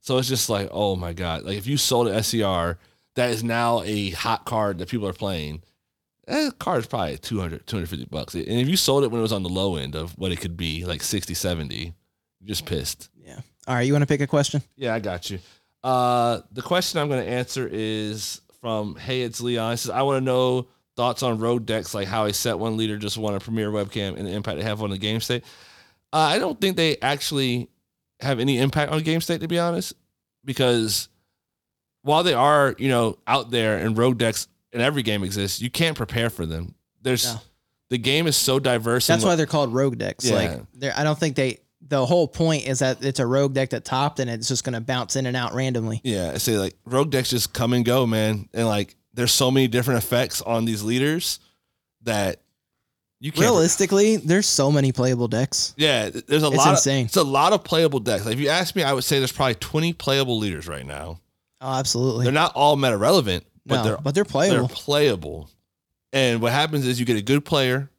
[0.00, 1.44] So it's just like, oh my god!
[1.44, 2.78] Like if you sold an SCR
[3.14, 5.62] that is now a hot card that people are playing,
[6.26, 8.34] that card is probably 200, 250 bucks.
[8.34, 10.40] And if you sold it when it was on the low end of what it
[10.40, 11.92] could be, like 60, 70,
[12.40, 13.08] you're just pissed.
[13.24, 13.38] Yeah.
[13.68, 13.82] All right.
[13.86, 14.62] You want to pick a question?
[14.76, 15.38] Yeah, I got you.
[15.84, 19.74] Uh, the question I'm going to answer is from Hey, it's Leon.
[19.74, 22.78] It says, I want to know thoughts on road decks, like how a set one
[22.78, 25.44] leader just won a premier webcam and the impact they have on the game state.
[26.12, 27.68] Uh, I don't think they actually
[28.20, 29.94] have any impact on game state, to be honest,
[30.44, 31.08] because
[32.02, 35.70] while they are, you know, out there and road decks in every game exists, you
[35.70, 36.74] can't prepare for them.
[37.02, 37.40] There's No.
[37.90, 39.06] the game is so diverse.
[39.06, 40.24] That's and why they're called rogue decks.
[40.24, 40.62] Yeah.
[40.80, 41.58] Like, I don't think they.
[41.92, 44.72] The whole point is that it's a rogue deck that topped, and it's just going
[44.72, 46.00] to bounce in and out randomly.
[46.02, 48.48] Yeah, I say like rogue decks just come and go, man.
[48.54, 51.38] And like there's so many different effects on these leaders
[52.04, 52.40] that
[53.20, 55.74] you can't Realistically, there's so many playable decks.
[55.76, 57.02] Yeah, there's a It's lot insane.
[57.02, 58.24] of it's a lot of playable decks.
[58.24, 61.20] Like if you ask me, I would say there's probably 20 playable leaders right now.
[61.60, 62.24] Oh, absolutely.
[62.24, 64.66] They're not all meta relevant, but no, they're but they're playable.
[64.66, 65.50] they're playable.
[66.10, 67.90] And what happens is you get a good player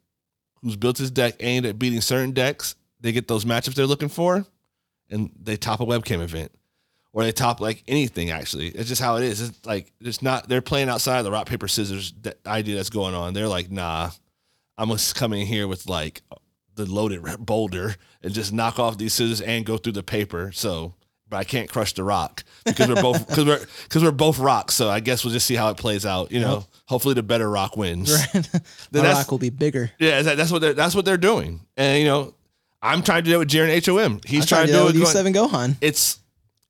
[0.62, 2.74] who's built his deck aimed at beating certain decks.
[3.04, 4.46] They get those matchups they're looking for,
[5.10, 6.50] and they top a webcam event,
[7.12, 8.30] or they top like anything.
[8.30, 9.42] Actually, it's just how it is.
[9.42, 10.48] It's like it's not.
[10.48, 13.34] They're playing outside of the rock paper scissors that idea that's going on.
[13.34, 14.08] They're like, nah,
[14.78, 16.22] I'm gonna come in here with like
[16.76, 20.50] the loaded boulder and just knock off these scissors and go through the paper.
[20.52, 20.94] So.
[21.26, 24.74] But I can't crush the rock because we're both because we're because we're both rocks.
[24.74, 26.30] So I guess we'll just see how it plays out.
[26.30, 28.10] You know, hopefully the better rock wins.
[28.34, 28.40] My
[28.92, 29.90] that's- rock will be bigger.
[29.98, 31.60] Yeah, that's what they're that's what they're doing.
[31.78, 32.34] And you know,
[32.84, 34.20] I'm trying to do it with Jiren HOM.
[34.26, 34.94] He's I trying to do it.
[34.94, 35.76] with seven Gohan.
[35.80, 36.20] it's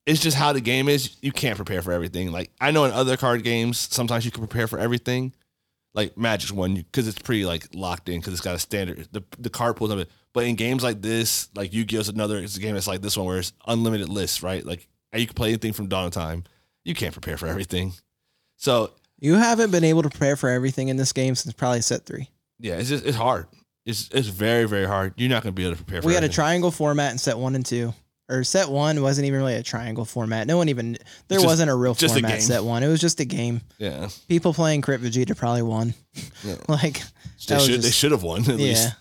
[0.07, 1.17] it's just how the game is.
[1.23, 2.31] You can't prepare for everything.
[2.33, 5.33] Like I know in other card games, sometimes you can prepare for everything.
[5.95, 9.09] Like Magic's one because it's pretty like locked in because it's got a standard.
[9.13, 10.07] The the card pulls up.
[10.33, 12.39] But in games like this, like Yu Gi Oh's another.
[12.39, 14.65] It's a game that's like this one where it's unlimited lists, right?
[14.65, 16.45] Like you can play anything from dawn of time.
[16.85, 17.93] You can't prepare for everything.
[18.57, 22.05] So You haven't been able to prepare for everything in this game since probably set
[22.05, 22.29] three.
[22.59, 23.47] yeah, it's just it's hard.
[23.87, 25.15] It's it's very very hard.
[25.17, 26.09] You're not gonna be able to prepare for.
[26.09, 27.93] We had a triangle format in set one and two.
[28.27, 30.47] Or set one wasn't even really a triangle format.
[30.47, 30.97] No one even
[31.29, 32.41] there Just- wasn't a real just a format game.
[32.41, 32.83] set one.
[32.83, 33.61] It was just a game.
[33.77, 35.93] Yeah, People playing Crypt Vegeta probably won.
[36.43, 36.55] Yeah.
[36.69, 37.03] like
[37.47, 38.55] they should they should have won at yeah.
[38.55, 38.95] least.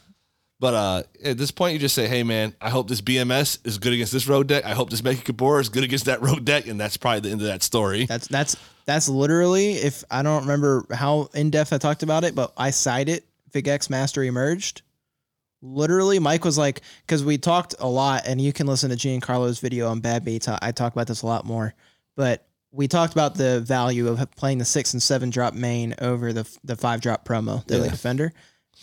[0.60, 3.78] But uh, at this point, you just say, "Hey, man, I hope this BMS is
[3.78, 4.66] good against this road deck.
[4.66, 7.42] I hope this Mechikabura is good against that road deck." And that's probably the end
[7.42, 8.06] of that story.
[8.06, 12.36] That's that's that's literally if I don't remember how in depth I talked about it,
[12.36, 13.24] but I cited
[13.54, 14.82] Vegeks Master emerged.
[15.62, 19.60] Literally, Mike was like, because we talked a lot, and you can listen to Giancarlo's
[19.60, 20.48] video on Bad Beats.
[20.50, 21.74] I, talk about this a lot more,
[22.18, 26.34] but we talked about the value of playing the six and seven drop main over
[26.34, 27.92] the the five drop promo Deadly Yeah.
[27.92, 28.34] Defender.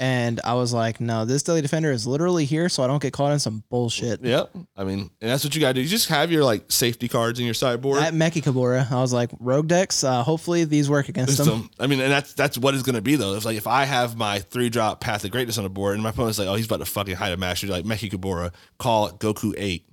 [0.01, 3.12] And I was like, no, this Deadly Defender is literally here, so I don't get
[3.12, 4.24] caught in some bullshit.
[4.24, 4.51] Yep.
[4.74, 5.82] I mean, and that's what you got to do.
[5.82, 8.02] You just have your like safety cards in your sideboard.
[8.02, 11.47] At Mechikabura, I was like, Rogue decks, uh, hopefully these work against them.
[11.47, 13.35] So, I mean, and that's that's what it's gonna be though.
[13.35, 16.02] It's like if I have my three drop Path of Greatness on the board, and
[16.02, 19.18] my opponent's like, "Oh, he's about to fucking hide a master," like Mechikabura, call it
[19.18, 19.85] Goku eight.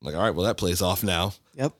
[0.00, 1.34] I'm like, all right, well that plays off now.
[1.56, 1.74] Yep.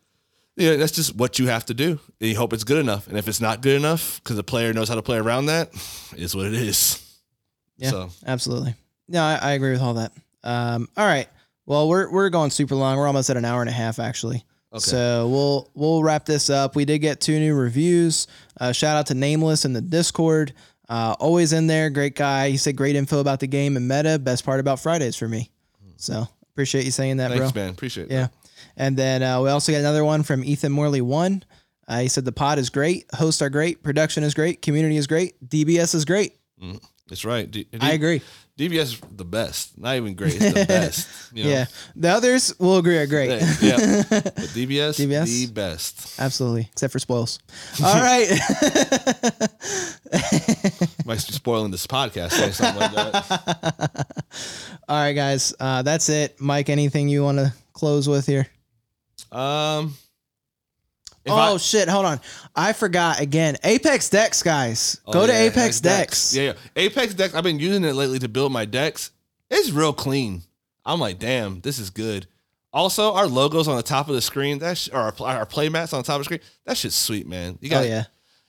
[0.57, 1.99] Yeah, that's just what you have to do.
[2.21, 3.07] And you hope it's good enough.
[3.09, 5.71] And if it's not good enough, because the player knows how to play around that,
[6.17, 7.07] is what it is.
[7.81, 7.91] Yeah.
[7.91, 8.75] So Absolutely.
[9.09, 10.13] No, I, I agree with all that.
[10.45, 11.29] Um, all right.
[11.67, 12.97] Well, we're we're going super long.
[12.97, 14.45] We're almost at an hour and a half actually.
[14.73, 14.81] Okay.
[14.81, 16.77] So we'll we'll wrap this up.
[16.77, 18.29] We did get two new reviews.
[18.61, 20.53] Uh, shout out to Nameless in the Discord.
[20.89, 22.51] Uh, always in there, great guy.
[22.51, 24.19] He said great info about the game and meta.
[24.19, 25.51] Best part about Fridays for me.
[25.97, 27.63] So appreciate you saying that, thanks, bro.
[27.63, 27.71] man.
[27.71, 28.13] Appreciate it.
[28.13, 28.29] Yeah.
[28.77, 31.45] And then uh, we also got another one from Ethan Morley one.
[31.87, 35.07] Uh, he said the pod is great, hosts are great, production is great, community is
[35.07, 36.37] great, DBS is great.
[37.11, 37.51] That's right.
[37.51, 38.23] D- I D- agree.
[38.57, 39.77] DBS is the best.
[39.79, 40.35] Not even great.
[40.37, 41.09] It's the best.
[41.35, 41.51] You know?
[41.51, 41.65] Yeah,
[41.97, 43.31] the others will agree are great.
[43.31, 43.55] Yeah.
[43.61, 44.05] yeah.
[44.11, 45.25] But DBS, DBS?
[45.27, 46.21] the best.
[46.21, 47.39] Absolutely, except for spoils.
[47.85, 48.29] All right.
[51.05, 54.07] Might be spoiling this podcast or something like that.
[54.89, 55.55] All right, guys.
[55.59, 56.41] Uh, that's it.
[56.41, 58.47] Mike, anything you want to close with here?
[59.33, 59.95] Um.
[61.25, 61.89] If oh I- shit!
[61.89, 62.21] Hold on.
[62.57, 63.57] I forgot again.
[63.65, 65.01] Apex Decks, guys.
[65.07, 66.35] Oh, Go to yeah, Apex Decks.
[66.35, 66.53] Yeah, yeah.
[66.77, 67.35] Apex Decks.
[67.35, 69.11] I've been using it lately to build my decks.
[69.51, 70.43] It's real clean.
[70.85, 72.27] I'm like, damn, this is good.
[72.73, 75.93] Also, our logos on the top of the screen, that's or our, our play mats
[75.93, 76.41] on the top of the screen.
[76.67, 77.59] That shit's sweet, man.
[77.61, 78.05] You got, Oh yeah.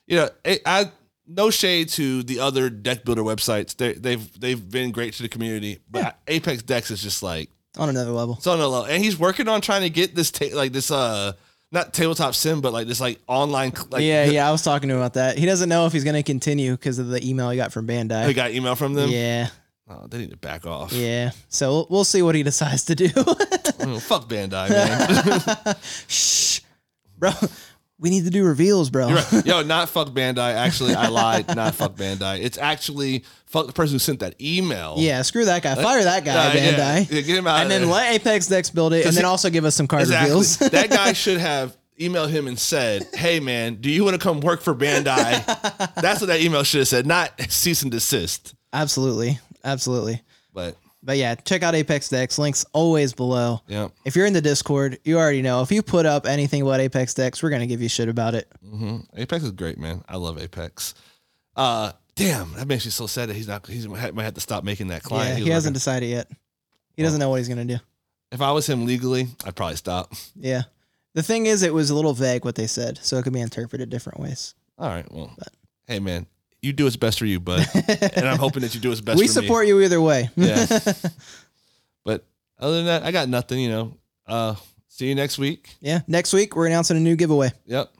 [0.07, 0.91] you know, I, I
[1.27, 3.75] no shade to the other deck builder websites.
[3.75, 7.89] They, they've they've been great to the community, but Apex Decks is just like On
[7.89, 8.35] another level.
[8.35, 8.85] it's on a level.
[8.85, 11.33] And he's working on trying to get this ta- like this uh
[11.71, 14.47] not tabletop sim, but like this like online like yeah, yeah.
[14.47, 15.37] I was talking to him about that.
[15.37, 17.87] He doesn't know if he's going to continue because of the email he got from
[17.87, 18.27] Bandai.
[18.27, 19.09] He got email from them.
[19.09, 19.47] Yeah,
[19.89, 20.91] Oh, they need to back off.
[20.93, 21.31] yeah.
[21.49, 23.09] So we'll, we'll see what he decides to do.
[23.83, 25.75] Oh, fuck Bandai, man.
[26.07, 26.59] Shh,
[27.17, 27.31] bro.
[28.01, 29.13] We need to do reveals, bro.
[29.13, 29.45] Right.
[29.45, 30.55] Yo, not fuck Bandai.
[30.55, 31.55] Actually, I lied.
[31.55, 32.41] Not fuck Bandai.
[32.41, 34.95] It's actually fuck the person who sent that email.
[34.97, 35.75] Yeah, screw that guy.
[35.75, 36.51] Fire that guy, Uh.
[36.51, 37.11] Bandai.
[37.11, 37.91] Yeah, get him out and then there.
[37.91, 40.29] let Apex Decks build it, and then he- also give us some card Exactly.
[40.31, 40.57] reveals.
[40.57, 44.39] that guy should have emailed him and said, "Hey, man, do you want to come
[44.41, 45.45] work for Bandai?"
[46.01, 48.55] That's what that email should have said, not cease and desist.
[48.73, 50.23] absolutely, absolutely.
[50.55, 52.37] But But yeah, check out Apex Decks.
[52.37, 53.61] Links always below.
[53.67, 55.61] yeah, If you're in the Discord, you already know.
[55.63, 58.47] If you put up anything about Apex Decks, we're gonna give you shit about it.
[58.63, 60.03] hmm Apex is great, man.
[60.07, 60.93] I love Apex.
[61.55, 63.65] Uh, damn, that makes me so sad that he's not.
[63.67, 65.29] He's might have to stop making that client.
[65.29, 65.73] yeah, was he hasn't working.
[65.73, 66.27] decided yet.
[66.95, 67.77] He doesn't know what he's gonna do.
[68.31, 70.13] If I was him legally, I'd probably stop.
[70.35, 70.63] Yeah.
[71.13, 73.41] The thing is, it was a little vague what they said, so it could be
[73.41, 74.53] interpreted different ways.
[74.77, 75.35] All right, well,
[75.87, 76.25] hey, man,
[76.61, 77.65] you do what's best for you, bud,
[78.15, 79.17] and I'm hoping that you do what's best.
[79.19, 80.29] we for support you either way.
[80.35, 80.65] Yeah.
[82.05, 82.25] but
[82.59, 83.59] other than that, I got nothing.
[83.59, 83.97] You know.
[84.27, 84.55] Uh,
[84.87, 85.75] see you next week.
[85.81, 86.01] yeah.
[86.07, 87.91] Next week we're announcing a new giveaway, Yep.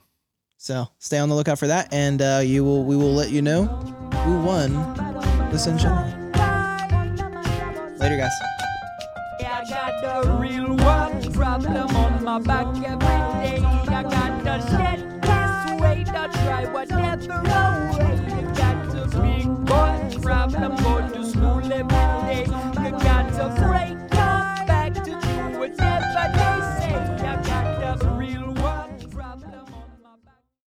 [0.57, 3.41] so stay on the lookout for that, and uh, you will we will let you
[3.41, 4.73] know who won
[5.51, 6.19] the Sunshine.
[7.99, 8.31] Later, guys.